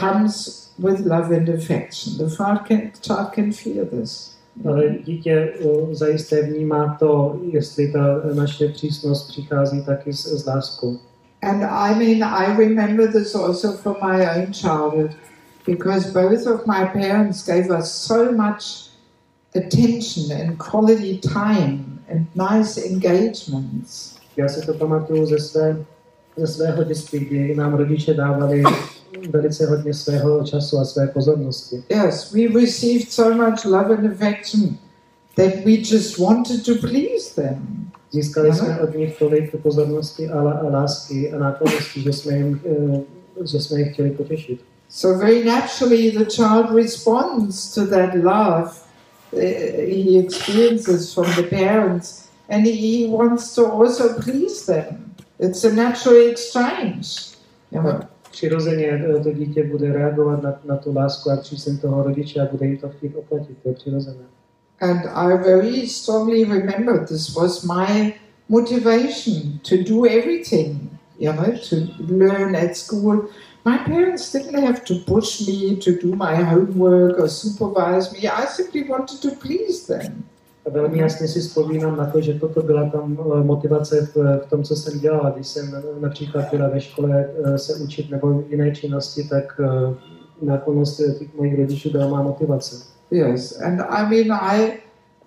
[0.00, 2.16] comes with love and affection.
[2.18, 4.36] The child can, child can feel this.
[4.68, 10.98] Ale dítě eh, zajisté vnímá to, jestli ta naše přísnost přichází taky s, s láskou.
[11.42, 15.10] And I mean, I remember this also from my own childhood
[15.66, 18.88] because both of my parents gave us so much
[19.54, 24.14] attention and quality time and nice engagements.
[24.36, 25.84] Já si to pamatuju ze, své,
[26.36, 28.62] ze svého dětství, kdy nám rodiče dávali
[29.30, 31.82] velice hodně svého času a své pozornosti.
[31.88, 34.76] Yes, we received so much love and affection
[35.36, 37.90] that we just wanted to please them.
[38.12, 43.60] Získali jsme od nich tolik pozornosti a, lásky a náklonosti, že jsme jim, eh, že
[43.60, 44.60] jsme je chtěli potěšit.
[44.88, 48.84] So very naturally, the child responds to that love
[49.32, 55.14] uh, he experiences from the parents, and he wants to also please them.
[55.40, 57.34] It's a natural exchange.
[57.70, 58.00] You know?
[58.30, 62.66] Přirozeně to dítě bude reagovat na, na tu lásku a přízeň toho rodiče a bude
[62.66, 64.24] jim to chtít oplatit, to je přirozené.
[64.80, 68.14] And I very strongly remember this was my
[68.48, 71.76] motivation to do everything, you know, to
[72.08, 73.28] learn at school.
[73.64, 78.28] My parents didn't have to push me to do my homework or supervise me.
[78.28, 80.24] I simply wanted to please them.
[80.70, 84.62] Velmi jasně si vzpomínám na to, že toto byla tam eh, motivace v, v tom,
[84.62, 85.30] co jsem dělala.
[85.30, 90.54] Když jsem eh, například byla ve škole eh, se učit nebo jiné činnosti, tak eh,
[90.54, 92.76] eh, těch mojich rodičů byla má motivace.
[93.10, 94.78] Yes, and I mean, I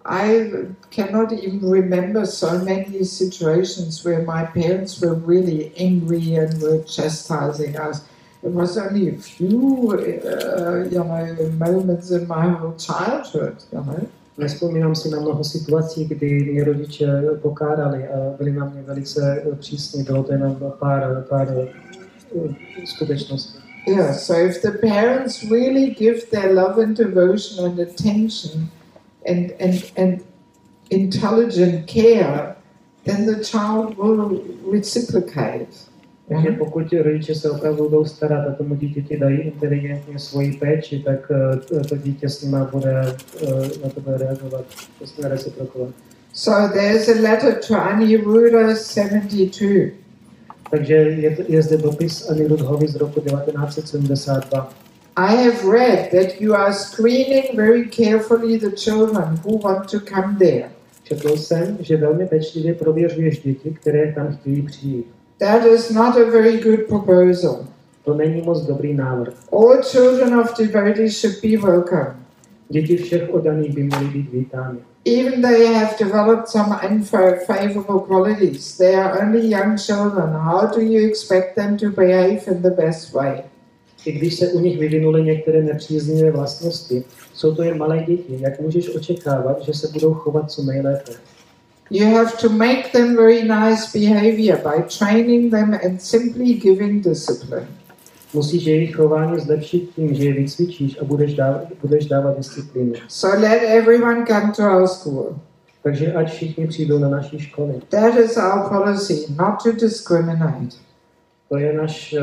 [0.05, 0.51] I
[0.89, 7.75] cannot even remember so many situations where my parents were really angry and were chastising
[7.89, 8.01] us.
[8.43, 14.07] It was only a few, uh, you know, moments in my whole childhood, you know.
[14.37, 17.07] Nespomínám si na mnoho situací, kdy mě rodiče
[17.41, 20.03] pokárali a byli na mě velice eh, přísní.
[20.03, 22.55] Bylo to jenom pár, pár eh,
[22.85, 23.59] skutečností.
[23.87, 28.69] Yeah, so if the parents really give their love and devotion and attention
[29.25, 30.21] and, and, and
[30.89, 32.55] intelligent care,
[33.05, 35.87] then the child will reciprocate.
[36.29, 41.31] Takže pokud rodiče se opravdu budou starat a tomu dítěti dají inteligentně svoji péči, tak
[41.31, 43.51] eh, to dítě s nima bude eh,
[43.83, 44.65] na to bude reagovat,
[44.99, 45.89] to jsme reciprokovat.
[46.33, 49.91] So there's a letter to Aniruddha 72.
[50.71, 54.73] Takže je, to- je zde dopis Anirudhovi z roku 1972.
[55.15, 60.35] I have read that you are screening very carefully the children who want to come
[60.39, 60.69] there.
[61.03, 65.16] Četl jsem, že velmi pečlivě prověřuješ děti, které tam chtějí přijít.
[65.39, 67.67] That is not a very good proposal.
[68.05, 69.33] To není moc dobrý návrh.
[69.51, 72.15] All children of devotees should be welcome.
[72.69, 74.79] Děti všech oddaných by měly být vítány.
[75.05, 80.29] Even they have developed some unfavorable qualities, they are only young children.
[80.33, 83.43] How do you expect them to behave in the best way?
[84.05, 87.03] I když se u nich vyvinuly některé nepříznivé vlastnosti,
[87.33, 88.37] jsou to jen malé děti.
[88.39, 91.11] Jak můžeš očekávat, že se budou chovat co nejlépe?
[91.89, 97.67] You have to make them very nice behavior by training them and simply giving discipline.
[98.33, 102.93] Musíš jejich chování zlepšit tím, že je vycvičíš a budeš dávat, budeš dávat disciplínu.
[103.07, 105.39] So let everyone come to our school.
[105.83, 107.81] Takže ať všichni přijdou na naší školy.
[107.89, 110.77] That is our policy, not to discriminate.
[111.49, 112.21] To je náš, eh,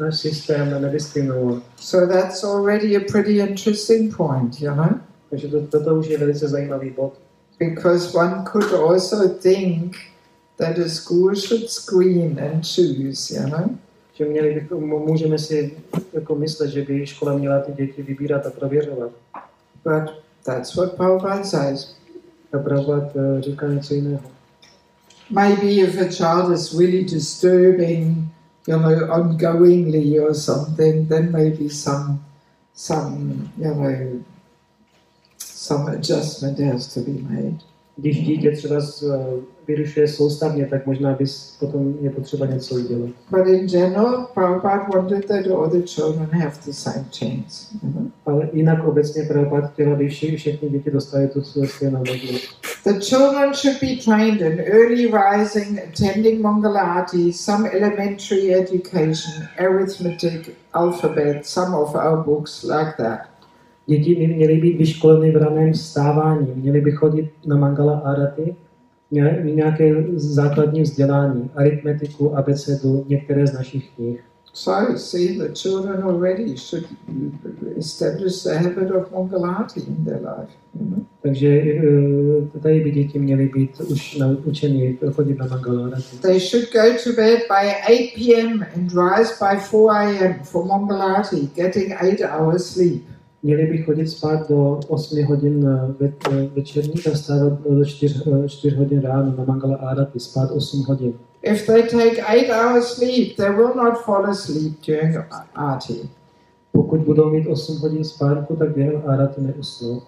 [0.00, 1.62] náš systém nediskriminovat.
[1.76, 5.00] So that's already a pretty interesting point, you know?
[5.30, 7.21] Takže to, toto už je velice zajímavý bod.
[7.70, 9.96] Because one could also think
[10.56, 13.78] that a school should screen and choose, you know?
[14.14, 15.76] Že měli bychom, můžeme si
[16.12, 19.10] jako myslet, že by škola měla ty děti vybírat a prověřovat.
[19.84, 20.14] But
[20.44, 21.94] that's what Prabhupada says.
[22.52, 24.20] A Prabhupada říká něco jiného.
[25.30, 28.18] Maybe if a child is really disturbing,
[28.68, 32.18] you know, ongoingly or something, then maybe some,
[32.74, 34.22] some, you know,
[35.72, 37.58] some adjustment has to be made.
[37.96, 39.16] Když dítě třeba eh,
[39.68, 43.10] vyrušuje soustavně, tak možná bys potom je potřeba něco udělat.
[43.30, 47.78] But in general, Prabhupada wanted that all the children have the same chance.
[47.82, 48.10] Know?
[48.26, 52.48] Ale jinak obecně Prabhupada chtěl, aby vši, všechny děti dostali tu stejnou možnost.
[52.84, 61.46] The children should be trained in early rising, attending Mangalati, some elementary education, arithmetic, alphabet,
[61.46, 63.31] some of our books like that.
[63.86, 68.54] Děti by měly být vyškoleny v raném vstávání, měly by chodit na Mangala Arati,
[69.10, 74.20] měly nějaké základní vzdělání, aritmetiku, abecedu, některé z našich knih.
[74.54, 76.86] So, see, the children already should
[77.78, 80.52] establish the habit of Mangalati in their life.
[80.78, 81.06] You know?
[81.22, 86.16] Takže eh, tady by děti měly být už naučeny chodit na Mangala Arati.
[86.20, 88.66] They should go to bed by 8 p.m.
[88.74, 90.34] and rise by 4 a.m.
[90.42, 93.11] for Mangalati, getting 8 hours sleep.
[93.44, 98.22] Měli by chodit spát do 8 hodin eh, ve, eh, večerních a stávat do 4,
[98.48, 101.14] 4 hodin ráno na Mangala Arati, spát 8 hodin.
[101.42, 105.16] If they take 8 hours sleep, they will not fall asleep during
[105.54, 106.10] Aarti.
[106.72, 110.02] Pokud budou mít 8 hodin spánku, tak během Arati neusnou.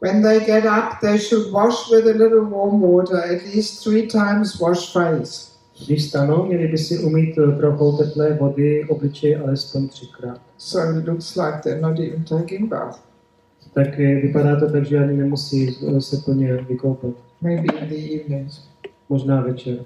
[0.00, 4.06] When they get up, they should wash with a little warm water, at least three
[4.06, 5.55] times wash face.
[5.84, 10.40] Když stanou, měli by si umít eh, trochou teplé vody obličej alespoň třikrát.
[10.58, 12.98] So it looks like they're not even taking bath.
[13.74, 17.10] Tak eh, vypadá to tak, že ani nemusí eh, se plně vykoupat.
[17.40, 18.62] Maybe in the evenings.
[19.08, 19.78] Možná večer.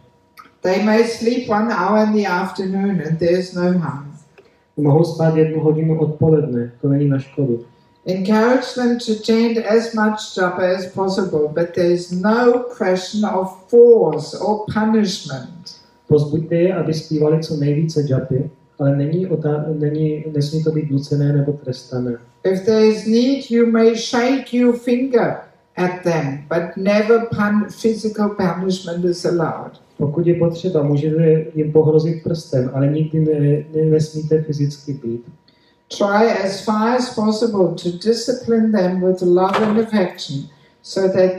[0.62, 4.10] They may sleep one hour in the afternoon and there's no harm.
[4.76, 7.64] Mohou spát jednu hodinu odpoledne, to není na škodu.
[8.06, 14.38] Encourage them to chant as much japa as possible, but there's no question of force
[14.40, 15.79] or punishment.
[16.10, 21.32] Pozbuďte je, aby zpívali co nejvíce džapy, ale není, otá- není, nesmí to být nucené
[21.32, 22.18] nebo trestané.
[22.44, 25.36] If there is need, you may shake your finger
[25.76, 29.72] at them, but never pun- physical punishment is allowed.
[29.96, 35.24] Pokud je potřeba, můžete jim pohrozit prstem, ale nikdy ne, ne, nesmíte fyzicky být.
[35.98, 40.44] Try as far as possible to discipline them with love and affection
[40.82, 41.32] so that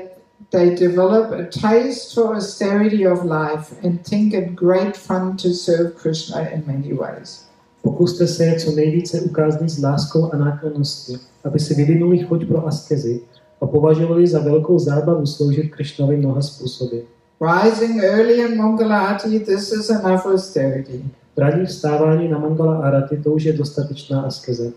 [0.52, 5.96] they develop a taste for austerity of life and think it great fun to serve
[5.96, 7.46] Krishna in many ways.
[7.82, 12.68] Pokuste se je co nejvíce ukázat s láskou a náklonností, aby si vyvinuli chuť pro
[12.68, 13.22] askezi
[13.62, 16.98] a považovali za velkou zábavu sloužit Krišnovi mnoha způsoby.
[17.42, 21.04] Rising early in Mangalati, this is enough austerity.
[21.38, 24.72] Ranní vstávání na Mangala Arati to už je dostatečná askeze.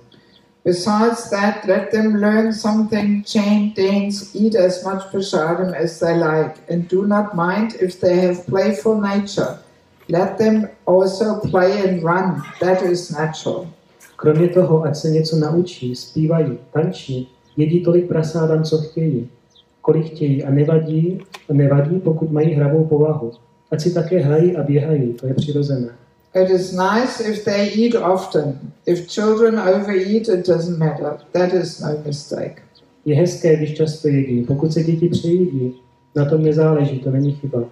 [0.65, 6.57] Besides that, let them learn something, chant, dance, eat as much prasadam as they like,
[6.71, 9.59] and do not mind if they have playful nature.
[10.09, 13.67] Let them also play and run, that is natural.
[14.17, 19.29] Kromě toho, ať se něco naučí, zpívají, tančí, jedí tolik prasádam, co chtějí,
[19.81, 21.21] kolik chtějí a nevadí,
[21.53, 23.33] nevadí, pokud mají hravou povahu.
[23.71, 25.89] Ať si také hrají a běhají, to je přirozené.
[26.35, 28.73] It is nice if they eat often.
[28.87, 31.19] If children overeat, it doesn't matter.
[31.33, 32.63] That is no mistake.
[33.05, 34.43] Je hezké, když často jedí.
[34.43, 35.75] Pokud se děti přejídí,
[36.17, 37.65] na tom nezáleží, to není chyba.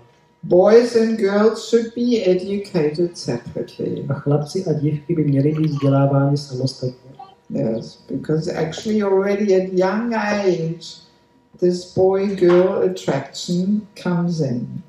[0.42, 4.04] Boys and girls should be educated separately.
[4.08, 7.10] A chlapci a dívky by měli být vzděláváni samostatně.
[7.50, 11.02] Yes, because actually already at young age,
[11.60, 14.82] this boy-girl attraction comes in.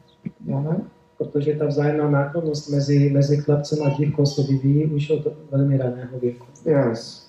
[0.45, 0.86] You know?
[1.18, 6.19] Protože ta vzájemná náklonnost mezi, mezi chlapcem a dívkou se vyvíjí už od velmi raného
[6.19, 6.45] věku.
[6.65, 7.23] Yes.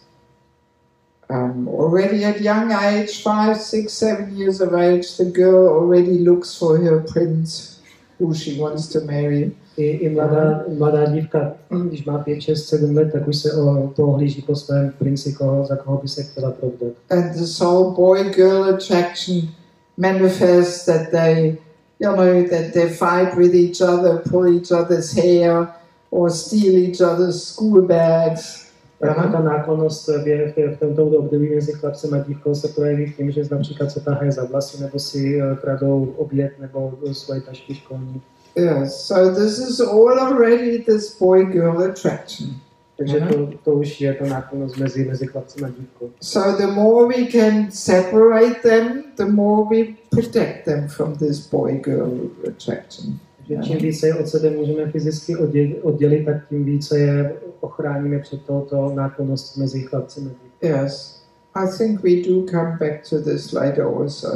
[1.30, 6.58] Um, already at young age, five, six, seven years of age, the girl already looks
[6.58, 7.80] for her prince
[8.18, 9.52] who she wants to marry.
[9.76, 11.54] I, i mladá, mladá dívka,
[11.88, 15.64] když má 5, 6, 7 let, tak už se o, pohlíží po svém princi, koho,
[15.64, 16.92] za koho by se chtěla provdat.
[17.10, 19.48] And this whole boy-girl attraction
[19.96, 21.56] manifests that they,
[21.98, 25.68] you know, that they fight with each other, pull each other's hair,
[26.10, 28.64] or steal each other's school bags.
[29.00, 33.30] Taká ta náklonnost v, v, v tomto období mezi chlapcem a dívkou se projeví tím,
[33.30, 38.22] že například se tahají za vlasy, nebo si eh, kradou oběd, nebo svoje tašky školní.
[38.56, 42.54] Yes, so this is all already this boy-girl attraction.
[42.98, 43.28] Takže Mhm.
[43.28, 46.10] to, to už je ta náklonost mezi, mezi chlapcem a dívkou.
[46.20, 52.10] So the more we can separate them, the more we protect them from this boy-girl
[52.48, 53.18] attraction.
[53.48, 55.36] Takže čím více je od sebe můžeme fyzicky
[55.82, 60.82] oddělit, tak tím více je ochráníme před touto náklonností mezi chlapcem a dívkou.
[60.82, 61.22] Yes,
[61.54, 64.28] I think we do come back to this later also.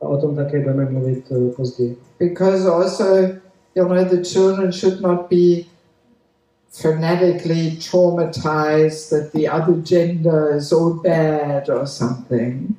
[0.00, 1.96] A o tom také budeme mluvit eh, později.
[2.18, 3.04] Because also,
[3.74, 5.73] you know, the children should not be
[6.74, 12.76] fanatically traumatized that the other gender is all bad or something.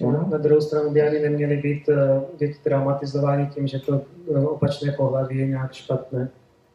[0.00, 4.02] No, Na druhou stranu by ani neměly být eh, děti traumatizovány tím, že to
[4.34, 6.28] eh, opačné pohlaví je nějak špatné.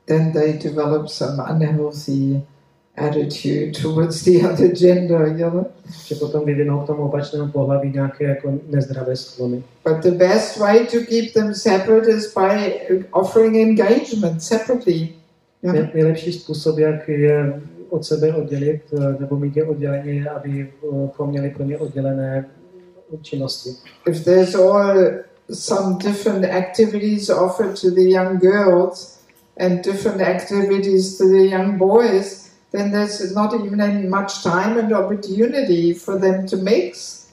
[0.06, 2.42] Then they develop some unhealthy
[2.98, 5.66] attitude towards the other gender, you know.
[6.06, 9.64] Že potom vyvinou k tomu opačnému pohlaví nějaké jako nezdravé sklony.
[9.84, 12.82] But the best way to keep them separate is by
[13.12, 15.17] offering engagement separately.
[15.74, 20.70] Nej- Nejlepší způsob, jak je od sebe oddělit, eh, nebo mít je odděleně, aby
[21.22, 22.46] eh, měli pro ně oddělené
[23.22, 23.70] činnosti.
[24.10, 25.10] If there's all
[25.50, 29.20] some different activities offered to the young girls
[29.60, 35.94] and different activities to the young boys, then there's not even much time and opportunity
[35.94, 37.27] for them to mix.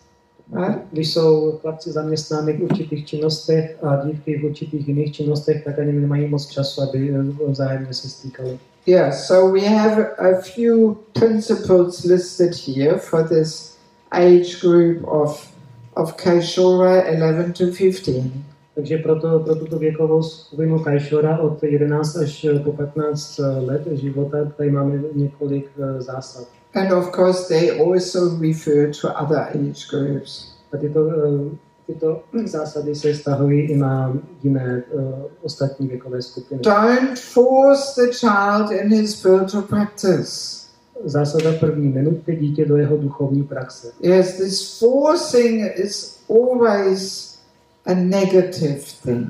[0.52, 0.78] Right?
[0.92, 5.92] Když jsou chlapci zaměstnáni v určitých činnostech a dívky v určitých jiných činnostech, tak ani
[5.92, 8.58] nemají moc času, aby eh, vzájemně se stýkali.
[8.86, 13.78] Yeah, so we have a few principles listed here for this
[14.10, 15.52] age group of,
[15.96, 18.30] of Kaishora 11 to 15.
[18.74, 24.70] Takže proto, pro tuto věkovou skupinu Kajšora od 11 až po 15 let života tady
[24.70, 26.48] máme několik eh, zásad.
[26.74, 30.54] And of course, they also refer to other age groups.
[30.72, 31.56] A tyto, eh,
[31.86, 36.60] tyto zásady se stahují i na jiné eh, ostatní věkové skupiny.
[36.60, 40.64] Don't force the child in his spiritual practice.
[41.04, 43.92] Zásada první, nenuďte dítě do jeho duchovní praxe.
[44.00, 47.34] Yes, this forcing is always
[47.86, 49.28] a negative thing,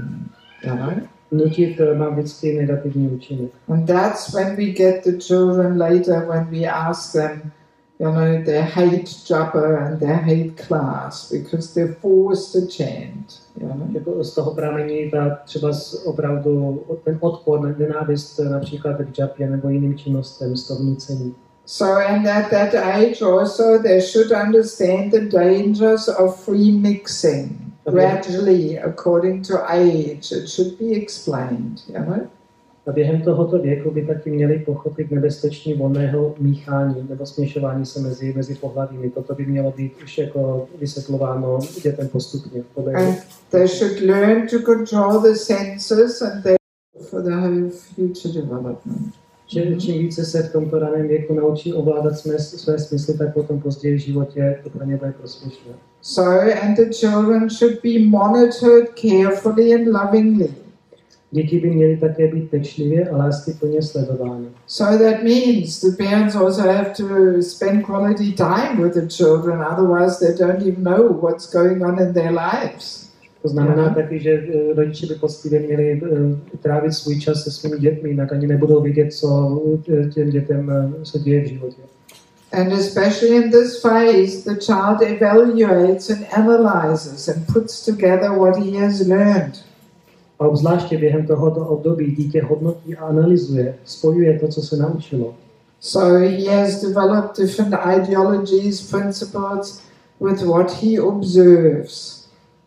[0.64, 1.13] you know?
[1.32, 3.50] Nutit má vždycky negativní účinek.
[3.68, 7.52] And that's when we get the children later when we ask them,
[7.98, 13.68] you know, they hate Japa and they hate class because they're forced to chant, you
[13.68, 14.22] know?
[14.22, 19.98] Z toho pramení ta třeba z opravdu ten odpor, nenávist například k džapě nebo jiným
[19.98, 21.34] činnostem z toho vnucení.
[21.66, 27.63] So, and at that age also, they should understand the dangers of free mixing.
[27.86, 30.32] Gradually according to age.
[30.32, 31.80] It should be explained?
[32.86, 38.32] A během tohoto věku by taky měli pochopit nebezpečí volného míchání nebo směšování se mezi,
[38.32, 39.10] mezi pohlavími.
[39.10, 42.62] Toto by mělo být už jako vysvětlováno dětem postupně.
[42.94, 43.16] And
[43.50, 46.56] they should learn to control the senses and they
[47.10, 49.23] for the whole future development.
[49.46, 53.60] Že čím více se v tomto raném věku naučí ovládat své, své smysly, tak potom
[53.60, 55.72] později v životě to pro ně bude prospěšné.
[56.02, 60.48] So, and the children should be monitored carefully and lovingly.
[61.30, 64.46] Děti by měly také být pečlivě a láskyplně sledovány.
[64.66, 70.18] So that means the parents also have to spend quality time with the children, otherwise
[70.18, 73.03] they don't even know what's going on in their lives.
[73.44, 73.94] To znamená Aha.
[73.94, 78.32] taky, že eh, rodiče by poctivě měli eh, trávit svůj čas se svými dětmi, jinak
[78.32, 80.72] ani nebudou vidět, co eh, těm dětem
[81.02, 81.82] se děje v životě.
[82.52, 88.78] And especially in this phase, the child evaluates and analyzes and puts together what he
[88.78, 89.52] has learned.
[90.38, 95.34] A obzvláště během tohoto období dítě hodnotí a analyzuje, spojuje to, co se naučilo.
[95.80, 99.82] So he has developed different ideologies, principles
[100.20, 102.13] with what he observes.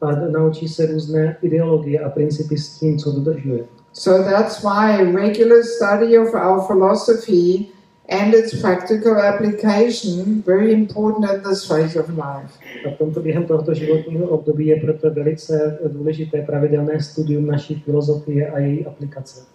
[0.02, 3.64] A naučí se různé ideologie a principy s tím, co dodržuje.
[3.94, 7.68] So that's why regular study of our philosophy
[8.10, 12.54] and its practical application very important in this phase of life.
[12.86, 18.52] A v tomto během tohoto životního období je proto velice důležité pravidelné studium naší filozofie
[18.52, 19.46] a její aplikace.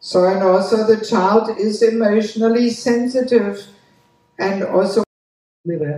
[0.00, 3.56] So and also the child is emotionally sensitive
[4.38, 5.02] and also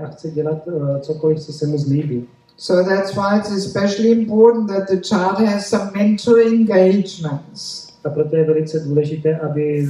[0.03, 2.29] A chce dělat uh, cokoliv, co se mu zlíbí.
[2.57, 7.93] So that's why it's especially important that the child has some mental engagements.
[8.05, 9.89] A proto je velice důležité, aby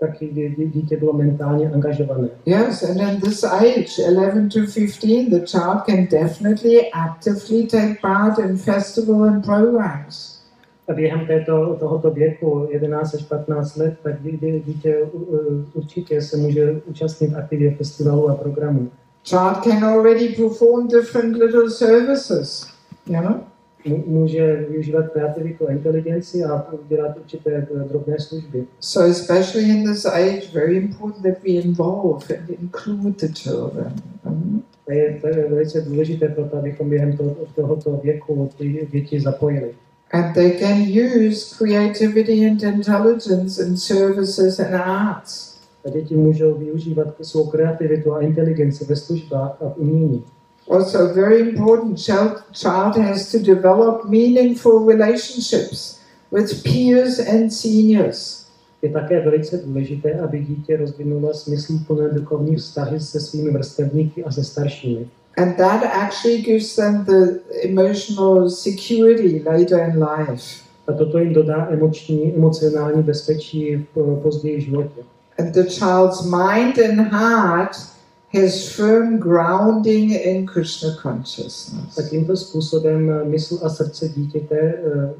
[0.00, 2.28] taky dítě bylo mentálně angažované.
[2.46, 8.38] Yes, and in this age, 11 to 15, the child can definitely actively take part
[8.38, 10.36] in festival and programs.
[10.88, 14.14] A během této, tohoto věku, 11 až 15 let, tak
[14.66, 14.96] dítě
[15.74, 18.90] určitě se může účastnit aktivně festivalů a programů.
[19.26, 22.66] Child can already perform different little services,
[23.06, 23.40] you know?
[24.06, 28.66] Může využívat kreativitu a inteligenci a dělat určité eh, drobné služby.
[28.80, 33.92] So especially in this age, very important that we involve and include the children.
[34.24, 34.62] Mm.
[34.88, 39.20] A je to je velice důležité pro to, abychom během toho, tohoto věku ty děti
[39.20, 39.74] zapojili.
[40.12, 45.45] And they can use creativity and intelligence in services and arts.
[45.86, 50.24] A děti můžou využívat svou kreativitu a inteligenci ve službách a v umění.
[50.70, 55.98] Also, very important, child, child has to develop meaningful relationships
[56.32, 58.46] with peers and seniors.
[58.82, 64.44] Je také velice důležité, aby dítě rozvinulo smysluplné duchovní vztahy se svými vrstevníky a se
[64.44, 65.06] staršími.
[65.36, 70.66] And that actually gives them the emotional security later in life.
[70.86, 75.02] A toto jim dodá emoční, emocionální bezpečí v později životě.
[75.38, 77.76] And the child's mind and heart
[78.32, 82.08] has firm grounding in Krishna consciousness.
[82.10, 85.14] tímto způsobem eh, mysl a srdce dítěte eh,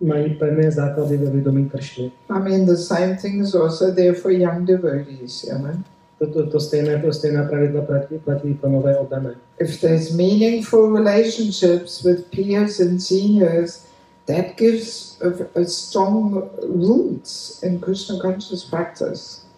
[0.00, 2.12] mají pevné základy ve vědomí Kršny.
[2.30, 5.74] I mean, the same thing is also there for young devotees, you know.
[6.18, 9.34] To, to, to, stejné, to stejná pravidla platí, platí pro nové oddané.
[9.60, 13.87] If there's meaningful relationships with peers and seniors,
[14.28, 19.48] that gives a, a strong roots in Krishna conscious practice.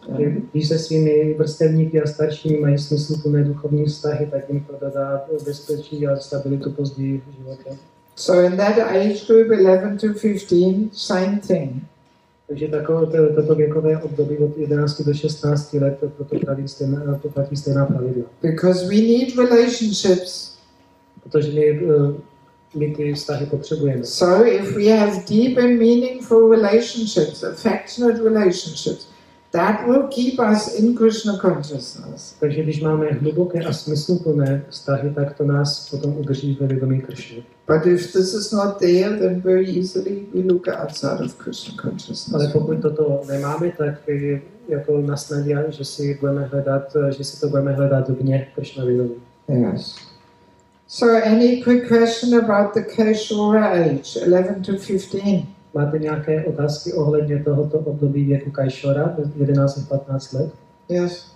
[0.53, 6.07] Když se svými vrstevníky a staršími mají smysluplné duchovní vztahy, tak jim to dodá bezpečí
[6.07, 7.71] a stabilitu později v životě.
[8.17, 11.83] So in that age group, 11 to 15, same thing.
[12.49, 17.19] Takže takové to, toto věkové období od 11 do 16 let, to, to, platí, stejná,
[17.23, 18.25] to platí stejná pravidla.
[18.43, 20.59] Because we need relationships.
[21.23, 22.30] Protože my, eh,
[22.75, 24.05] my ty vztahy potřebujeme.
[24.05, 29.11] So if we have deep and meaningful relationships, affectionate relationships,
[29.53, 32.35] that will keep us in Krishna consciousness.
[32.41, 37.45] Takže když máme hluboké a smysluplné vztahy, tak to nás potom udrží ve vědomí Kršny.
[37.67, 41.91] But if this is not there, then very easily we look outside of Krishna Ale
[41.91, 42.53] consciousness.
[42.53, 47.49] pokud toto nemáme, tak je jako na snadě, že si budeme hledat, že si to
[47.49, 49.15] budeme hledat vně Kršna vědomí.
[49.49, 50.10] Yes.
[50.93, 55.47] So any quick question about the Keshora age, 11 to 15?
[55.75, 60.53] Máte nějaké otázky ohledně tohoto období věku Kajšora, 11-15 let?
[60.89, 61.33] Yes.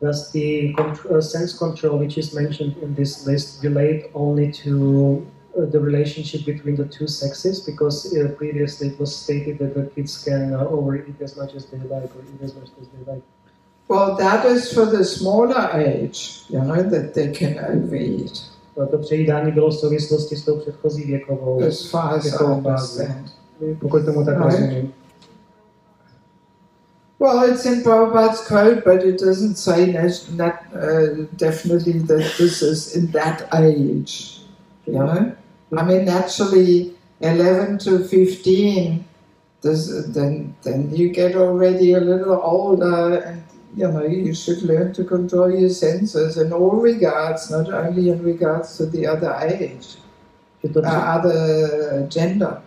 [0.00, 5.26] Does the contr- uh, sense control, which is mentioned in this list, relate only to
[5.56, 7.60] uh, the relationship between the two sexes?
[7.60, 11.66] Because uh, previously it was stated that the kids can uh, overeat as much as
[11.66, 13.22] they like or eat as much as they like.
[13.88, 18.42] Well, that is for the smaller age, you know, that they can overeat,
[18.74, 22.62] to přejídání bylo v souvislosti s tou předchozí věkovou, as far as I věkovou.
[23.80, 24.92] Pokud tomu tak rozumím.
[27.18, 32.94] Well, it's in Prabhupada's code, but it doesn't say that, uh, definitely that this is
[32.94, 34.40] in that age.
[34.86, 35.36] You know,
[35.76, 39.06] I mean, naturally, eleven to fifteen,
[39.62, 43.42] this, then then you get already a little older, and
[43.74, 48.22] you know you should learn to control your senses in all regards, not only in
[48.22, 49.96] regards to the other age,
[50.64, 52.60] uh, other gender.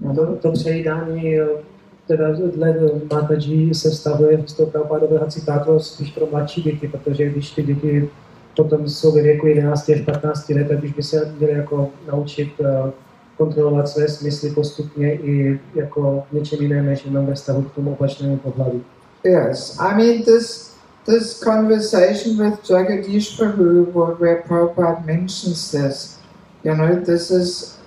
[0.00, 0.36] You to, know?
[0.36, 1.73] to přejídání eh,
[2.06, 2.76] teda dle
[3.12, 8.10] Mataji se vztahuje z toho pravopádového citátu spíš pro mladší děti, protože když ty děti
[8.56, 12.48] potom jsou ve věku 11 až 15 let, tak už by se měly jako naučit
[12.60, 12.92] eh,
[13.36, 18.36] kontrolovat své smysly postupně i jako něčem jiném, než jenom ve vztahu k tomu opačnému
[18.36, 18.82] pohlaví.
[19.24, 20.74] Yes, I mean this
[21.06, 23.86] this conversation with Jagadish Prabhu,
[24.18, 26.18] where Prabhupada mentions this,
[26.64, 27.78] you know, this is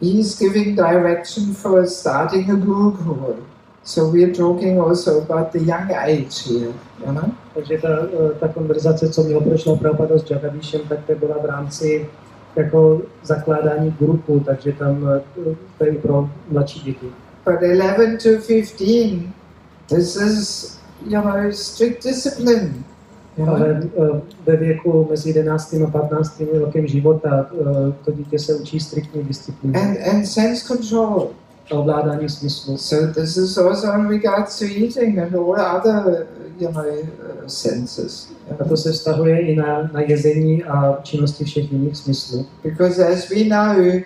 [0.00, 3.44] he's giving direction for starting a gurukul.
[3.82, 6.74] So we're talking also about the young age here,
[7.06, 7.34] you know.
[7.54, 11.44] Takže ta, eh, ta konverzace, co měl prošla Prabhupada s Jagadishem, tak to byla v
[11.44, 12.08] rámci
[12.56, 17.06] jako zakládání grupu, takže tam eh, to je pro mladší děti.
[17.44, 19.32] But 11 to 15,
[19.88, 22.84] this is, you know, strict discipline.
[23.44, 23.56] Know?
[23.56, 25.74] Ale eh, ve věku mezi 11.
[25.86, 26.42] a 15.
[26.60, 27.64] rokem života eh,
[28.04, 31.28] to dítě se učí striktní disciplíně And, and sense control.
[31.70, 32.78] a ovládání smyslu.
[32.78, 36.26] So this is also in regards to eating and all other,
[36.58, 38.28] you know, uh, senses.
[38.60, 42.46] A to se vztahuje i na, na jezení a činnosti všech jiných smyslů.
[42.64, 44.00] Because as we know,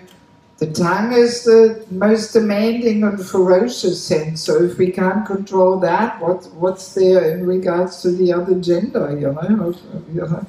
[0.59, 4.43] the tongue is the most demanding and ferocious sense.
[4.43, 9.17] So if we can't control that, what what's there in regards to the other gender?
[9.19, 9.73] You know,
[10.13, 10.45] you know.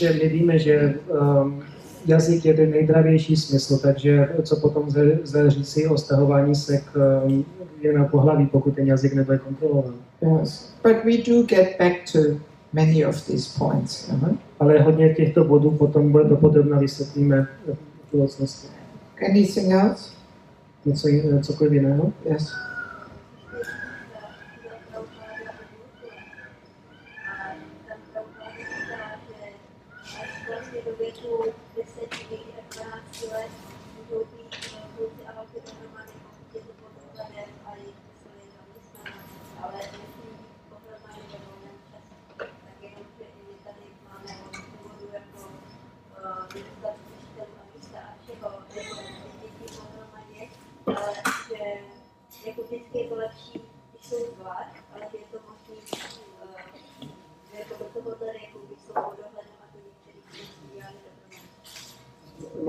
[0.00, 1.62] My víme, že um,
[2.06, 7.22] jazyk je ten nejdravější smysl, takže co potom lze, lze říci o stahování se k
[7.26, 7.44] um,
[7.82, 9.94] jiného pohlaví, pokud ten jazyk nebude kontrolovat.
[10.40, 10.72] Yes.
[10.82, 12.18] But we do get back to
[12.72, 14.08] many of these points.
[14.08, 14.36] know.
[14.60, 17.76] Ale hodně těchto bodů potom bude dopodrobna vysvětlíme v
[18.12, 18.79] budoucnosti.
[19.28, 20.10] Anything else?
[20.84, 22.12] Něco, jiného- cokoliv jiného?
[22.24, 22.52] Yes.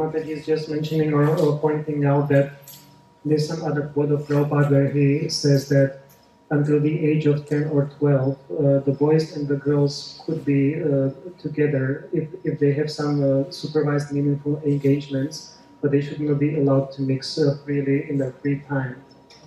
[0.01, 2.53] Mataj he's just mentioning or, or pointing out that
[3.23, 6.01] there's some other quote of Prabhupada where he says that
[6.49, 10.83] until the age of 10 or 12, uh, the boys and the girls could be
[10.83, 11.09] uh,
[11.39, 16.59] together if, if they have some uh, supervised meaningful engagements, but they should not be
[16.59, 19.01] allowed to mix freely in their free time.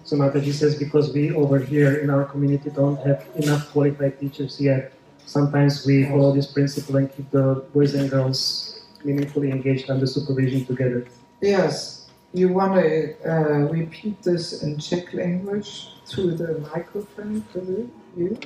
[0.05, 4.61] So Mataji says because we over here in our community don't have enough qualified teachers
[4.61, 4.93] yet,
[5.27, 8.64] sometimes we follow this principle and keep the boys and girls
[9.05, 11.07] meaningfully engaged under supervision together.
[11.41, 12.05] Yes.
[12.33, 17.87] You want to uh, repeat this in Czech language through the microphone, Kirill?
[18.17, 18.37] You?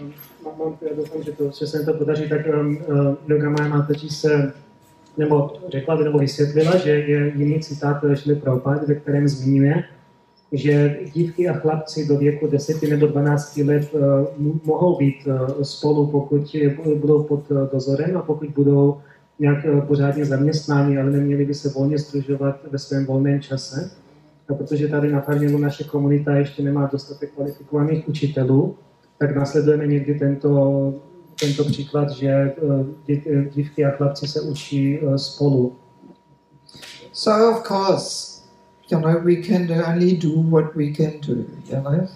[0.44, 2.78] Mám, mám, já doufám, že, to, že se to podaří, tak um,
[3.28, 4.52] uh, Mataji se
[5.18, 9.84] nebo řekla nebo vysvětlila, že je jiný citát Šli Prabhupada, ve kterém zmiňuje,
[10.52, 14.00] že dívky a chlapci do věku 10 nebo 12 let uh,
[14.38, 16.56] mo- mohou být uh, spolu, pokud
[16.94, 19.00] budou pod uh, dozorem a pokud budou
[19.38, 23.90] nějak uh, pořádně zaměstnáni, ale neměli by se volně združovat ve svém volném čase.
[24.48, 28.76] A protože tady na Farnělu naše komunita ještě nemá dostatek kvalifikovaných učitelů,
[29.18, 30.94] tak následujeme někdy tento,
[31.40, 32.52] tento příklad, že
[33.08, 35.76] dě- eh, dívky a chlapci se učí spolu.
[37.12, 38.38] So, of course,
[38.90, 41.34] you know, we can only do what we can do,
[41.68, 42.08] you know.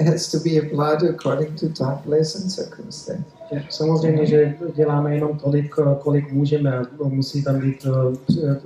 [0.00, 3.37] It has to be applied according to time, place, and circumstance.
[3.52, 6.82] Že Samozřejmě, že děláme jenom tolik, kolik můžeme.
[7.08, 7.86] Musí tam být,
[8.44, 8.60] eh,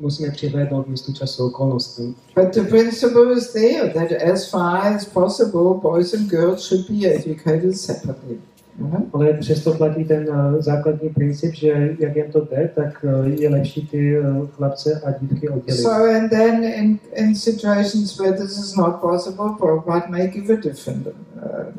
[0.00, 2.14] musíme přihlédnout místu času okolností.
[2.34, 7.14] But the principle is there that as far as possible, boys and girls should be
[7.14, 8.38] educated separately.
[8.78, 9.10] know.
[9.12, 13.48] Ale přesto platí ten eh, základní princip, že jak jen to jde, tak eh, je
[13.48, 14.16] lepší ty
[14.50, 15.82] chlapce a dívky oddělit.
[15.82, 20.56] So, and then in, in situations where this is not possible, Prabhupada may give a
[20.56, 21.12] different uh,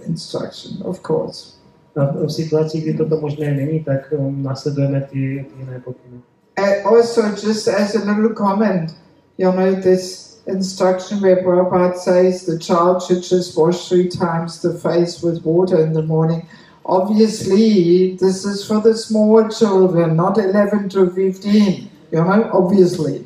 [0.07, 1.57] instruction, of course.
[1.98, 6.22] A v situaci, kdy toto možné není, tak eh, následujeme ty, ty jiné pokyny.
[6.57, 8.95] And also, just as a little comment,
[9.38, 14.74] you know, this instruction where Prabhupada says the child should just wash three times the
[14.74, 16.48] face with water in the morning.
[16.86, 23.26] Obviously, this is for the small children, not 11 to 15, you know, obviously.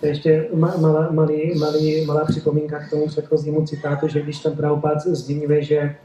[0.00, 4.38] To je ještě ma, malá, malý, malý, malá připomínka k tomu předchozímu citátu, že když
[4.38, 5.96] tam Prabhupada zmiňuje, že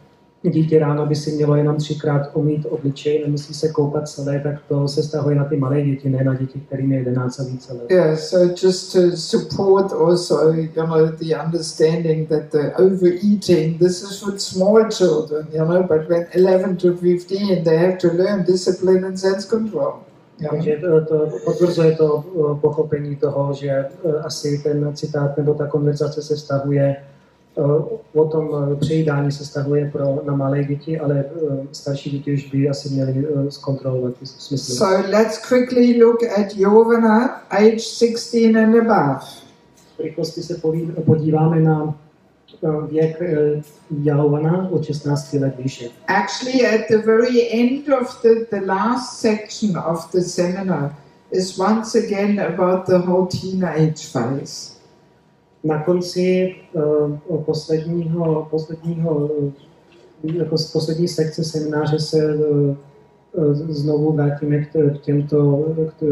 [0.49, 4.88] dítě ráno by si mělo jenom třikrát umít obličej, nemusí se koupat celé, tak to
[4.88, 7.91] se stahuje na ty malé děti, ne na děti, kterým je 11 a více let.
[7.91, 14.20] Yeah, so just to support also, you know, the understanding that the overeating, this is
[14.20, 19.06] for small children, you know, but when 11 to 15, they have to learn discipline
[19.06, 19.94] and sense control.
[20.49, 23.88] Takže to, to potvrzuje to eh, pochopení toho, že eh,
[24.24, 27.12] asi ten citát nebo ta konverzace se vztahuje eh,
[28.14, 32.52] o tom eh, přejídání se vztahuje pro, na malé děti, ale eh, starší děti už
[32.52, 34.76] by asi měli eh, zkontrolovat ty smysly.
[34.76, 39.44] So let's quickly look at Yovana, age 16 and above.
[39.98, 40.62] V rychlosti se
[41.06, 41.96] podíváme na
[42.64, 43.62] eh, věk eh,
[44.04, 45.90] Jahovana od 16 let výše.
[46.08, 50.96] Actually, at the very end of the, the last section of the seminar
[51.32, 54.73] is once again about the whole teenage phase.
[55.64, 59.52] Na konci uh, posledního, posledního uh,
[60.35, 62.76] jako z poslední sekce semináře se uh,
[63.34, 65.65] uh, znovu vrátíme k, těmto
[65.99, 66.03] k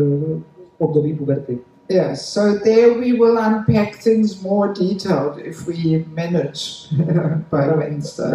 [0.78, 1.60] období puberty.
[1.90, 6.88] Yes, so there we will unpack things more detailed if we manage
[7.52, 8.32] by Wednesday.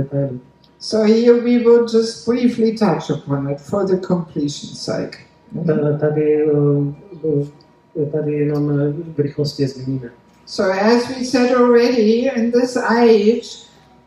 [0.00, 0.28] eh, eh.
[0.78, 5.18] So here we will just briefly touch upon it for the completion's sake.
[5.56, 7.46] Uh, uh,
[8.12, 10.10] tady jenom eh, v rychlosti zmíníme.
[10.46, 13.64] So as we said already, in this age,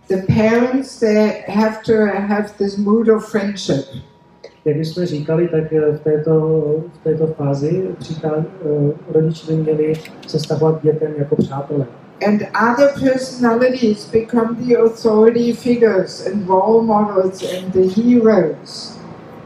[0.07, 3.85] the parents they have to have this mood of friendship.
[4.65, 6.31] Jak jsme říkali, tak eh, v této,
[6.93, 9.93] v této fázi říká, eh, rodiče by měli
[10.27, 11.85] se stahovat dětem jako přátelé.
[12.27, 12.41] And
[12.73, 18.97] other personalities become the authority figures and role models and the heroes.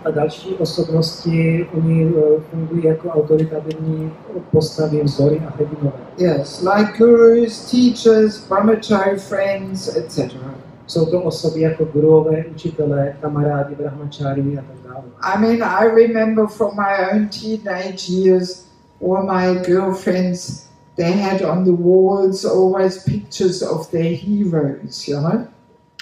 [0.06, 4.11] A další osobnosti, oni eh, fungují jako autoritativní
[4.52, 5.91] postavy, vzory a hrdinové.
[6.18, 10.36] Yes, like gurus, teachers, brahmachari friends, etc.
[10.88, 15.03] Jsou to osoby jako guruové, učitelé, kamarádi, brahmačári a tak dále.
[15.22, 18.65] I mean, I remember from my own teenage years,
[19.02, 25.48] all my girlfriends, they had on the walls always pictures of their heroes, you know?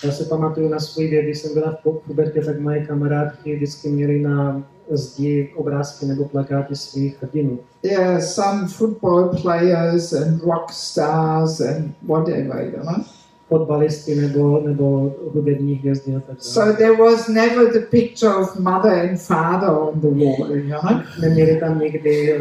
[0.03, 3.55] Já se pamatuju na svůj věk, když jsem byla v pu- pubertě, tak moje kamarádky
[3.55, 7.59] vždycky měly na zdi obrázky nebo plakáty svých hrdinů.
[7.83, 13.03] Yeah, some football players and rock stars and whatever, you know?
[13.49, 16.39] Fotbalisty nebo, nebo hudební hvězdy a tak dále.
[16.39, 21.01] So there was never the picture of mother and father on the wall, you know?
[21.21, 22.39] Neměli tam nikdy eh,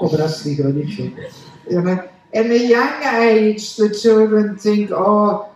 [0.00, 1.02] obraz svých rodičů.
[1.70, 1.98] You know,
[2.32, 5.47] in a young age, the children think, oh,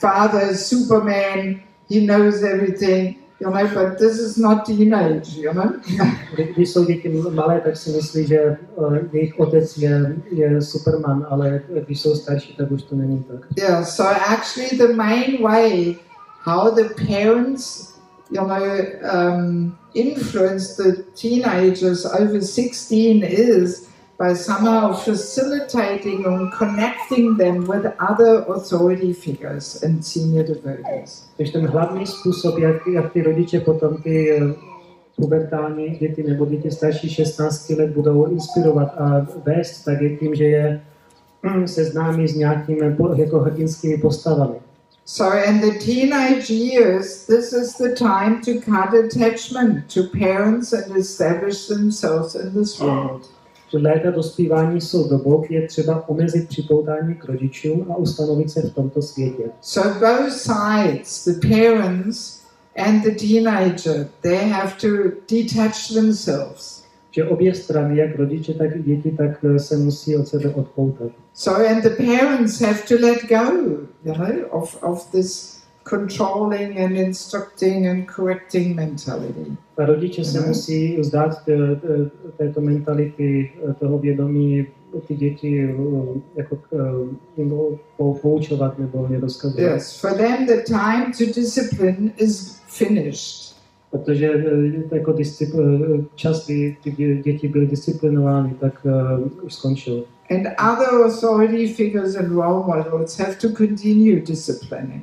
[0.00, 1.60] father is Superman,
[1.90, 5.72] he knows everything, you know, but this is not teenage, you know.
[6.34, 8.56] Kdy- Když jsou děti malé, tak si myslí, že
[9.12, 13.40] jejich otec je, je Superman, ale když jsou starší, tak už to není tak.
[13.58, 15.96] yeah, so actually, the main way
[16.44, 17.94] how the parents,
[18.30, 18.56] you know,
[19.12, 23.85] um, influence the teenagers over 16 is
[24.18, 31.24] by somehow facilitating and connecting them with other authority figures and senior devotees.
[31.36, 34.54] Takže ten hlavní způsob, jak, jak ty rodiče potom ty eh,
[35.16, 40.44] pubertální děti nebo děti starší 16 let budou inspirovat a vést, tak je tím, že
[40.44, 40.80] je
[41.42, 44.56] mm, seznámí s nějakými po- jako hrdinskými postavami.
[45.08, 50.96] So, in the teenage years, this is the time to cut attachment to parents and
[50.96, 53.35] establish themselves in this world.
[53.70, 58.62] Že léta dospívání jsou dobou, kdy je třeba omezit připoutání k rodičům a ustanovit se
[58.62, 59.42] v tomto světě.
[59.60, 62.42] So, both sides, the parents
[62.76, 64.88] and the teenager, they have to
[65.30, 66.86] detach themselves.
[67.10, 71.10] Že obě strany, jak rodiče, tak i děti, tak eh, se musí od sebe odpoutat.
[71.34, 73.60] So, and the parents have to let go,
[74.04, 75.55] you know, of, of this
[75.90, 79.56] controlling and instructing and correcting mentality.
[79.76, 84.66] A rodiče se musí vzdát té- té- této mentality, eh, toho vědomí,
[85.08, 85.74] ty děti eh,
[86.36, 86.78] jako eh,
[87.36, 87.50] jim
[87.98, 89.72] pou- poučovat nebo je rozkazovat.
[89.72, 93.56] Yes, for them, the time to discipline is finished.
[93.90, 95.78] Protože eh, jako discipl,
[96.14, 100.04] čas, kdy ty dě- děti byly disciplinovány, tak uh, už skončil.
[100.30, 105.02] And other authority figures and role models have to continue disciplining.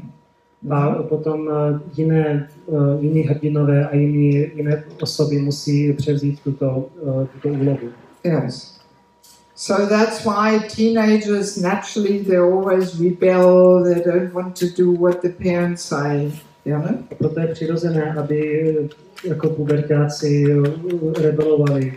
[0.69, 7.27] A potom eh, jiné, eh, jiní hrdinové a jiní, jiné osoby musí převzít tuto, eh,
[7.33, 7.89] tuto úlohu.
[8.23, 8.73] Yes.
[9.55, 15.29] So that's why teenagers naturally they always rebel, they don't want to do what the
[15.29, 16.31] parents say.
[16.65, 16.97] You know?
[17.17, 18.89] Proto je přirozené, aby
[19.25, 20.45] jako pubertáci
[21.17, 21.93] rebelovali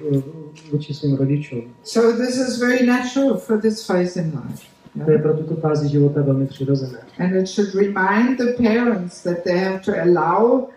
[0.73, 1.63] vůči svým rodičům.
[1.83, 4.76] So this is very natural for this phase in life.
[5.05, 6.99] To je pro tuto fázi života velmi přirozené.
[7.19, 10.69] And it should remind the parents that they have to allow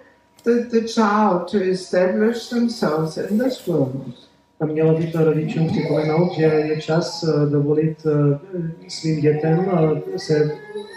[0.44, 4.14] the, the child to establish themselves in this world.
[4.60, 8.40] A mělo by to rodičům připomenout, že je čas eh, dovolit eh,
[8.88, 10.52] svým dětem eh, se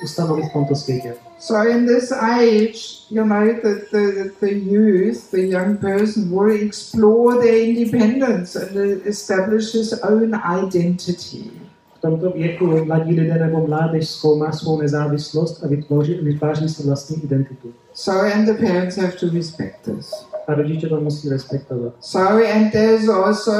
[0.04, 1.14] ustanovit v tomto světě.
[1.38, 7.42] So in this age, you know, the, the, the youth, the young person will explore
[7.42, 11.61] their independence and establish his own identity.
[12.02, 17.68] Tomto věku mladí lidé nebo mládež zkoumá svou nezávislost a vytvoří, vytváří si vlastní identitu.
[17.94, 20.10] So and the parents have to respect this.
[20.46, 21.92] A rodiče to musí respektovat.
[22.00, 23.52] So and there's also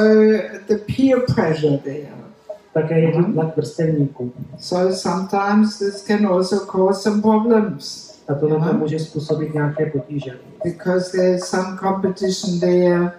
[0.67, 2.07] the peer pressure there.
[2.73, 4.31] Také je tu tlak vrstevníků.
[4.59, 10.31] So sometimes this can also cause some problems A to může způsobit nějaké potíže.
[10.63, 13.11] because there's some competition there,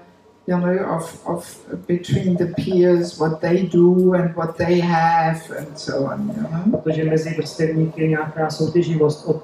[0.47, 5.79] you know, of, of between the peers, what they do and what they have and
[5.79, 6.81] so on, you know.
[6.81, 9.43] Protože mezi vrstevníky je nějaká soutěživost od,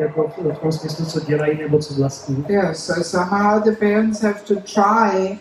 [0.00, 2.44] jako v tom smyslu, co dělají nebo co vlastní.
[2.48, 5.38] Yeah, so somehow the parents have to try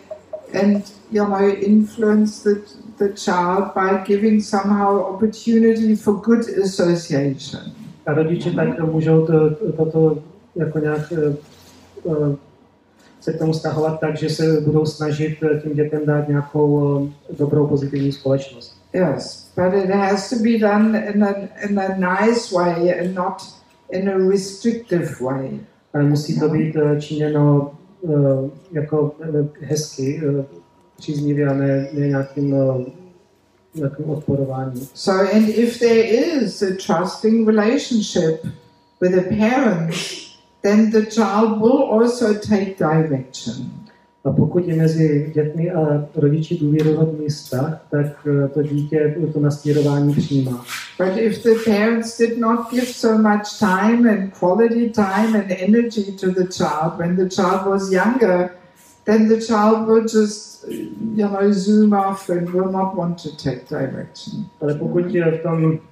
[0.64, 2.62] and, you know, influence the,
[2.98, 7.62] the child by giving somehow opportunity for good association.
[8.06, 10.18] A rodiče tak můžou to, to, toto
[10.56, 11.36] jako nějak eh,
[13.22, 17.36] se k tomu stahovat tak, že se budou snažit eh, tím dětem dát nějakou eh,
[17.40, 18.78] dobrou pozitivní společnost.
[18.94, 21.36] Yes, but it has to be done in a,
[21.70, 23.42] in a nice way and not
[23.92, 25.60] in a restrictive way.
[25.94, 27.72] Ale musí to být eh, činěno
[28.02, 29.16] uh, jako
[29.62, 30.46] hezky, uh,
[30.98, 32.86] příznivě a ne, ne nějakým, uh.
[34.94, 38.46] So, and if there is a trusting relationship
[39.00, 40.21] with the parents,
[40.62, 43.82] then the child will also take direction.
[44.24, 50.14] A pokud je mezi dětmi a rodiči důvěrohodný vztah, tak uh, to dítě to nasměrování
[50.14, 50.66] přijímá.
[50.98, 56.12] But if the parents did not give so much time and quality time and energy
[56.12, 58.50] to the child when the child was younger,
[59.06, 60.66] then the child will just,
[61.16, 64.46] you know, zoom off and will not want to take direction.
[64.62, 65.91] Ale pokud je v tom eh,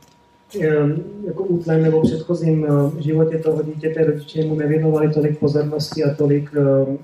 [1.25, 6.49] jako útlém nebo předchozím eh, životě toho dítěte rodiče mu nevěnovali tolik pozornosti a tolik
[6.57, 6.97] eh,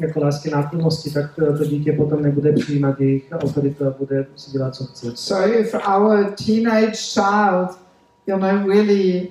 [0.00, 4.74] jako lásky náklonnosti, tak to dítě potom nebude přijímat jejich autoritu a bude si dělat,
[4.74, 5.12] co chce.
[5.14, 7.78] So if our teenage child,
[8.26, 9.28] you know, really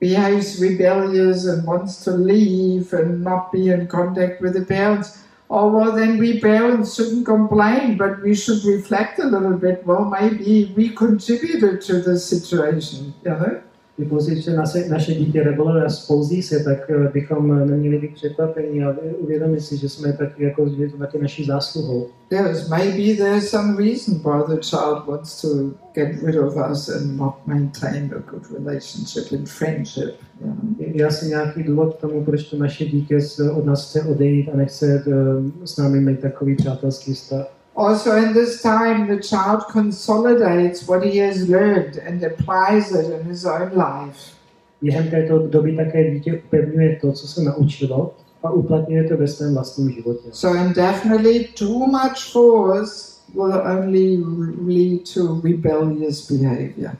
[0.00, 5.23] behaves rebellious and wants to leave and not be in contact with the parents,
[5.54, 9.86] oh well, then we parents shouldn't complain, but we should reflect a little bit.
[9.86, 13.63] Well, maybe we contributed to the situation, you know.
[13.96, 18.84] Když že naše, naše dítě rebeluje a spouzí se, tak eh, bychom neměli být překvapení
[18.84, 22.06] a uvědomit si, že jsme taky, jako, že to taky naší zásluhou.
[22.30, 25.48] Yes, maybe there's some reason why the child wants to
[25.94, 30.14] get rid of us and not maintain a good relationship and friendship.
[30.40, 30.56] You know?
[30.78, 33.18] Je asi nějaký důvod k tomu, proč to naše dítě
[33.52, 37.46] od nás chce odejít a nechce eh, s námi mít takový přátelský vztah.
[37.76, 43.26] Also, in this time, the child consolidates what he has learned and applies it in
[43.26, 44.34] his own life.
[44.82, 49.54] Během této doby také dítě upevňuje to, co se naučilo a uplatňuje to ve svém
[49.54, 50.28] vlastním životě.
[50.32, 54.22] So, indefinitely, too much force will only
[54.66, 56.96] lead to rebellious behavior.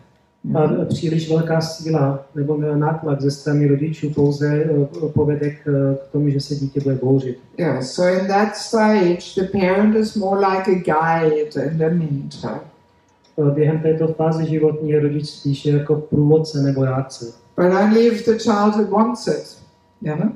[0.54, 5.64] A příliš velká síla nebo nátlak ze strany rodičů pouze eh, povede k,
[5.94, 7.38] k tomu, že se dítě bude bouřit.
[7.58, 12.60] Yeah, so in that stage, the parent is more like a guide and a mentor.
[13.38, 17.24] Eh, Během této fáze životní je rodič spíše jako průvodce nebo rádce.
[17.56, 19.58] But only if the child wants it,
[20.02, 20.30] you know?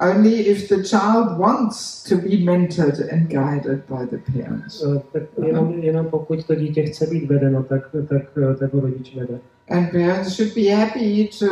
[0.00, 4.84] Only if the child wants to be mentored and guided by the parents.
[4.84, 8.80] Eh, Tak jenom, jenom pokud to dítě chce být vedeno, tak, tak, eh, tak ho
[8.80, 9.38] rodič vede.
[9.70, 11.46] And parents should be happy to,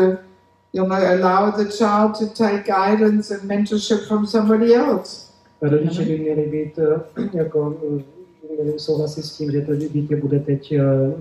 [0.73, 5.27] you know, allow the child to take guidance and mentorship from somebody else.
[5.63, 7.01] A rodiče by měli být eh,
[7.33, 7.77] jako
[8.57, 10.75] měli souhlasit s tím, že to dítě bude teď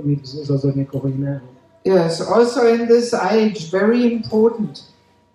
[0.03, 1.41] mít vzor někoho jiného.
[1.85, 4.92] Yes, also in this age, very important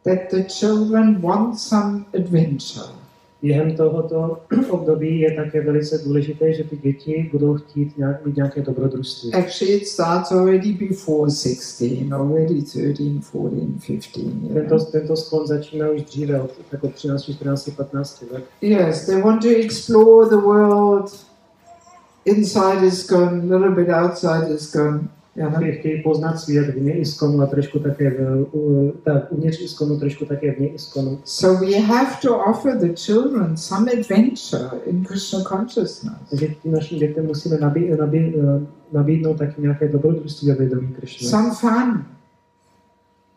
[0.08, 2.88] that the children want some adventure.
[3.42, 8.62] Během tohoto období je také velice důležité, že ty děti budou chtít nějak, mít nějaké
[8.62, 9.32] dobrodružství.
[9.32, 14.16] Actually, it starts already before 16, already 13, 14, 15.
[14.18, 18.44] you Tento, tento sklon začíná už dříve, od jako 13, 14, 15 let.
[18.60, 21.26] Yes, they want to explore the world.
[22.24, 25.08] Inside is gone, a little bit outside is gone.
[25.38, 25.72] Know?
[25.78, 28.46] Chtějí, poznat svět vně Iskonu a trošku také v,
[29.04, 31.18] tak, uvnitř Iskonu, trošku také vně Iskonu.
[31.24, 36.16] So we have to offer the children some adventure in Krishna consciousness.
[36.30, 41.28] Takže našim dětem musíme nabí, nabí, eh, nabídnout taky nějaké dobrodružství a vědomí Krishna.
[41.28, 42.17] Some fun.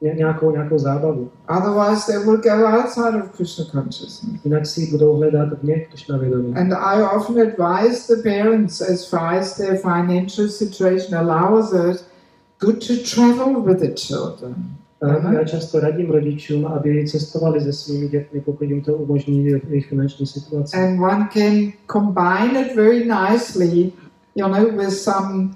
[0.02, 1.30] Ně, nějakou, nějakou zábavu.
[1.57, 4.44] Otherwise, they will go outside of Krishna consciousness.
[4.44, 6.56] Jinak si budou hledat vně Krishna vědomí.
[6.56, 12.06] And I often advise the parents, as far as their financial situation allows it,
[12.60, 14.56] good to travel with the children.
[15.02, 19.90] A Já často radím rodičům, aby cestovali se svými dětmi, pokud jim to umožní jejich
[19.90, 20.78] finanční situace.
[20.78, 23.91] And one can combine it very nicely,
[24.36, 25.49] you know, with some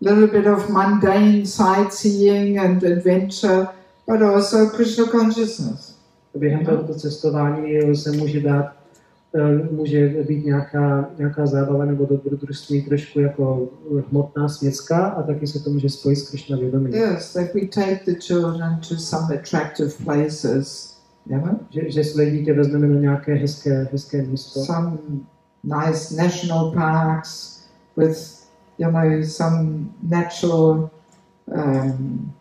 [0.00, 3.68] little bit of mundane sightseeing and adventure,
[4.06, 5.98] but also Krishna consciousness.
[6.34, 8.72] Během tohoto cestování se může dát,
[9.34, 13.68] eh, může být nějaká, nějaká zábava nebo dobrodružství trošku jako
[14.10, 16.94] hmotná, světská a taky se to může spojit s Krishna vědomím.
[16.94, 20.96] Yes, that we take the children to some attractive places,
[21.26, 24.60] know, Že, že své dítě vezmeme na nějaké hezké, hezké místo.
[24.64, 24.98] some
[25.64, 27.60] nice national parks
[27.96, 28.37] with,
[28.78, 30.90] you know, some natural,
[31.52, 32.32] um,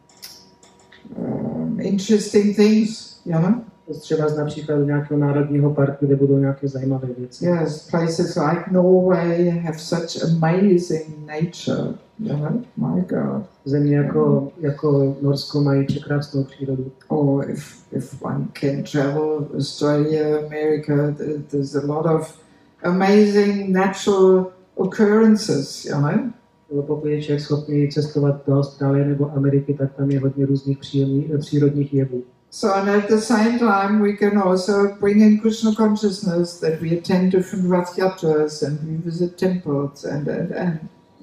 [1.17, 3.53] um, interesting things, you know.
[3.99, 7.45] Třeba například do nějakého národního parku, kde budou nějaké zajímavé věci.
[7.45, 12.61] Yes, places like Norway have such amazing nature, you know.
[12.77, 13.45] My God.
[13.65, 16.91] Země jako, jako Norsko mají překrásnou přírodu.
[17.07, 21.15] Or if if one can travel Australia, America,
[21.51, 22.39] there's a lot of
[22.83, 26.31] amazing natural occurrences, you know.
[26.69, 30.77] Nebo pokud je člověk schopný cestovat do Austrálie nebo Ameriky, tak tam je hodně různých
[30.77, 32.23] příjemný, přírodních jevů.
[32.49, 36.97] So, and at the same time, we can also bring in Krishna consciousness that we
[36.97, 40.79] attend different Rath Yatras and we visit temples and, and, and.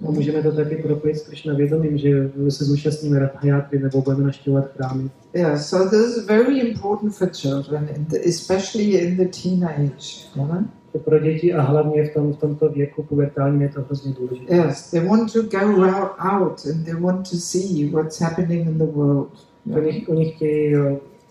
[0.09, 4.73] A můžeme to taky propojit s Krishna vědomím, že se zúčastníme Rathayatry nebo budeme naštěvovat
[4.77, 5.11] chrámy.
[5.35, 10.29] Yeah, so this is very important for children, in the, especially in the teenage.
[10.37, 10.65] Yeah?
[10.99, 14.55] Pro děti a hlavně v, tom, v tomto věku pubertálním je to hrozně důležité.
[14.55, 15.85] Yes, they want to go
[16.19, 19.29] out and they want to see what's happening in the world.
[19.77, 20.73] Oni, oni chtějí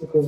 [0.01, 0.21] jako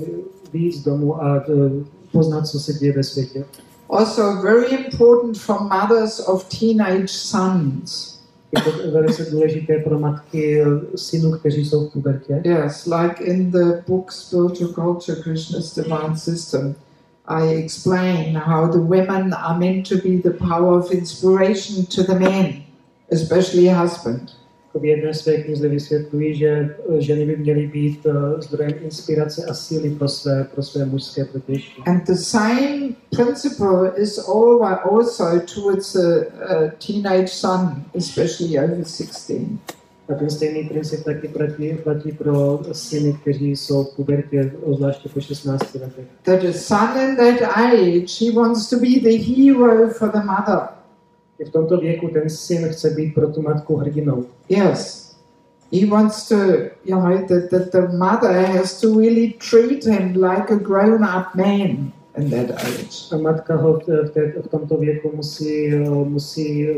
[0.54, 3.46] víc domů a eh, poznat, co se děje ve světě.
[3.90, 8.20] Also, very important for mothers of teenage sons.
[8.52, 12.42] Je to velice důležité pro matky eh, synů, kteří jsou v pubertě.
[12.46, 16.76] Yes, like in the book Spiritual Culture, Krishna's Divine System,
[17.28, 22.20] I explain how the women are meant to be the power of inspiration to the
[22.20, 22.64] men,
[23.12, 24.32] especially husband.
[24.76, 29.54] V jedné své knize vysvětlují, že eh, ženy by měly být eh, zdrojem inspirace a
[29.54, 31.82] síly pro své, pro své mužské protějšky.
[31.86, 39.60] And the same principle is also towards a, a teenage son, especially over 16.
[40.10, 45.20] A ten stejný princip taky platí, platí pro syny, kteří jsou v pubertě, zvláště po
[45.20, 46.06] 16 letech.
[46.24, 50.60] That a son in that age, he wants to be the hero for the mother.
[51.40, 54.26] I v tomto věku ten syn chce být pro tu matku hrdinou.
[54.50, 55.06] Yes.
[55.72, 56.36] He wants to,
[56.86, 61.36] you know, that, that the mother has to really treat him like a grown up
[61.36, 63.12] man in that age.
[63.12, 66.76] A matka ho v, té, v tomto věku musí, eh, musí eh,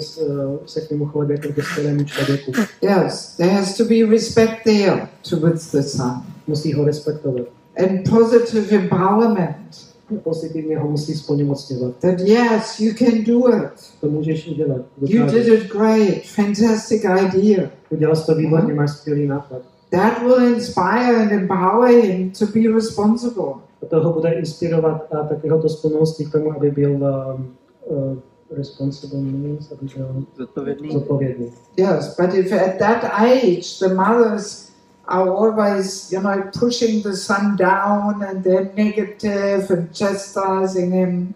[0.65, 2.51] se k němu chovat jako k dospělému člověku.
[2.81, 6.22] Yes, there has to be respect there towards the son.
[6.47, 7.45] Musí ho respektovat.
[7.77, 9.88] And positive empowerment.
[10.23, 11.95] Pozitivně ho musí splnomocňovat.
[11.95, 13.72] That yes, you can do it.
[14.01, 14.81] To můžeš udělat.
[15.01, 15.45] You Dokážeš.
[15.45, 16.23] did it great.
[16.35, 17.69] Fantastic idea.
[17.89, 19.61] Udělal jsi to výborně, máš skvělý nápad.
[19.91, 23.53] That will inspire and empower him to be responsible.
[23.81, 27.55] A to ho bude inspirovat a taky ho to splnomocní k tomu, aby byl um,
[27.85, 28.18] uh,
[28.57, 30.91] responsible means, aby byl Zodpovědný.
[30.93, 31.51] zodpovědný.
[31.77, 34.72] Yes, but if at that age the mothers
[35.07, 41.34] are always, you know, pushing the son down and they're negative and chastising him,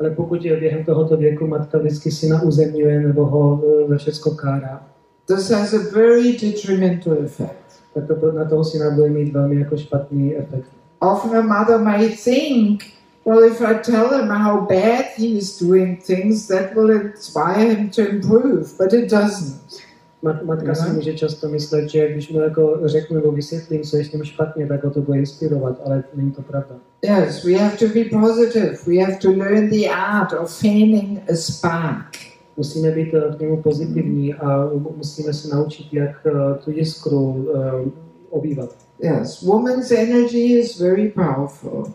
[0.00, 4.30] Ale pokud je během tohoto věku matka vždycky syna uzemňuje nebo ho eh, za všecko
[4.30, 4.82] kárá,
[5.26, 7.75] this has a very detrimental effect.
[7.96, 10.66] Tak to na toho syna bude mít velmi jako špatný efekt.
[11.00, 12.84] Often a mother may think,
[13.24, 17.90] well, if I tell him how bad he is doing things, that will inspire him
[17.90, 19.60] to improve, but it doesn't.
[20.22, 20.92] Mat, matka si Aha.
[20.92, 24.66] může často myslet, že když mu jako řeknu nebo vysvětlím, co je s ním špatně,
[24.66, 26.74] tak ho to bude inspirovat, ale není to pravda.
[27.02, 28.76] Yes, we have to be positive.
[28.86, 32.35] We have to learn the art of fanning a spark.
[32.56, 36.30] Musíme být eh, k němu pozitivní a musíme se naučit, jak eh,
[36.64, 37.54] tu jiskru uh,
[38.30, 38.70] obývat.
[39.02, 41.92] Yes, woman's energy is very powerful.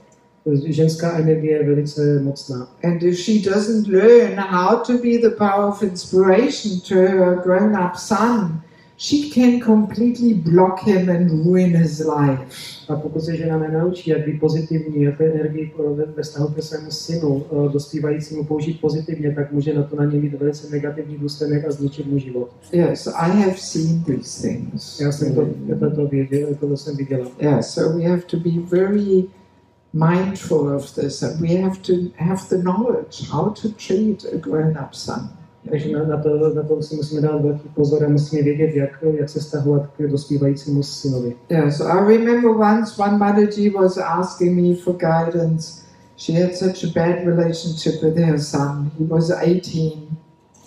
[0.65, 2.67] Ženská energie je velice mocná.
[2.83, 7.75] And if she doesn't learn how to be the power of inspiration to her grown
[7.75, 8.61] up son,
[9.02, 12.41] she can completely block him and ruin his life.
[12.90, 15.73] A pokud se žena nenaučí, jak být pozitivní, jak tu energii
[16.15, 20.19] ve, vztahu ke svému synu, eh, dospívajícímu použít pozitivně, tak může na to na ně
[20.19, 22.49] mít velice negativní důsledek a zničit mu život.
[22.72, 24.99] Yes, I have seen these things.
[24.99, 25.48] Já jsem to,
[25.95, 27.28] to, věděl, to jsem viděla.
[27.40, 29.23] Yeah, so we have to be very
[29.94, 34.78] mindful of this and we have to have the knowledge how to treat a grown
[34.84, 35.40] up son.
[35.69, 39.03] Takže na, na, to, na to si musíme dát velký pozor a musíme vědět, jak,
[39.19, 41.35] jak se stahovat k dospívajícímu synovi.
[41.49, 45.81] Yeah, so I remember once one Mataji was asking me for guidance.
[46.17, 48.91] She had such a bad relationship with her son.
[48.99, 50.11] He was 18.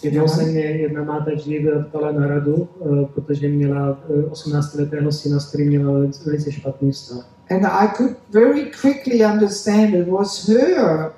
[0.03, 3.99] Jednou se mě jedna mátačí ptala na radu, eh, protože měla
[4.31, 7.29] 18-letého syna, s kterým měla velice- velice špatný vztah.
[7.51, 11.11] And I could very quickly understand it was her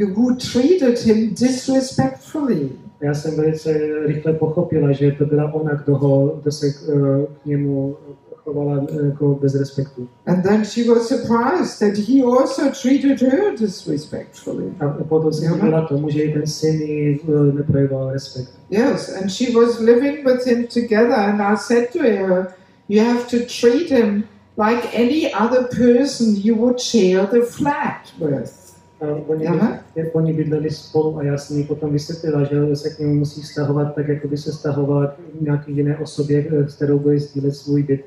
[0.00, 2.70] who treated him disrespectfully.
[3.04, 3.72] Já jsem velice
[4.06, 7.96] rychle pochopila, že to byla ona, kdo, ho, kdo se eh, k němu
[8.44, 10.08] chovala eh, jako bez respektu.
[10.26, 14.64] And then she was surprised that he also treated her disrespectfully.
[14.80, 18.50] A potom se divila tomu, že i ten syn jí eh, neprojevoval respekt.
[18.70, 22.54] Yes, and she was living with him together, and I said to her,
[22.88, 24.24] You have to treat him
[24.56, 28.63] like any other person you would share the flat with.
[29.00, 29.78] A oni, Aha.
[29.94, 33.42] jak oni bydleli spolu a já jsem jí potom vysvětlila, že se k němu musí
[33.42, 37.56] stahovat tak, jako by se stahovala k nějaké jiné osobě, eh, s kterou bude sdílet
[37.56, 38.04] svůj byt.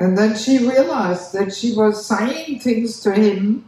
[0.00, 3.62] And then she realized that she was saying things to him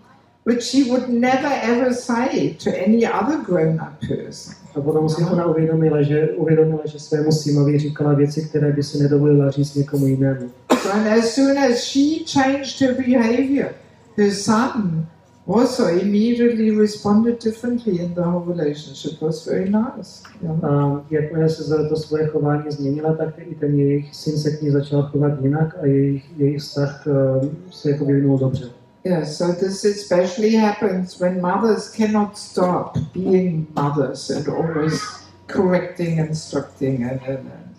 [0.45, 4.55] which she would never ever say to any other grown up person.
[4.75, 9.03] A potom si ona uvědomila, že, uvědomila, že svému synovi říkala věci, které by si
[9.03, 10.51] nedovolila říct někomu jinému.
[10.83, 13.69] So, and as soon as she changed her behavior,
[14.17, 15.07] her son
[15.47, 19.12] also immediately responded differently in the whole relationship.
[19.12, 20.23] It was very nice.
[20.43, 20.65] Yeah.
[20.65, 24.62] A jakmile se za to svoje chování změnila, tak i ten jejich syn se k
[24.62, 28.71] ní začal chovat jinak a jejich, jejich vztah eh, se jako vyvinul dobře.
[29.05, 35.01] Yeah, so this especially happens when mothers cannot stop being mothers and always
[35.47, 37.71] correcting, instructing, and, and, and.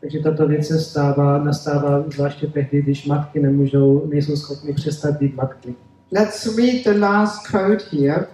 [0.00, 5.36] Takže tato věc se stává, nastává zvláště tehdy, když matky nemůžou, nejsou schopny přestat být
[5.36, 5.74] matky.
[6.10, 8.30] Let's read the last quote here.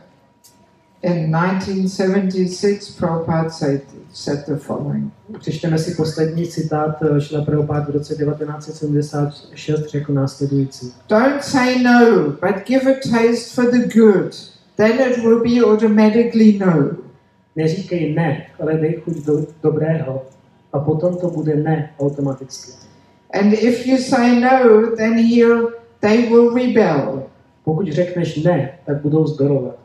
[1.02, 3.82] In 1976, Prabhupada said,
[4.12, 5.12] said the following.
[5.38, 10.94] Přečteme si poslední citát eh, Šila Prabhupád v roce 1976 řekl následující.
[11.08, 14.36] Don't say no, but give a taste for the good.
[14.76, 16.90] Then it will be automatically no.
[17.56, 20.22] Neříkej ne, ale dej chuť do dobrého
[20.72, 22.72] a potom to bude ne automaticky.
[23.32, 27.33] And if you say no, then he'll, they will rebel.
[27.64, 29.78] Pokud řekneš ne, tak budou zdorovat.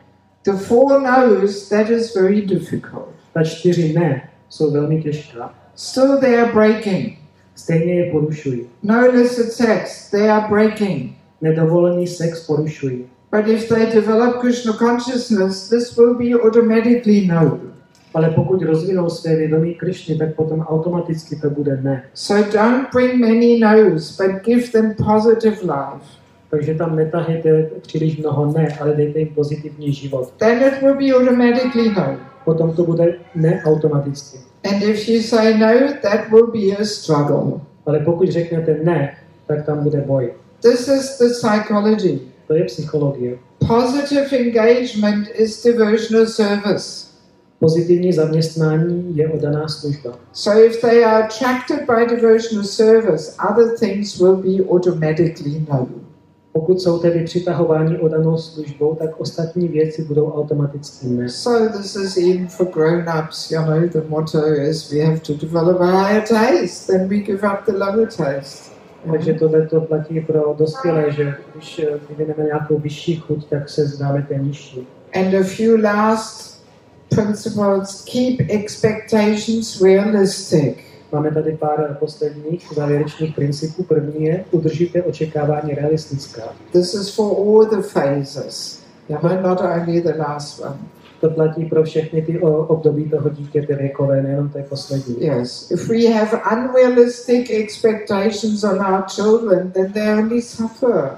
[0.44, 3.08] The four no's, that is very difficult.
[3.34, 5.54] Ta čtyři ne jsou velmi těžká.
[5.74, 7.18] Still, they are breaking.
[7.54, 8.66] Stejně je porušují.
[8.82, 11.12] No illicit sex, they are breaking.
[11.40, 13.04] Nedovolený sex porušují.
[13.32, 17.60] But if they develop Krishna consciousness, this will be automatically no.
[18.14, 22.04] Ale pokud rozvinou své vědomí Krišny, tak potom automaticky to bude ne.
[22.14, 26.19] So don't bring many no's, but give them positive life.
[26.50, 30.32] Takže tam netahejte příliš mnoho ne, ale dejte jim pozitivní život.
[30.36, 32.16] Then it will be automatically no.
[32.44, 34.38] Potom to bude ne automaticky.
[34.64, 37.60] And if you say no, that will be a struggle.
[37.86, 39.16] Ale pokud řeknete ne,
[39.46, 40.32] tak tam bude boj.
[40.62, 42.20] This is the psychology.
[42.46, 43.38] To je psychologie.
[43.68, 47.10] Positive engagement is devotional service.
[47.58, 50.18] Pozitivní zaměstnání je odaná služba.
[50.32, 55.88] So if they are attracted by devotional service, other things will be automatically no.
[56.52, 61.28] Pokud jsou tedy přitahováni odanou službou, tak ostatní věci budou automaticky ne.
[61.28, 65.80] So this is even for grown-ups, you know, the motto is we have to develop
[65.80, 68.70] a higher taste, then we give up the lower taste.
[69.10, 73.86] Takže tohle to platí pro dospělé, že když eh, vyvineme nějakou vyšší chuť, tak se
[73.86, 74.86] zdáme té nižší.
[75.14, 76.64] And a few last
[77.08, 80.89] principles, keep expectations realistic.
[81.12, 83.82] Máme tady pár posledních závěrečných principů.
[83.82, 86.42] První je udržíte očekávání realistická.
[86.72, 88.82] This is for all the phases,
[89.42, 90.78] not only the last one.
[91.20, 95.24] To platí pro všechny ty období toho dítěte věkové, nejenom té poslední.
[95.24, 101.10] Yes, if we have unrealistic expectations on our children, then they only suffer.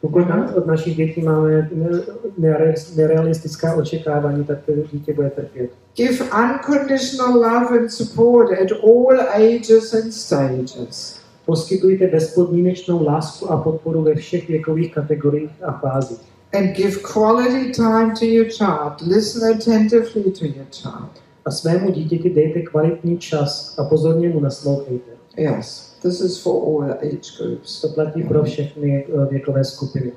[0.00, 2.00] Pokud na, od našich dětí máme ne-
[2.38, 5.70] nere, nerealistická očekávání, tak to dítě bude trpět.
[5.96, 11.18] Give unconditional love and support at all ages and stages.
[11.46, 16.18] Poskytujte bezpodmínečnou lásku a podporu ve všech věkových kategoriích a fázích.
[16.52, 19.00] And give quality time to your child.
[19.06, 21.10] Listen attentively to your child.
[21.44, 25.10] A svému dítěti dejte kvalitní čas a pozorně mu naslouchejte.
[25.36, 27.80] Yes, this is for all age groups.
[27.80, 30.12] To platí pro všechny eh, věkové skupiny.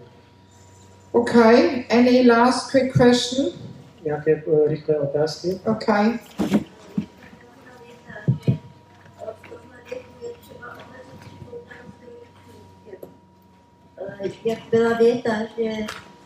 [1.12, 3.45] Okay, any last quick question?
[4.06, 5.60] Nějaké eh, rychlé otázky?
[5.72, 6.20] Okay.
[13.98, 15.72] Eh, Jak byla věta, že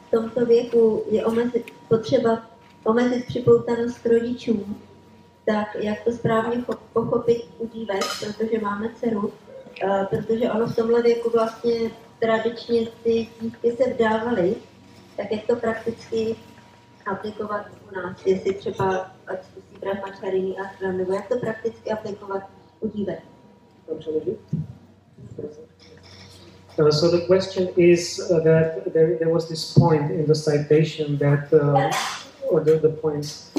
[0.07, 2.45] v tomto věku je omezit, potřeba
[2.83, 4.81] omezit připoutanost k rodičům,
[5.45, 9.33] tak jak to správně cho- pochopit u dívek, protože máme dceru,
[10.09, 14.55] protože ono v tomhle věku vlastně tradičně ty dívky se vdávaly,
[15.17, 16.35] tak jak to prakticky
[17.05, 22.43] aplikovat u nás, jestli třeba, ať zkusí brahmačarini a nebo jak to prakticky aplikovat
[22.79, 23.19] u dívek.
[26.77, 31.17] Uh, so the question is uh, that there, there was this point in the citation
[31.17, 31.91] that, uh,
[32.49, 33.51] or the, the points,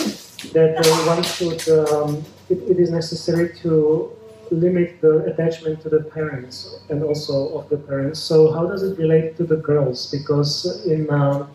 [0.52, 4.10] that uh, one should, um, it, it is necessary to
[4.50, 8.20] limit the attachment to the parents and also of the parents.
[8.20, 10.10] So how does it relate to the girls?
[10.10, 11.46] Because in, uh,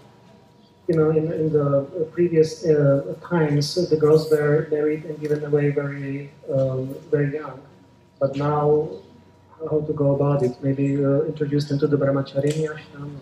[0.88, 5.70] you know, in, in the previous uh, times, the girls were married and given away
[5.72, 7.62] very, um, very young.
[8.20, 8.90] But now
[9.70, 10.56] how to go about it.
[10.64, 13.20] Maybe uh, introduce them to the brahmacharini ashram.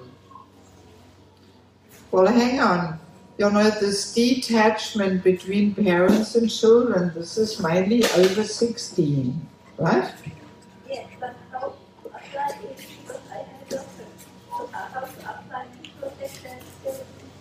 [2.12, 3.00] Well, hang on.
[3.38, 9.48] You know, this detachment between parents and children, this is mainly over 16,
[9.80, 10.14] right?
[10.88, 14.08] Yes, but how to apply it because I have a daughter.
[14.58, 16.90] So how to apply to protect them, to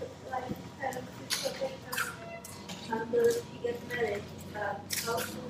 [0.06, 0.42] apply
[0.80, 4.22] parents to protect them until she gets married.
[4.54, 4.74] Uh,
[5.06, 5.48] how to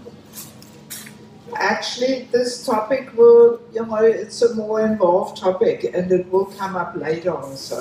[1.56, 6.76] Actually, this topic will, you know, it's a more involved topic and it will come
[6.76, 7.76] up later also.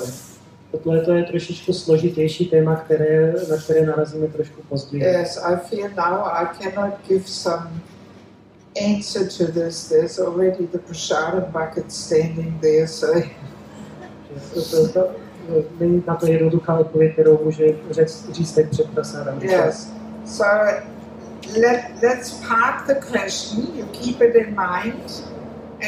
[0.72, 5.04] Tohle to je trošičku složitější téma, které, na které narazíme trošku později.
[5.04, 7.70] Yes, I feel now I cannot give some
[8.80, 9.88] answer to this.
[9.88, 13.06] There's already the prashadam bucket standing there, so
[15.80, 19.38] není na to jednoduchá odpověď, kterou může říct, říct teď před prasádem.
[19.42, 19.92] yes.
[20.24, 20.44] So
[21.60, 23.66] let let's park the question.
[23.74, 25.24] You keep it in mind,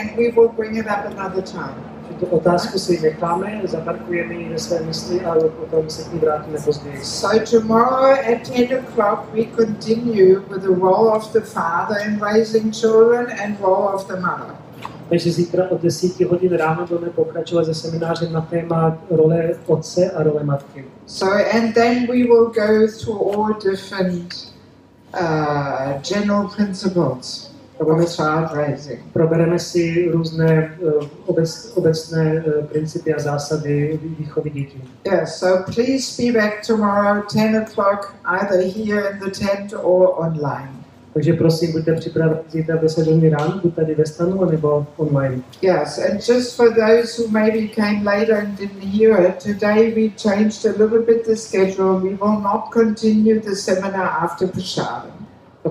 [0.01, 1.90] and we will bring it up another time.
[2.31, 7.05] Otázku si necháme, zaparkujeme ji ve své mysli a potom se k ní vrátíme později.
[7.05, 12.75] So tomorrow at 10 o'clock we continue with the role of the father in raising
[12.75, 14.55] children and role of the mother.
[15.09, 20.23] Takže zítra od 10 hodin ráno budeme pokračovat se seminářem na téma role otce a
[20.23, 20.85] role matky.
[21.07, 24.35] So and then we will go through all different
[25.21, 27.50] uh, general principles
[27.85, 29.01] budeme, of child raising.
[29.13, 34.83] probereme si různé uh, obec, obecné uh, principy a zásady vý- výchovy dětí.
[35.13, 40.71] Yes, so please be back tomorrow 10 o'clock either here in the tent or online.
[41.15, 45.43] Takže prosím, buďte připraveni zítra v 10 hodin ráno, buď tady ve stanu, nebo online.
[45.63, 50.11] Yes, and just for those who maybe came later and didn't hear it, today we
[50.17, 51.99] changed a little bit the schedule.
[52.01, 55.20] We will not continue the seminar after Prashadam.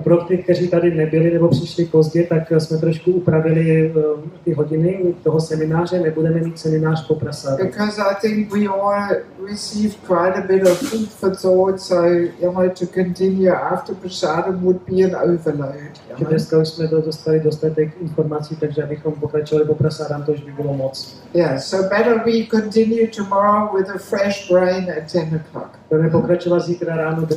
[0.03, 4.03] Pro ty, kteří tady nebyli nebo přišli pozdě, tak jsme trošku upravili uh,
[4.43, 7.63] ty hodiny toho semináře, nebudeme mít seminář po prasádu.
[7.65, 9.07] Because I think we all
[9.49, 14.61] received quite a bit of food for thought, so you know, to continue after Prashadam
[14.63, 15.75] would be an overload.
[16.09, 16.29] you know.
[16.29, 20.51] dneska už jsme do- dostali dostatek informací, takže abychom pokračovali po prasádám, to už by
[20.51, 21.21] bylo moc.
[21.33, 25.78] Yeah, so better we continue tomorrow with a fresh brain at 10 o'clock.
[25.89, 27.27] Budeme pokračovat zítra ráno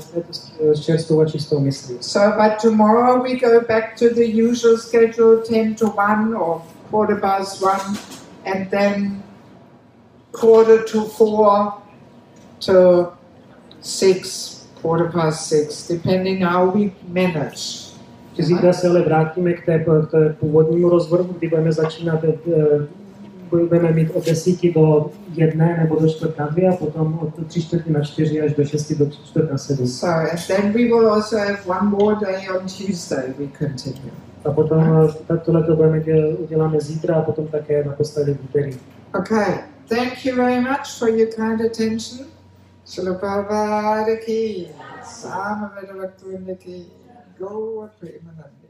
[0.72, 1.96] s čerstvou a čistou myslí.
[2.00, 6.60] So, but tomorrow we go back to the usual schedule 10 to 1 or
[6.90, 7.98] quarter past 1,
[8.44, 9.22] and then
[10.32, 11.72] quarter to 4
[12.66, 13.12] to
[13.80, 17.92] 6, quarter past 6, depending how we manage.
[18.38, 22.86] Zítra se ale vrátíme k té, k té původnímu rozvrhu, kdy budeme začínat, eh,
[23.52, 27.62] budeme mít od 10 do 1 nebo do čtvrt na 2 a potom od 3
[27.62, 29.86] čtvrtí na 4 až do 6 do čtvrt na 7.
[29.86, 34.12] So, and then we will also have one more day on Tuesday we continue.
[34.44, 36.02] A potom eh, tak tohle to budeme
[36.38, 38.78] uděláme zítra a potom také naposledy v úterý.
[39.14, 39.58] Okay,
[39.88, 42.26] thank you very much for your kind attention.
[42.84, 44.68] Srila Prabhupada ki,
[45.04, 46.86] Samaveda Bhaktivinoda ki,
[47.38, 48.61] Gaur Premanand.